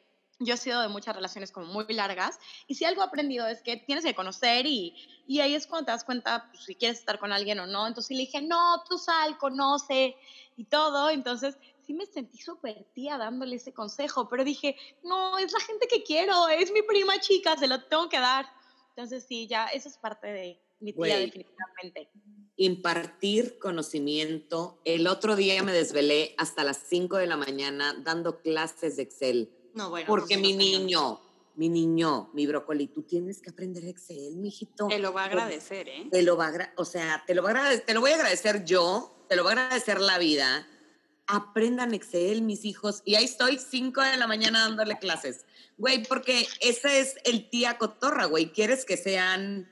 yo 0.45 0.56
he 0.56 0.58
sido 0.58 0.82
de 0.82 0.88
muchas 0.88 1.15
relaciones 1.15 1.51
como 1.51 1.67
muy 1.67 1.86
largas 1.93 2.39
y 2.67 2.75
si 2.75 2.86
algo 2.86 3.01
he 3.01 3.06
aprendido 3.06 3.47
es 3.47 3.62
que 3.62 3.77
tienes 3.77 4.03
que 4.03 4.15
conocer 4.15 4.65
y, 4.65 4.95
y 5.27 5.39
ahí 5.39 5.56
es 5.56 5.67
cuando 5.67 5.86
te 5.86 5.91
das 5.91 6.03
cuenta 6.03 6.49
pues, 6.51 6.65
si 6.65 6.75
quieres 6.75 6.99
estar 6.99 7.19
con 7.19 7.32
alguien 7.32 7.60
o 7.60 7.67
no. 7.67 7.88
Entonces 7.88 8.12
le 8.12 8.23
dije, 8.23 8.41
no, 8.41 8.84
tú 8.88 8.97
sal, 8.97 9.38
conoce 9.38 10.15
y 10.58 10.65
todo. 10.65 11.10
Entonces 11.10 11.58
sí 11.86 11.93
me 11.93 12.06
sentí 12.06 12.38
súper 12.38 12.86
tía 12.93 13.17
dándole 13.17 13.58
ese 13.58 13.73
consejo, 13.73 14.29
pero 14.29 14.43
dije, 14.43 14.75
no, 15.03 15.38
es 15.38 15.51
la 15.51 15.60
gente 15.60 15.88
que 15.88 16.03
quiero, 16.03 16.47
es 16.47 16.71
mi 16.71 16.82
prima 16.82 17.19
chica, 17.19 17.58
se 17.58 17.67
lo 17.67 17.84
tengo 17.84 18.10
que 18.10 18.19
dar. 18.19 18.45
Entonces 18.89 19.25
sí, 19.27 19.47
ya 19.47 19.67
eso 19.67 19.89
es 19.89 19.97
parte 19.97 20.27
de 20.27 20.62
mi 20.79 20.91
tía 20.93 20.97
Güey. 20.97 21.25
definitivamente. 21.25 22.10
Impartir 22.56 23.58
conocimiento. 23.58 24.79
El 24.86 25.08
otro 25.08 25.36
día 25.36 25.62
me 25.63 25.71
desvelé 25.71 26.36
hasta 26.38 26.63
las 26.63 26.77
5 26.77 27.17
de 27.17 27.27
la 27.27 27.38
mañana 27.38 27.95
dando 28.03 28.41
clases 28.41 28.97
de 28.97 29.03
Excel. 29.03 29.62
No, 29.74 29.90
bueno. 29.90 30.08
Porque 30.08 30.38
mi 30.38 30.54
niño, 30.54 31.20
mi 31.56 31.70
niño, 31.70 32.30
mi 32.34 32.48
brócoli, 32.48 32.88
tú 32.88 33.04
tienes 33.04 33.42
que 33.42 33.52
aprender 33.52 33.86
Excel, 33.86 34.38
mijito. 34.38 34.88
Te 34.88 35.00
lo 35.00 35.14
va 35.14 35.24
a 35.24 35.26
agradecer, 35.26 35.88
¿eh? 35.88 36.08
Te 36.12 36.24
lo 36.24 36.36
va 36.38 36.48
a 36.48 36.74
o 36.78 36.86
sea, 36.86 37.24
te 37.26 37.36
lo, 37.36 37.44
va 37.44 37.50
a 37.50 37.52
agradecer, 37.54 37.86
te 37.86 37.94
lo 37.94 38.02
voy 38.02 38.12
a 38.12 38.16
agradecer 38.16 38.66
yo, 38.66 39.26
te 39.30 39.36
lo 39.36 39.44
va 39.44 39.52
a 39.52 39.54
agradecer 39.54 40.02
la 40.02 40.18
vida. 40.18 40.68
Aprendan 41.28 41.94
Excel, 41.94 42.42
mis 42.42 42.66
hijos. 42.66 43.02
Y 43.06 43.16
ahí 43.16 43.26
estoy, 43.26 43.58
5 43.58 44.02
de 44.02 44.18
la 44.18 44.28
mañana 44.28 44.62
dándole 44.62 44.98
clases. 45.00 45.46
Güey, 45.78 46.04
porque 46.04 46.48
ese 46.60 47.00
es 47.00 47.16
el 47.24 47.50
tía 47.50 47.78
cotorra, 47.78 48.26
güey. 48.26 48.52
Quieres 48.52 48.86
que 48.86 48.98
sean... 48.98 49.70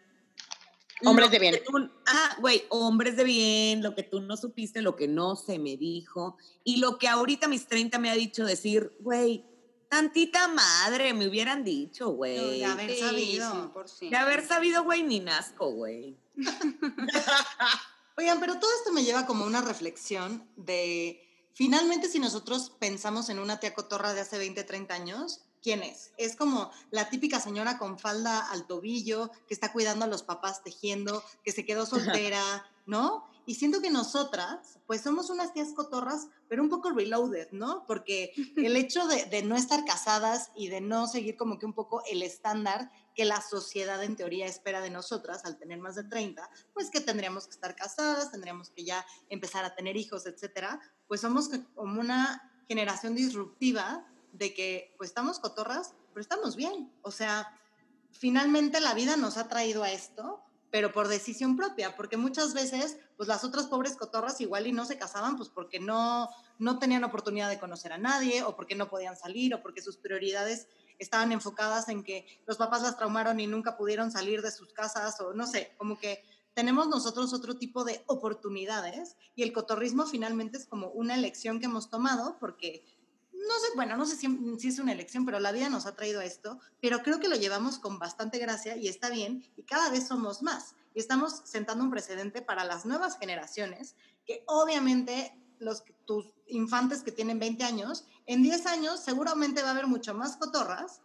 Hombres 1.04 1.30
lo 1.30 1.32
de 1.32 1.40
bien. 1.40 1.60
tú- 1.66 1.90
ah, 2.06 2.38
güey, 2.40 2.64
hombres 2.70 3.18
de 3.18 3.24
bien, 3.24 3.82
lo 3.82 3.96
que 3.96 4.04
tú 4.04 4.22
no 4.22 4.38
supiste, 4.38 4.84
lo 4.84 4.96
que 4.96 5.08
no 5.08 5.36
se 5.36 5.58
me 5.58 5.76
dijo. 5.76 6.38
Y 6.64 6.78
lo 6.78 7.00
que 7.00 7.08
ahorita 7.08 7.48
mis 7.48 7.68
30 7.68 7.98
me 7.98 8.12
ha 8.12 8.16
dicho 8.16 8.46
decir, 8.46 8.96
güey, 9.00 9.44
tantita 9.91 10.47
madre, 10.47 11.13
me 11.13 11.27
hubieran 11.27 11.65
dicho, 11.65 12.11
güey. 12.11 12.59
De 12.59 12.66
haber 12.66 12.97
sabido. 12.97 13.74
100%. 13.74 14.09
De 14.09 14.16
haber 14.16 14.47
sabido, 14.47 14.86
güey, 14.86 15.03
ni 15.03 15.20
nazco, 15.20 15.70
güey. 15.70 16.18
Oigan, 18.18 18.39
pero 18.39 18.57
todo 18.57 18.72
esto 18.78 18.93
me 18.93 19.03
lleva 19.03 19.26
como 19.26 19.43
una 19.43 19.61
reflexión 19.61 20.47
de, 20.55 21.22
finalmente 21.53 22.07
si 22.07 22.20
nosotros 22.20 22.72
pensamos 22.80 23.28
en 23.28 23.39
una 23.39 23.59
tía 23.59 23.74
cotorra 23.74 24.13
de 24.13 24.22
hace 24.22 24.38
20, 24.38 24.63
30 24.63 24.93
años, 24.93 25.41
¿quién 25.61 25.84
es? 25.84 26.11
Es 26.16 26.38
como 26.38 26.72
la 26.89 27.09
típica 27.09 27.41
señora 27.41 27.78
con 27.78 27.99
falda 27.99 28.49
al 28.49 28.68
tobillo, 28.68 29.30
que 29.45 29.53
está 29.53 29.74
cuidando 29.74 30.05
a 30.05 30.07
los 30.07 30.24
papás 30.24 30.63
tejiendo, 30.63 31.22
que 31.43 31.51
se 31.51 31.66
quedó 31.66 31.86
soltera, 31.86 32.66
¿no? 32.86 33.28
Y 33.46 33.56
siento 33.56 33.82
que 33.82 33.89
nosotras, 33.89 34.80
pues 34.88 35.02
somos 35.02 35.30
unas 35.30 35.54
tías 35.54 35.74
cotorras, 35.74 36.28
pero 36.48 36.62
un 36.62 36.70
poco 36.70 36.92
reloaded, 36.92 37.50
¿no? 37.52 37.86
Porque 37.88 38.34
el 38.56 38.76
hecho 38.78 39.08
de, 39.08 39.26
de, 39.26 39.44
no 39.44 39.56
estar 39.56 39.84
casadas 39.86 40.52
y 40.56 40.68
de 40.68 40.82
no 40.82 41.08
seguir 41.08 41.38
como 41.38 41.58
que 41.58 41.66
un 41.66 41.74
poco 41.74 42.04
el 42.10 42.24
estándar 42.24 42.92
que 43.16 43.26
la 43.26 43.42
sociedad 43.42 44.04
en 44.04 44.16
teoría 44.16 44.46
espera 44.46 44.82
de 44.82 44.89
nosotras 44.89 45.44
al 45.46 45.58
tener 45.58 45.80
más 45.80 45.96
de 45.96 46.04
30, 46.04 46.50
pues 46.74 46.89
que 46.89 47.02
tendríamos 47.02 47.46
que 47.46 47.52
estar 47.52 47.76
casadas, 47.76 48.32
tendríamos 48.32 48.70
que 48.70 48.84
ya 48.84 49.06
empezar 49.30 49.66
a 49.66 49.76
tener 49.76 49.98
hijos, 49.98 50.26
etcétera, 50.26 50.80
pues 51.08 51.22
somos 51.22 51.50
como 51.76 52.00
una 52.00 52.50
generación 52.68 53.16
disruptiva 53.16 54.06
de 54.32 54.54
que 54.54 54.94
pues 54.98 55.10
estamos 55.10 55.39
cotorras, 55.39 55.94
pero 56.14 56.22
estamos 56.22 56.56
bien. 56.56 56.92
O 57.02 57.12
sea, 57.12 57.58
finalmente 58.12 58.80
la 58.80 58.94
vida 58.94 59.18
nos 59.18 59.38
ha 59.38 59.48
traído 59.48 59.84
a 59.84 59.92
esto, 59.92 60.41
pero 60.72 60.93
por 60.93 61.09
decisión 61.09 61.57
propia, 61.57 61.95
porque 61.95 62.17
muchas 62.17 62.53
veces 62.53 62.97
pues 63.17 63.28
las 63.28 63.43
otras 63.43 63.67
pobres 63.67 63.97
cotorras 63.97 64.39
igual 64.39 64.67
y 64.67 64.72
no 64.72 64.86
se 64.86 64.97
casaban 64.97 65.36
pues 65.36 65.49
porque 65.49 65.80
no, 65.80 66.30
no 66.57 66.80
tenían 66.80 67.03
oportunidad 67.03 67.49
de 67.49 67.59
conocer 67.59 67.91
a 67.91 67.97
nadie 67.97 68.41
o 68.43 68.55
porque 68.55 68.76
no 68.76 68.89
podían 68.89 69.17
salir 69.17 69.53
o 69.53 69.61
porque 69.61 69.82
sus 69.82 69.97
prioridades 69.97 70.67
estaban 70.97 71.32
enfocadas 71.32 71.89
en 71.89 72.03
que 72.03 72.26
los 72.47 72.57
papás 72.57 72.84
las 72.84 72.97
traumaron 72.97 73.39
y 73.39 73.47
nunca 73.47 73.76
pudieron 73.76 74.11
salir 74.11 74.41
de 74.41 74.51
sus 74.51 74.72
casas 74.72 75.19
o 75.19 75.34
no 75.34 75.45
sé, 75.45 75.74
como 75.78 75.99
que 75.99 76.24
tenemos 76.53 76.88
nosotros 76.88 77.34
otro 77.34 77.57
tipo 77.57 77.84
de 77.84 78.03
oportunidades 78.07 79.17
y 79.36 79.43
el 79.43 79.53
cotorrismo 79.53 80.05
finalmente 80.05 80.57
es 80.57 80.65
como 80.65 80.88
una 80.89 81.15
elección 81.15 81.59
que 81.59 81.65
hemos 81.65 81.89
tomado 81.89 82.38
porque 82.39 82.86
no 83.52 83.60
sé, 83.60 83.68
bueno, 83.76 83.97
no 83.97 84.06
sé 84.06 84.16
si, 84.16 84.28
si, 84.60 84.68
es 84.70 84.80
una 84.80 84.93
elección, 84.93 85.26
pero 85.26 85.39
la 85.39 85.52
vida 85.52 85.70
nos 85.70 85.86
ha 85.86 85.95
traído 85.95 86.22
esto, 86.22 86.60
pero 86.80 87.04
creo 87.04 87.20
que 87.20 87.28
lo 87.28 87.36
llevamos 87.36 87.80
con 87.80 87.99
bastante 87.99 88.39
gracia 88.39 88.78
y 88.78 88.88
está 88.88 89.10
bien 89.10 89.43
y 89.56 89.64
cada 89.64 89.89
vez 89.89 90.08
somos 90.08 90.41
más. 90.41 90.76
Y 90.93 90.99
estamos 90.99 91.41
sentando 91.45 91.84
un 91.84 91.91
precedente 91.91 92.41
para 92.41 92.64
las 92.64 92.86
nuevas 92.86 93.18
generaciones, 93.18 93.95
que 94.26 94.43
obviamente 94.47 95.38
los, 95.60 95.84
tus 96.06 96.34
infantes 96.47 97.04
que 97.04 97.12
tienen 97.12 97.39
20 97.39 97.64
años, 97.64 98.06
en 98.26 98.43
10 98.43 98.66
años 98.68 98.99
seguramente 98.99 99.62
va 99.62 99.70
a 99.70 99.72
haber 99.72 99.88
mucho 99.88 100.14
más 100.14 100.38
cotorras, 100.38 101.02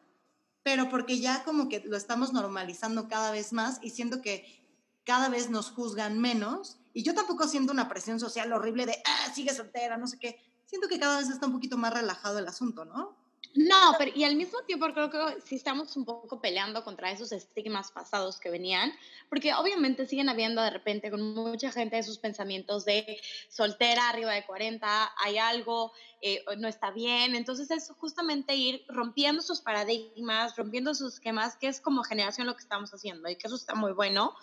pero 0.63 0.89
porque 0.89 1.21
ya 1.21 1.45
como 1.45 1.69
que 1.69 1.81
lo 1.81 1.97
estamos 1.97 2.33
normalizando 2.33 3.09
cada 3.09 3.31
vez 3.31 3.53
más 3.53 3.79
y 3.83 3.91
siento 3.91 4.23
que 4.23 4.65
cada 5.05 5.29
vez 5.29 5.51
nos 5.51 5.71
juzgan 5.71 6.19
menos. 6.21 6.79
Y 6.93 7.03
yo 7.03 7.15
tampoco 7.15 7.47
siento 7.47 7.73
una 7.73 7.89
presión 7.89 8.19
social 8.19 8.53
horrible 8.53 8.87
de, 8.87 9.01
ah, 9.05 9.33
sigue 9.33 9.55
soltera, 9.55 9.97
no 9.97 10.09
sé 10.09 10.19
qué 10.19 10.41
siento 10.67 10.89
que 10.89 10.99
cada 10.99 11.19
vez 11.19 11.31
está 11.31 11.47
un 11.47 11.53
poquito 11.53 11.77
más 11.77 11.95
relajado 11.95 12.39
el 12.39 12.47
asunto, 12.47 12.85
¿no? 12.85 13.17
No, 13.57 13.95
pero 13.97 14.13
y 14.15 14.25
al 14.25 14.37
mismo 14.37 14.61
tiempo 14.67 14.87
creo 14.93 15.09
que 15.09 15.41
sí 15.47 15.55
estamos 15.55 15.97
un 15.97 16.05
poco 16.05 16.43
peleando 16.43 16.85
contra 16.85 17.11
esos 17.11 17.33
estigmas 17.33 17.91
pasados 17.91 18.39
que 18.39 18.51
venían, 18.51 18.93
porque 19.31 19.55
obviamente 19.55 20.07
siguen 20.07 20.29
habiendo 20.29 20.61
de 20.61 20.69
repente 20.69 21.11
con 21.11 21.35
mucha 21.35 21.73
gente 21.73 21.99
esos 21.99 22.19
pensamientos 22.19 22.85
de 22.85 23.19
soltera 23.49 24.11
arriba 24.11 24.33
de 24.33 24.45
40, 24.45 25.11
hay 25.25 25.39
algo, 25.39 25.93
eh, 26.21 26.45
no 26.59 26.69
está 26.69 26.91
bien, 26.91 27.35
entonces 27.35 27.71
es 27.71 27.91
justamente 27.97 28.55
ir 28.55 28.85
rompiendo 28.89 29.41
sus 29.41 29.63
paradigmas, 29.63 30.55
rompiendo 30.57 30.95
sus 30.95 31.15
esquemas, 31.15 31.57
que 31.57 31.69
es 31.69 31.81
como 31.81 32.03
generación 32.03 32.47
lo 32.47 32.57
que 32.57 32.63
estamos 32.63 32.93
haciendo 32.93 33.27
y 33.31 33.37
que 33.37 33.47
eso 33.47 33.57
está 33.57 33.75
muy 33.75 33.93
bueno, 33.93 34.35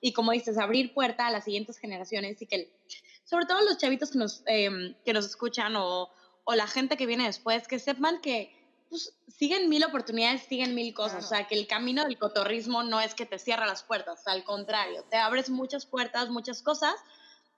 y 0.00 0.12
como 0.12 0.30
dices, 0.30 0.58
abrir 0.58 0.94
puerta 0.94 1.26
a 1.26 1.30
las 1.32 1.44
siguientes 1.44 1.76
generaciones 1.78 2.40
y 2.40 2.46
que 2.46 2.72
sobre 3.30 3.46
todo 3.46 3.60
los 3.62 3.78
chavitos 3.78 4.10
que 4.10 4.18
nos, 4.18 4.42
em, 4.46 4.96
que 5.04 5.12
nos 5.12 5.24
escuchan 5.24 5.76
o, 5.76 6.10
o, 6.42 6.54
la 6.56 6.66
gente 6.66 6.96
que 6.96 7.06
viene 7.06 7.26
después, 7.26 7.68
que 7.68 7.78
sepan 7.78 8.20
que 8.20 8.52
pues, 8.88 9.14
siguen 9.28 9.68
mil 9.68 9.84
oportunidades, 9.84 10.42
siguen 10.42 10.74
mil 10.74 10.92
cosas. 10.92 11.24
O 11.26 11.28
sea, 11.28 11.46
que 11.46 11.54
el 11.54 11.68
camino 11.68 12.02
del 12.02 12.18
cotorrismo 12.18 12.82
no 12.82 13.00
es 13.00 13.14
que 13.14 13.26
te 13.26 13.38
cierra 13.38 13.66
las 13.66 13.84
puertas, 13.84 14.26
al 14.26 14.42
contrario, 14.42 15.04
te 15.08 15.16
abres 15.16 15.48
muchas 15.48 15.86
puertas, 15.86 16.28
muchas 16.28 16.60
cosas. 16.60 16.96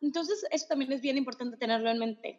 Entonces, 0.02 0.44
eso 0.50 0.66
también 0.68 0.92
es 0.92 1.00
bien 1.00 1.16
importante 1.16 1.56
tenerlo 1.56 1.88
en 1.88 1.98
mente. 1.98 2.38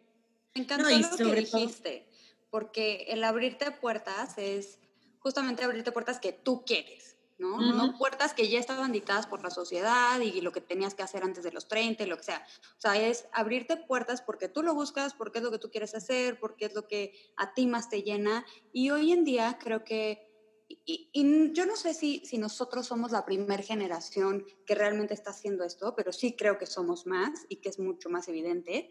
Me 0.54 0.62
encantó 0.62 0.88
lo 0.88 1.16
que 1.16 1.40
dijiste, 1.40 2.06
porque 2.50 3.06
el 3.08 3.24
abrirte 3.24 3.72
puertas 3.72 4.38
es 4.38 4.78
justamente 5.18 5.64
abrirte 5.64 5.90
puertas 5.90 6.20
que 6.20 6.32
tú 6.32 6.64
quieres. 6.64 7.13
¿No? 7.38 7.60
No 7.60 7.98
puertas 7.98 8.34
que 8.34 8.48
ya 8.48 8.58
estaban 8.58 8.92
dictadas 8.92 9.26
por 9.26 9.42
la 9.42 9.50
sociedad 9.50 10.20
y 10.20 10.40
lo 10.40 10.52
que 10.52 10.60
tenías 10.60 10.94
que 10.94 11.02
hacer 11.02 11.22
antes 11.22 11.44
de 11.44 11.52
los 11.52 11.68
30 11.68 12.04
y 12.04 12.06
lo 12.06 12.16
que 12.16 12.24
sea. 12.24 12.46
O 12.76 12.80
sea, 12.80 12.96
es 12.96 13.26
abrirte 13.32 13.76
puertas 13.76 14.22
porque 14.22 14.48
tú 14.48 14.62
lo 14.62 14.74
buscas, 14.74 15.14
porque 15.14 15.38
es 15.38 15.44
lo 15.44 15.50
que 15.50 15.58
tú 15.58 15.70
quieres 15.70 15.94
hacer, 15.94 16.38
porque 16.38 16.66
es 16.66 16.74
lo 16.74 16.86
que 16.86 17.12
a 17.36 17.54
ti 17.54 17.66
más 17.66 17.88
te 17.88 18.02
llena. 18.02 18.44
Y 18.72 18.90
hoy 18.90 19.12
en 19.12 19.24
día 19.24 19.58
creo 19.60 19.84
que, 19.84 20.30
y, 20.68 21.52
yo 21.52 21.66
no 21.66 21.76
sé 21.76 21.94
si, 21.94 22.24
si 22.24 22.38
nosotros 22.38 22.86
somos 22.86 23.10
la 23.10 23.24
primera 23.24 23.62
generación 23.62 24.44
que 24.66 24.74
realmente 24.74 25.14
está 25.14 25.30
haciendo 25.30 25.64
esto, 25.64 25.94
pero 25.96 26.12
sí 26.12 26.36
creo 26.36 26.58
que 26.58 26.66
somos 26.66 27.06
más 27.06 27.46
y 27.48 27.56
que 27.56 27.68
es 27.68 27.78
mucho 27.78 28.10
más 28.10 28.28
evidente, 28.28 28.90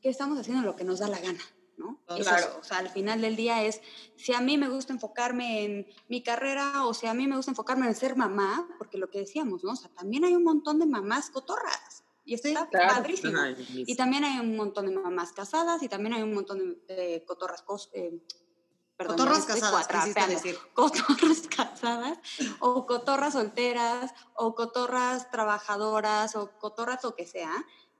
que 0.00 0.08
estamos 0.08 0.38
haciendo 0.38 0.62
lo 0.62 0.76
que 0.76 0.84
nos 0.84 1.00
da 1.00 1.08
la 1.08 1.18
gana. 1.18 1.40
¿No? 1.76 2.00
Claro. 2.06 2.58
o 2.60 2.64
sea, 2.64 2.78
al 2.78 2.88
final 2.88 3.20
del 3.20 3.36
día 3.36 3.64
es, 3.64 3.80
si 4.16 4.32
a 4.32 4.40
mí 4.40 4.56
me 4.56 4.68
gusta 4.68 4.92
enfocarme 4.92 5.64
en 5.64 5.86
mi 6.08 6.22
carrera 6.22 6.86
o 6.86 6.94
si 6.94 7.06
a 7.06 7.14
mí 7.14 7.26
me 7.26 7.36
gusta 7.36 7.52
enfocarme 7.52 7.86
en 7.86 7.94
ser 7.94 8.16
mamá, 8.16 8.68
porque 8.78 8.98
lo 8.98 9.10
que 9.10 9.20
decíamos, 9.20 9.64
¿no? 9.64 9.72
O 9.72 9.76
sea, 9.76 9.90
también 9.90 10.24
hay 10.24 10.34
un 10.34 10.44
montón 10.44 10.78
de 10.78 10.86
mamás 10.86 11.30
cotorras. 11.30 12.04
Y 12.24 12.34
esto 12.34 12.48
está 12.48 12.68
padrísimo. 12.68 13.38
Y 13.68 13.94
también 13.94 14.24
hay 14.24 14.40
un 14.40 14.56
montón 14.56 14.86
de 14.86 14.92
mamás 14.92 15.32
casadas 15.32 15.82
y 15.82 15.88
también 15.88 16.14
hay 16.14 16.22
un 16.22 16.34
montón 16.34 16.58
de, 16.88 17.24
cotorras, 17.24 17.64
eh, 17.92 18.20
perdón, 18.96 19.16
cotorras 19.16 19.46
casadas, 19.46 20.28
decir. 20.28 20.56
Cotorras 20.74 21.46
casadas 21.46 22.18
o 22.58 22.84
cotorras 22.84 23.34
solteras 23.34 24.12
o 24.34 24.56
cotorras 24.56 25.30
trabajadoras 25.30 26.34
o 26.34 26.58
cotorras 26.58 27.04
lo 27.04 27.14
que 27.14 27.26
sea, 27.26 27.52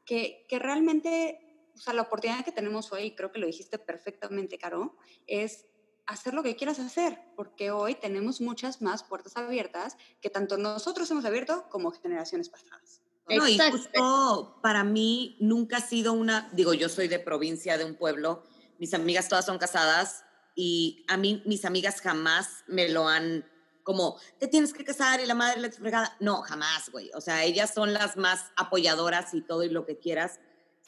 que, 0.05 0.45
que 0.49 0.59
realmente 0.59 1.46
o 1.77 1.81
sea, 1.81 1.93
la 1.93 2.03
oportunidad 2.03 2.45
que 2.45 2.53
tenemos 2.53 2.91
hoy, 2.93 3.15
creo 3.15 3.31
que 3.31 3.39
lo 3.39 3.47
dijiste 3.47 3.79
perfectamente, 3.79 4.59
Caro, 4.59 4.97
es 5.27 5.67
hacer 6.07 6.35
lo 6.35 6.43
que 6.43 6.57
quieras 6.57 6.79
hacer, 6.79 7.19
porque 7.37 7.71
hoy 7.71 7.95
tenemos 7.95 8.41
muchas 8.41 8.81
más 8.81 9.03
puertas 9.03 9.37
abiertas 9.37 9.97
que 10.21 10.31
tanto 10.31 10.57
nosotros 10.57 11.11
hemos 11.11 11.25
abierto 11.25 11.67
como 11.69 11.91
generaciones 11.91 12.49
pasadas. 12.49 13.03
No, 13.29 13.47
y 13.49 13.59
justo 13.59 14.59
para 14.63 14.85
mí 14.85 15.37
nunca 15.41 15.79
ha 15.79 15.81
sido 15.81 16.13
una, 16.13 16.49
digo, 16.53 16.75
yo 16.75 16.89
soy 16.89 17.09
de 17.09 17.19
provincia, 17.19 17.77
de 17.77 17.85
un 17.85 17.97
pueblo, 17.97 18.45
mis 18.79 18.95
amigas 18.95 19.29
todas 19.29 19.45
son 19.45 19.59
casadas 19.59 20.25
y 20.55 21.05
a 21.09 21.17
mí 21.17 21.43
mis 21.45 21.65
amigas 21.65 22.01
jamás 22.01 22.65
me 22.69 22.89
lo 22.89 23.09
han 23.09 23.45
como, 23.83 24.19
te 24.41 24.49
tienes 24.49 24.73
que 24.73 24.85
casar 24.85 25.21
y 25.21 25.27
la 25.27 25.35
madre 25.35 25.61
la 25.61 25.71
fregada. 25.71 26.17
No, 26.19 26.43
jamás, 26.43 26.91
güey. 26.91 27.09
O 27.15 27.21
sea, 27.21 27.45
ellas 27.45 27.73
son 27.73 27.95
las 27.95 28.17
más 28.17 28.51
apoyadoras 28.57 29.33
y 29.33 29.43
todo 29.43 29.63
y 29.63 29.69
lo 29.69 29.87
que 29.87 29.97
quieras 29.97 30.41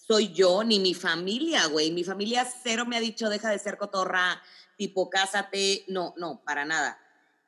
soy 0.08 0.32
yo 0.32 0.64
ni 0.64 0.80
mi 0.80 0.94
familia, 0.94 1.66
güey. 1.66 1.90
Mi 1.90 2.02
familia 2.02 2.48
cero 2.62 2.86
me 2.86 2.96
ha 2.96 3.00
dicho, 3.00 3.28
deja 3.28 3.50
de 3.50 3.58
ser 3.58 3.76
cotorra, 3.76 4.42
tipo, 4.78 5.10
cásate. 5.10 5.84
No, 5.86 6.14
no, 6.16 6.42
para 6.44 6.64
nada. 6.64 6.98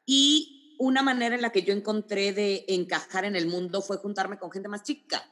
Y 0.04 0.76
una 0.78 1.02
manera 1.02 1.34
en 1.34 1.40
la 1.40 1.52
que 1.52 1.62
yo 1.62 1.72
encontré 1.72 2.34
de 2.34 2.66
encajar 2.68 3.24
en 3.24 3.34
el 3.34 3.46
mundo 3.46 3.80
fue 3.80 3.96
juntarme 3.96 4.38
con 4.38 4.52
gente 4.52 4.68
más 4.68 4.82
chica 4.82 5.26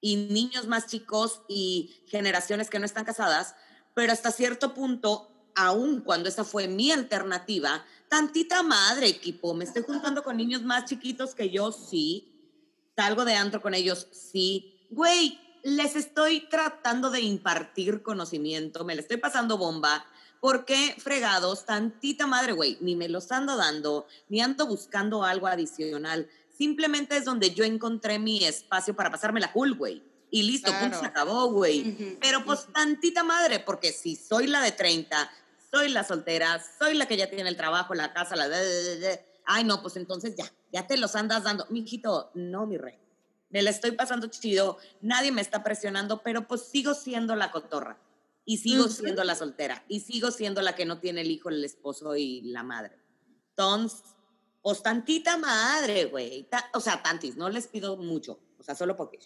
y 0.00 0.16
niños 0.16 0.66
más 0.66 0.86
chicos 0.86 1.42
y 1.48 2.04
generaciones 2.08 2.70
que 2.70 2.78
no 2.78 2.86
están 2.86 3.04
casadas, 3.04 3.54
pero 3.94 4.12
hasta 4.12 4.30
cierto 4.30 4.74
punto, 4.74 5.50
aún 5.54 6.00
cuando 6.00 6.28
esa 6.28 6.44
fue 6.44 6.68
mi 6.68 6.92
alternativa, 6.92 7.84
tantita 8.08 8.62
madre, 8.62 9.08
equipo, 9.08 9.54
me 9.54 9.64
estoy 9.64 9.82
juntando 9.82 10.22
con 10.22 10.36
niños 10.36 10.62
más 10.62 10.84
chiquitos 10.84 11.34
que 11.34 11.50
yo, 11.50 11.72
sí, 11.72 12.52
salgo 12.96 13.24
de 13.24 13.34
antro 13.34 13.60
con 13.60 13.74
ellos, 13.74 14.06
sí, 14.12 14.86
güey, 14.90 15.40
les 15.62 15.96
estoy 15.96 16.48
tratando 16.48 17.10
de 17.10 17.20
impartir 17.20 18.02
conocimiento, 18.02 18.84
me 18.84 18.94
le 18.94 19.02
estoy 19.02 19.16
pasando 19.16 19.58
bomba, 19.58 20.04
porque 20.40 20.94
fregados, 20.98 21.66
tantita 21.66 22.26
madre, 22.26 22.52
güey, 22.52 22.78
ni 22.80 22.96
me 22.96 23.08
los 23.08 23.32
ando 23.32 23.56
dando, 23.56 24.06
ni 24.28 24.40
ando 24.40 24.66
buscando 24.66 25.24
algo 25.24 25.46
adicional. 25.46 26.28
Simplemente 26.56 27.16
es 27.16 27.24
donde 27.24 27.54
yo 27.54 27.64
encontré 27.64 28.18
mi 28.18 28.44
espacio 28.44 28.94
para 28.94 29.10
pasarme 29.10 29.40
la 29.40 29.52
cool, 29.52 29.74
güey. 29.74 30.02
Y 30.30 30.42
listo, 30.42 30.72
punto, 30.78 31.00
se 31.00 31.06
acabó, 31.06 31.50
güey. 31.50 32.16
Pero 32.20 32.44
pues 32.44 32.66
tantita 32.72 33.24
madre, 33.24 33.60
porque 33.60 33.92
si 33.92 34.14
soy 34.14 34.46
la 34.46 34.60
de 34.60 34.72
30, 34.72 35.30
soy 35.70 35.88
la 35.88 36.04
soltera, 36.04 36.62
soy 36.78 36.94
la 36.94 37.06
que 37.06 37.16
ya 37.16 37.30
tiene 37.30 37.48
el 37.48 37.56
trabajo, 37.56 37.94
la 37.94 38.12
casa, 38.12 38.36
la... 38.36 38.48
De, 38.48 39.24
Ay, 39.46 39.64
no, 39.64 39.80
pues 39.80 39.96
entonces 39.96 40.36
ya, 40.36 40.44
ya 40.70 40.86
te 40.86 40.98
los 40.98 41.16
andas 41.16 41.44
dando. 41.44 41.66
Mijito, 41.70 42.30
no, 42.34 42.66
mi 42.66 42.76
rey 42.76 42.98
me 43.50 43.62
la 43.62 43.70
estoy 43.70 43.92
pasando 43.92 44.26
chido, 44.28 44.78
nadie 45.00 45.32
me 45.32 45.40
está 45.40 45.62
presionando, 45.62 46.22
pero 46.22 46.46
pues 46.46 46.62
sigo 46.62 46.94
siendo 46.94 47.34
la 47.34 47.50
cotorra 47.50 47.98
y 48.44 48.58
sigo 48.58 48.88
siendo 48.88 49.24
la 49.24 49.34
soltera 49.34 49.84
y 49.88 50.00
sigo 50.00 50.30
siendo 50.30 50.62
la 50.62 50.74
que 50.74 50.86
no 50.86 51.00
tiene 51.00 51.22
el 51.22 51.30
hijo, 51.30 51.48
el 51.48 51.64
esposo 51.64 52.16
y 52.16 52.42
la 52.42 52.62
madre. 52.62 52.96
Entonces, 53.50 54.02
pues 54.62 54.82
tantita 54.82 55.36
madre, 55.36 56.06
güey. 56.06 56.48
o 56.74 56.80
sea, 56.80 57.02
tantis, 57.02 57.36
no 57.36 57.48
les 57.48 57.66
pido 57.66 57.96
mucho, 57.96 58.40
o 58.58 58.62
sea, 58.62 58.74
solo 58.74 58.96
porque. 58.96 59.18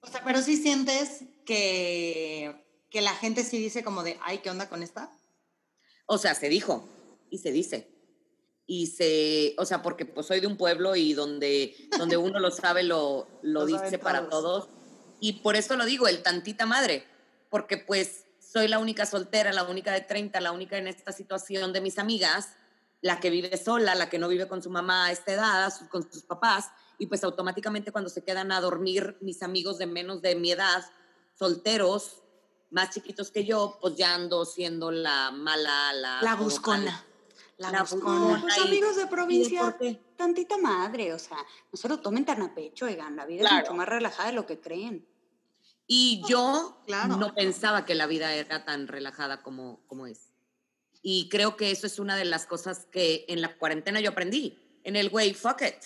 O 0.00 0.06
sea, 0.06 0.24
pero 0.24 0.40
sí 0.40 0.56
sientes 0.56 1.24
que, 1.44 2.64
que 2.90 3.02
la 3.02 3.14
gente 3.14 3.44
sí 3.44 3.58
dice 3.58 3.84
como 3.84 4.02
de, 4.02 4.18
ay, 4.22 4.38
¿qué 4.38 4.50
onda 4.50 4.68
con 4.68 4.82
esta? 4.82 5.10
O 6.06 6.18
sea, 6.18 6.34
se 6.34 6.48
dijo. 6.48 6.88
y 7.30 7.38
se 7.38 7.52
dice. 7.52 7.99
Y 8.72 8.86
se, 8.86 9.56
o 9.58 9.64
sea, 9.64 9.82
porque 9.82 10.06
pues 10.06 10.28
soy 10.28 10.38
de 10.38 10.46
un 10.46 10.56
pueblo 10.56 10.94
y 10.94 11.12
donde, 11.12 11.74
donde 11.98 12.16
uno 12.16 12.38
lo 12.38 12.52
sabe, 12.52 12.84
lo, 12.84 13.26
lo, 13.42 13.64
Lo 13.64 13.66
dice 13.66 13.98
para 13.98 14.28
todos. 14.28 14.68
Y 15.18 15.40
por 15.40 15.56
eso 15.56 15.74
lo 15.74 15.84
digo, 15.84 16.06
el 16.06 16.22
tantita 16.22 16.66
madre, 16.66 17.04
porque 17.48 17.78
pues 17.78 18.26
soy 18.38 18.68
la 18.68 18.78
única 18.78 19.06
soltera, 19.06 19.52
la 19.52 19.64
única 19.64 19.90
de 19.90 20.02
30, 20.02 20.40
la 20.40 20.52
única 20.52 20.78
en 20.78 20.86
esta 20.86 21.10
situación 21.10 21.72
de 21.72 21.80
mis 21.80 21.98
amigas, 21.98 22.50
la 23.00 23.18
que 23.18 23.30
vive 23.30 23.56
sola, 23.56 23.96
la 23.96 24.08
que 24.08 24.20
no 24.20 24.28
vive 24.28 24.46
con 24.46 24.62
su 24.62 24.70
mamá 24.70 25.06
a 25.06 25.10
esta 25.10 25.32
edad, 25.32 25.72
con 25.90 26.08
sus 26.08 26.22
papás, 26.22 26.70
y 26.96 27.06
pues 27.06 27.24
automáticamente 27.24 27.90
cuando 27.90 28.08
se 28.08 28.22
quedan 28.22 28.52
a 28.52 28.60
dormir 28.60 29.16
mis 29.20 29.42
amigos 29.42 29.78
de 29.78 29.86
menos 29.86 30.22
de 30.22 30.36
mi 30.36 30.52
edad, 30.52 30.84
solteros, 31.36 32.22
más 32.70 32.90
chiquitos 32.90 33.32
que 33.32 33.44
yo, 33.44 33.78
pues 33.80 33.96
ya 33.96 34.14
ando 34.14 34.44
siendo 34.44 34.92
la 34.92 35.32
mala, 35.32 35.92
la... 35.92 36.22
La 36.22 36.36
buscona. 36.36 37.04
La, 37.60 37.70
La 37.70 37.80
buscona. 37.82 38.18
buscona. 38.20 38.40
Pues 38.40 38.58
amigos 38.58 38.96
de 38.96 39.02
¿Y 39.02 39.04
de 39.04 39.10
provincia, 39.10 39.76
qué? 39.78 40.00
tantita 40.16 40.56
madre, 40.56 41.12
o 41.12 41.18
sea, 41.18 41.36
no 41.70 41.76
se 41.76 41.88
lo 41.90 42.00
tomen 42.00 42.24
tan 42.24 42.40
a 42.40 42.54
pecho, 42.54 42.86
oigan, 42.86 43.14
la 43.16 43.26
vida 43.26 43.42
es 43.42 43.48
Claro. 43.48 43.64
mucho 43.66 43.74
más 43.74 43.86
relajada 43.86 44.30
de 44.30 44.34
lo 44.34 44.46
que 44.46 44.58
creen. 44.60 45.06
Y 45.86 46.22
yo 46.26 46.82
Claro. 46.86 47.16
no 47.16 47.34
pensaba 47.34 47.84
que 47.84 47.94
la 47.94 48.06
vida 48.06 48.32
era 48.34 48.64
tan 48.64 48.88
relajada 48.88 49.42
como, 49.42 49.80
como 49.88 50.06
es. 50.06 50.32
Y 51.02 51.28
creo 51.28 51.56
que 51.58 51.70
eso 51.70 51.86
es 51.86 51.98
una 51.98 52.16
de 52.16 52.24
las 52.24 52.46
cosas 52.46 52.86
que 52.90 53.26
en 53.28 53.42
la 53.42 53.56
cuarentena 53.58 54.00
yo 54.00 54.10
aprendí. 54.10 54.58
En 54.84 54.96
el 54.96 55.10
güey, 55.10 55.34
fuck 55.34 55.60
it. 55.60 55.84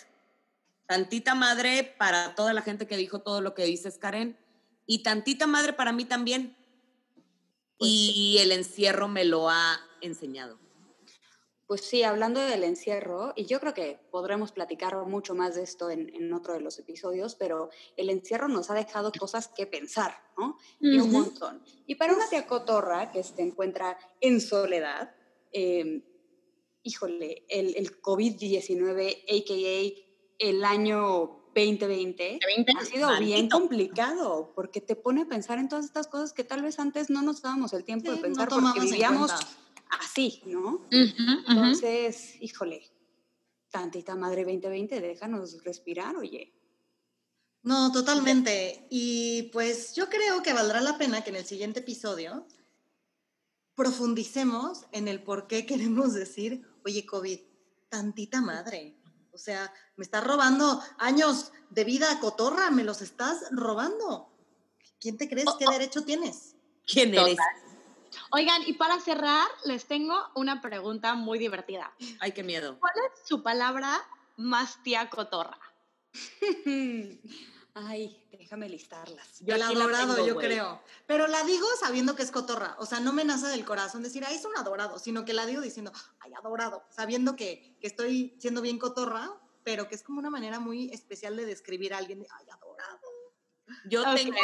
Tantita 0.86 1.34
madre 1.34 1.94
para 1.98 2.36
toda 2.36 2.52
la 2.52 2.62
gente 2.62 2.86
que 2.86 2.96
dijo 2.96 3.18
todo 3.20 3.40
lo 3.40 3.52
que 3.54 3.64
dices, 3.64 3.98
Karen. 3.98 4.38
Y 4.86 5.02
tantita 5.02 5.48
madre 5.48 5.72
para 5.72 5.92
mí 5.92 6.04
también. 6.04 6.56
y 7.78 8.38
el 8.38 8.52
encierro 8.52 9.08
me 9.08 9.24
lo 9.24 9.50
ha 9.50 9.78
enseñado. 10.00 10.58
Pues 11.66 11.80
sí, 11.80 12.02
hablando 12.02 12.40
del 12.40 12.62
encierro, 12.62 13.32
y 13.36 13.46
yo 13.46 13.58
creo 13.58 13.72
que 13.72 13.98
podremos 14.10 14.52
platicar 14.52 14.96
mucho 15.06 15.34
más 15.34 15.54
de 15.54 15.62
esto 15.62 15.88
en, 15.88 16.14
en 16.14 16.32
otro 16.34 16.52
de 16.52 16.60
los 16.60 16.78
episodios, 16.78 17.34
pero 17.36 17.70
el 17.96 18.10
encierro 18.10 18.48
nos 18.48 18.70
ha 18.70 18.74
dejado 18.74 19.10
cosas 19.18 19.48
que 19.48 19.66
pensar, 19.66 20.14
¿no? 20.36 20.58
Y 20.78 20.98
un 20.98 21.10
montón. 21.10 21.62
Y 21.86 21.94
para 21.94 22.12
una 22.12 22.28
tía 22.28 22.46
cotorra 22.46 23.10
que 23.10 23.22
se 23.22 23.40
encuentra 23.40 23.98
en 24.20 24.42
soledad, 24.42 25.14
eh, 25.52 26.02
híjole, 26.82 27.46
el, 27.48 27.74
el 27.76 28.00
COVID-19, 28.02 29.24
a.k.a. 29.24 30.46
el 30.46 30.64
año 30.64 31.44
2020, 31.54 32.40
2020, 32.42 32.72
ha 32.78 32.84
sido 32.84 33.18
bien 33.20 33.48
complicado, 33.48 34.52
porque 34.54 34.80
te 34.80 34.96
pone 34.96 35.22
a 35.22 35.26
pensar 35.26 35.58
en 35.58 35.68
todas 35.68 35.84
estas 35.84 36.08
cosas 36.08 36.32
que 36.32 36.44
tal 36.44 36.62
vez 36.62 36.78
antes 36.78 37.10
no 37.10 37.22
nos 37.22 37.42
dábamos 37.42 37.72
el 37.72 37.84
tiempo 37.84 38.06
Sí, 38.06 38.10
de 38.10 38.16
no 38.16 38.22
pensar 38.22 38.48
porque 38.48 38.60
tomamos 38.60 38.84
en 38.84 38.90
vivíamos. 38.90 39.32
Así, 40.00 40.42
¿no? 40.46 40.86
Entonces, 40.90 42.34
híjole, 42.40 42.82
tantita 43.70 44.14
madre 44.14 44.44
2020, 44.44 45.00
déjanos 45.00 45.62
respirar, 45.64 46.16
oye. 46.16 46.52
No, 47.62 47.90
totalmente. 47.92 48.86
Y 48.90 49.44
pues 49.52 49.94
yo 49.94 50.08
creo 50.08 50.42
que 50.42 50.52
valdrá 50.52 50.80
la 50.80 50.98
pena 50.98 51.24
que 51.24 51.30
en 51.30 51.36
el 51.36 51.46
siguiente 51.46 51.80
episodio 51.80 52.46
profundicemos 53.74 54.84
en 54.92 55.08
el 55.08 55.22
por 55.22 55.46
qué 55.46 55.66
queremos 55.66 56.12
decir, 56.14 56.62
oye, 56.84 57.06
COVID, 57.06 57.40
tantita 57.88 58.40
madre. 58.40 58.96
O 59.32 59.38
sea, 59.38 59.72
me 59.96 60.04
estás 60.04 60.22
robando 60.24 60.80
años 60.98 61.52
de 61.70 61.84
vida 61.84 62.20
cotorra, 62.20 62.70
me 62.70 62.84
los 62.84 63.02
estás 63.02 63.38
robando. 63.50 64.30
¿Quién 65.00 65.16
te 65.16 65.28
crees? 65.28 65.48
¿Qué 65.58 65.66
derecho 65.68 66.04
tienes? 66.04 66.54
¿Quién 66.86 67.14
eres? 67.14 67.36
Oigan, 68.30 68.62
y 68.66 68.74
para 68.74 69.00
cerrar, 69.00 69.48
les 69.64 69.86
tengo 69.86 70.16
una 70.34 70.60
pregunta 70.60 71.14
muy 71.14 71.38
divertida. 71.38 71.92
Ay, 72.20 72.32
qué 72.32 72.42
miedo. 72.42 72.78
¿Cuál 72.78 72.94
es 73.06 73.26
su 73.26 73.42
palabra 73.42 74.02
más 74.36 74.82
tía 74.82 75.10
cotorra? 75.10 75.58
Ay, 77.76 78.24
déjame 78.30 78.68
listarlas. 78.68 79.40
Yo 79.40 79.56
la 79.56 79.66
adorado, 79.66 80.14
tengo, 80.14 80.28
yo 80.28 80.36
creo. 80.36 80.80
Pero 81.06 81.26
la 81.26 81.42
digo 81.42 81.66
sabiendo 81.80 82.14
que 82.14 82.22
es 82.22 82.30
cotorra. 82.30 82.76
O 82.78 82.86
sea, 82.86 83.00
no 83.00 83.12
me 83.12 83.24
nace 83.24 83.48
del 83.48 83.64
corazón 83.64 84.04
decir, 84.04 84.24
ay, 84.24 84.36
es 84.36 84.44
un 84.44 84.56
adorado, 84.56 85.00
sino 85.00 85.24
que 85.24 85.32
la 85.32 85.44
digo 85.44 85.60
diciendo, 85.60 85.92
ay, 86.20 86.32
adorado, 86.34 86.84
sabiendo 86.90 87.34
que, 87.34 87.76
que 87.80 87.88
estoy 87.88 88.36
siendo 88.38 88.62
bien 88.62 88.78
cotorra, 88.78 89.28
pero 89.64 89.88
que 89.88 89.96
es 89.96 90.04
como 90.04 90.20
una 90.20 90.30
manera 90.30 90.60
muy 90.60 90.90
especial 90.90 91.36
de 91.36 91.46
describir 91.46 91.94
a 91.94 91.98
alguien, 91.98 92.20
de, 92.20 92.28
ay, 92.30 92.46
adorado. 92.48 93.00
Yo 93.86 94.04
tengo 94.14 94.36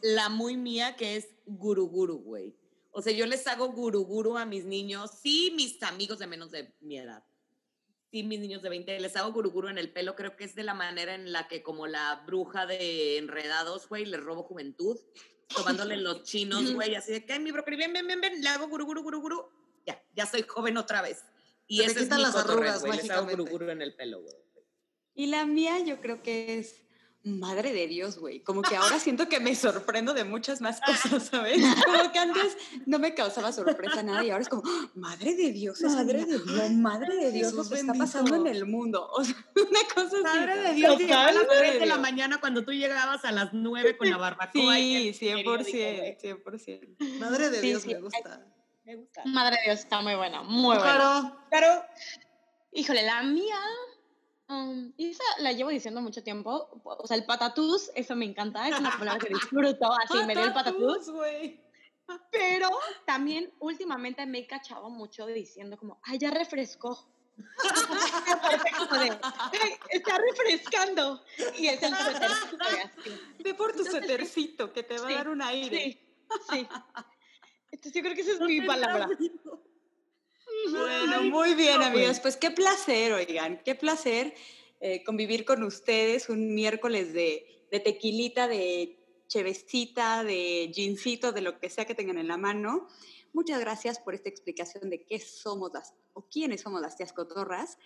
la 0.00 0.28
muy 0.30 0.56
mía 0.56 0.96
que 0.96 1.16
es 1.16 1.28
guru 1.46 1.88
guru, 1.88 2.18
güey. 2.18 2.56
O 2.92 3.00
sea, 3.02 3.12
yo 3.12 3.26
les 3.26 3.46
hago 3.46 3.72
guru 3.72 4.04
guru 4.04 4.36
a 4.36 4.44
mis 4.44 4.64
niños, 4.64 5.10
sí, 5.22 5.52
mis 5.56 5.82
amigos 5.82 6.18
de 6.18 6.26
menos 6.26 6.50
de 6.50 6.72
mi 6.80 6.98
edad. 6.98 7.24
Sí, 8.10 8.22
mis 8.22 8.38
niños 8.40 8.60
de 8.62 8.68
20, 8.68 9.00
les 9.00 9.16
hago 9.16 9.32
guru 9.32 9.50
guru 9.50 9.68
en 9.68 9.78
el 9.78 9.90
pelo, 9.90 10.14
creo 10.14 10.36
que 10.36 10.44
es 10.44 10.54
de 10.54 10.62
la 10.62 10.74
manera 10.74 11.14
en 11.14 11.32
la 11.32 11.48
que 11.48 11.62
como 11.62 11.86
la 11.86 12.22
bruja 12.26 12.66
de 12.66 13.16
enredados, 13.16 13.88
güey, 13.88 14.04
les 14.04 14.22
robo 14.22 14.42
juventud, 14.42 14.98
tomándole 15.48 15.96
los 15.96 16.22
chinos, 16.22 16.74
güey, 16.74 16.94
así 16.94 17.12
de 17.12 17.24
que, 17.24 17.32
"Ay, 17.32 17.40
mi 17.40 17.50
brócoli, 17.50 17.78
ven, 17.78 17.94
ven, 17.94 18.06
ven, 18.06 18.20
ven, 18.20 18.42
le 18.42 18.48
hago 18.50 18.68
guru 18.68 18.84
guru 18.84 19.02
guru 19.02 19.20
guru, 19.22 19.48
ya, 19.86 20.02
ya 20.14 20.26
soy 20.26 20.42
joven 20.42 20.76
otra 20.76 21.00
vez. 21.00 21.24
Y 21.66 21.80
ese 21.80 21.92
es 21.92 21.98
quitan 22.02 22.18
mi 22.18 22.24
las 22.24 22.36
arrugas 22.36 22.84
güey, 22.84 22.98
les 22.98 23.10
hago 23.10 23.30
guru 23.30 23.46
guru 23.46 23.70
en 23.70 23.80
el 23.80 23.94
pelo, 23.94 24.20
güey. 24.20 24.36
Y 25.14 25.26
la 25.26 25.46
mía 25.46 25.78
yo 25.80 26.00
creo 26.02 26.22
que 26.22 26.58
es 26.58 26.81
madre 27.24 27.72
de 27.72 27.86
Dios, 27.86 28.18
güey. 28.18 28.40
Como 28.40 28.62
que 28.62 28.76
ahora 28.76 28.98
siento 28.98 29.28
que 29.28 29.40
me 29.40 29.54
sorprendo 29.54 30.14
de 30.14 30.24
muchas 30.24 30.60
más 30.60 30.80
cosas, 30.86 31.24
¿sabes? 31.24 31.62
Como 31.84 32.12
que 32.12 32.18
antes 32.18 32.56
no 32.86 32.98
me 32.98 33.14
causaba 33.14 33.52
sorpresa 33.52 34.02
nada 34.02 34.24
y 34.24 34.30
ahora 34.30 34.42
es 34.42 34.48
como, 34.48 34.62
¡Ah! 34.66 34.90
madre 34.94 35.34
de 35.34 35.52
Dios, 35.52 35.80
esa 35.80 35.96
Madre 35.96 36.24
de 36.24 36.38
no, 36.38 36.68
madre 36.70 37.16
de 37.16 37.32
Dios, 37.32 37.52
lo 37.52 37.68
que 37.68 37.76
está 37.76 37.94
pasando 37.94 38.34
en 38.36 38.46
el 38.46 38.66
mundo. 38.66 39.08
O 39.12 39.24
sea, 39.24 39.36
una 39.56 39.80
cosa 39.94 40.16
así. 40.16 40.22
Madre 40.22 40.56
de. 40.56 40.74
Dios, 40.74 40.98
llegó 40.98 41.14
a 41.14 41.32
las 41.32 41.46
Madre 41.46 41.58
3 41.58 41.72
de 41.74 41.78
la 41.80 41.84
Dios. 41.86 42.00
mañana 42.00 42.40
cuando 42.40 42.64
tú 42.64 42.72
llegabas 42.72 43.24
a 43.24 43.32
las 43.32 43.52
9 43.52 43.96
con 43.96 44.10
la 44.10 44.16
barbacoa. 44.16 44.52
Sí, 44.52 45.28
el 45.28 45.44
periódico, 45.44 45.50
güey. 45.58 46.18
100%, 46.18 46.42
100%. 46.44 47.18
Madre 47.18 47.50
de 47.50 47.60
Dios, 47.60 47.86
me 47.86 48.00
gusta. 48.00 48.46
Me 48.84 48.96
gusta. 48.96 49.22
Madre 49.26 49.56
de 49.56 49.62
Dios, 49.66 49.80
está 49.80 50.00
muy 50.00 50.14
buena, 50.16 50.42
muy 50.42 50.76
buena. 50.76 50.82
Claro. 50.82 51.36
Claro. 51.50 51.84
Híjole, 52.72 53.02
la 53.02 53.22
mía, 53.22 53.58
um, 54.52 54.92
y 54.96 55.10
esa 55.10 55.24
la 55.38 55.52
llevo 55.52 55.70
diciendo 55.70 56.00
mucho 56.00 56.22
tiempo. 56.22 56.80
O 56.84 57.06
sea, 57.06 57.16
el 57.16 57.24
patatús, 57.24 57.90
eso 57.94 58.14
me 58.14 58.24
encanta, 58.26 58.68
es 58.68 58.78
una 58.78 58.96
palabra 58.98 59.18
que 59.18 59.32
disfruto, 59.34 59.92
así 59.92 60.18
me 60.26 60.34
dio 60.34 60.44
el 60.44 60.52
patatús. 60.54 61.10
güey. 61.10 61.60
Pero 62.30 62.68
también 63.06 63.52
últimamente 63.60 64.26
me 64.26 64.40
he 64.40 64.46
cachado 64.46 64.90
mucho 64.90 65.26
diciendo 65.26 65.76
como, 65.78 66.00
ay, 66.04 66.18
ya 66.18 66.30
refrescó. 66.30 67.08
Aparte 68.30 68.70
como 68.78 69.00
de, 69.00 69.06
"Ey, 69.08 69.72
está 69.90 70.18
refrescando. 70.18 71.22
Y 71.58 71.68
es 71.68 71.82
el 71.82 71.94
suétercito. 71.94 72.58
Ve 73.38 73.54
por 73.54 73.72
tu 73.72 73.84
suétercito 73.84 74.72
que 74.72 74.82
te 74.82 74.98
va 74.98 75.06
sí, 75.08 75.14
a 75.14 75.16
dar 75.16 75.28
un 75.28 75.42
aire. 75.42 75.78
Sí, 75.78 75.98
sí. 76.50 76.68
Entonces 77.70 77.92
yo 77.94 78.02
creo 78.02 78.14
que 78.14 78.20
esa 78.20 78.32
es 78.32 78.40
mi 78.40 78.60
palabra. 78.60 79.08
Bueno, 80.70 81.22
muy 81.24 81.54
bien, 81.54 81.82
amigos. 81.82 82.20
Pues 82.20 82.36
qué 82.36 82.50
placer, 82.50 83.12
oigan, 83.12 83.60
qué 83.64 83.74
placer 83.74 84.34
eh, 84.80 85.02
convivir 85.04 85.44
con 85.44 85.62
ustedes 85.62 86.28
un 86.28 86.54
miércoles 86.54 87.12
de, 87.12 87.66
de 87.70 87.80
tequilita, 87.80 88.48
de 88.48 88.98
chevecita, 89.28 90.24
de 90.24 90.70
gincito, 90.74 91.32
de 91.32 91.40
lo 91.40 91.58
que 91.58 91.70
sea 91.70 91.84
que 91.84 91.94
tengan 91.94 92.18
en 92.18 92.28
la 92.28 92.36
mano. 92.36 92.88
Muchas 93.32 93.60
gracias 93.60 93.98
por 93.98 94.14
esta 94.14 94.28
explicación 94.28 94.90
de 94.90 95.04
qué 95.04 95.18
somos 95.18 95.70
las 95.72 95.94
o 96.12 96.28
quiénes 96.28 96.60
somos 96.60 96.82
las 96.82 96.96
tías 96.96 97.12
cotorras. 97.12 97.78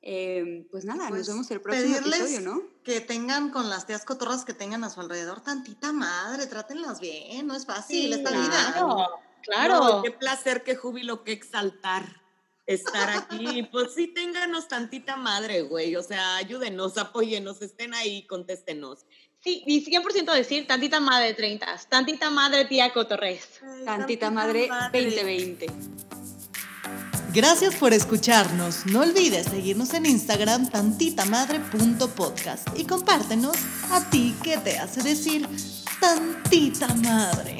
Eh, 0.00 0.66
pues 0.70 0.84
nada, 0.84 1.08
Pues, 1.08 1.20
nos 1.20 1.28
vemos 1.28 1.50
el 1.50 1.60
próximo 1.60 1.96
episodio, 1.96 2.40
¿no? 2.40 2.62
Que 2.84 3.00
tengan 3.00 3.50
con 3.50 3.70
las 3.70 3.86
tías 3.86 4.04
cotorras 4.04 4.44
que 4.44 4.52
tengan 4.52 4.84
a 4.84 4.90
su 4.90 5.00
alrededor 5.00 5.42
tantita 5.42 5.92
madre, 5.92 6.46
trátenlas 6.46 7.00
bien, 7.00 7.46
no 7.46 7.54
es 7.54 7.66
fácil 7.66 8.08
Sí, 8.08 8.12
esta 8.12 8.30
vida. 8.30 8.72
Claro, 8.72 9.06
claro. 9.42 9.78
No, 9.78 10.02
qué 10.02 10.10
placer, 10.10 10.64
qué 10.64 10.76
júbilo, 10.76 11.24
qué 11.24 11.32
exaltar 11.32 12.21
estar 12.66 13.10
aquí. 13.10 13.62
Pues 13.70 13.94
sí, 13.94 14.08
ténganos 14.08 14.66
tantita 14.68 15.16
madre, 15.16 15.62
güey. 15.62 15.96
O 15.96 16.02
sea, 16.02 16.36
ayúdenos, 16.36 16.98
apóyenos, 16.98 17.62
estén 17.62 17.94
ahí, 17.94 18.26
contéstenos. 18.26 19.06
Sí, 19.42 19.64
y 19.66 19.84
100% 19.84 20.32
decir 20.32 20.68
tantita 20.68 21.00
madre 21.00 21.34
30, 21.34 21.66
tantita 21.88 22.30
madre 22.30 22.66
tía 22.66 22.92
Cotorres. 22.92 23.60
Tantita 23.84 24.30
madre 24.30 24.68
2020. 24.92 25.66
Gracias 27.34 27.74
por 27.74 27.92
escucharnos. 27.94 28.86
No 28.86 29.00
olvides 29.00 29.46
seguirnos 29.46 29.94
en 29.94 30.06
Instagram 30.06 30.68
tantitamadre.podcast 30.68 32.68
y 32.78 32.84
compártenos 32.84 33.56
a 33.90 34.08
ti 34.10 34.36
qué 34.44 34.58
te 34.58 34.78
hace 34.78 35.02
decir 35.02 35.48
tantita 35.98 36.86
madre. 36.94 37.58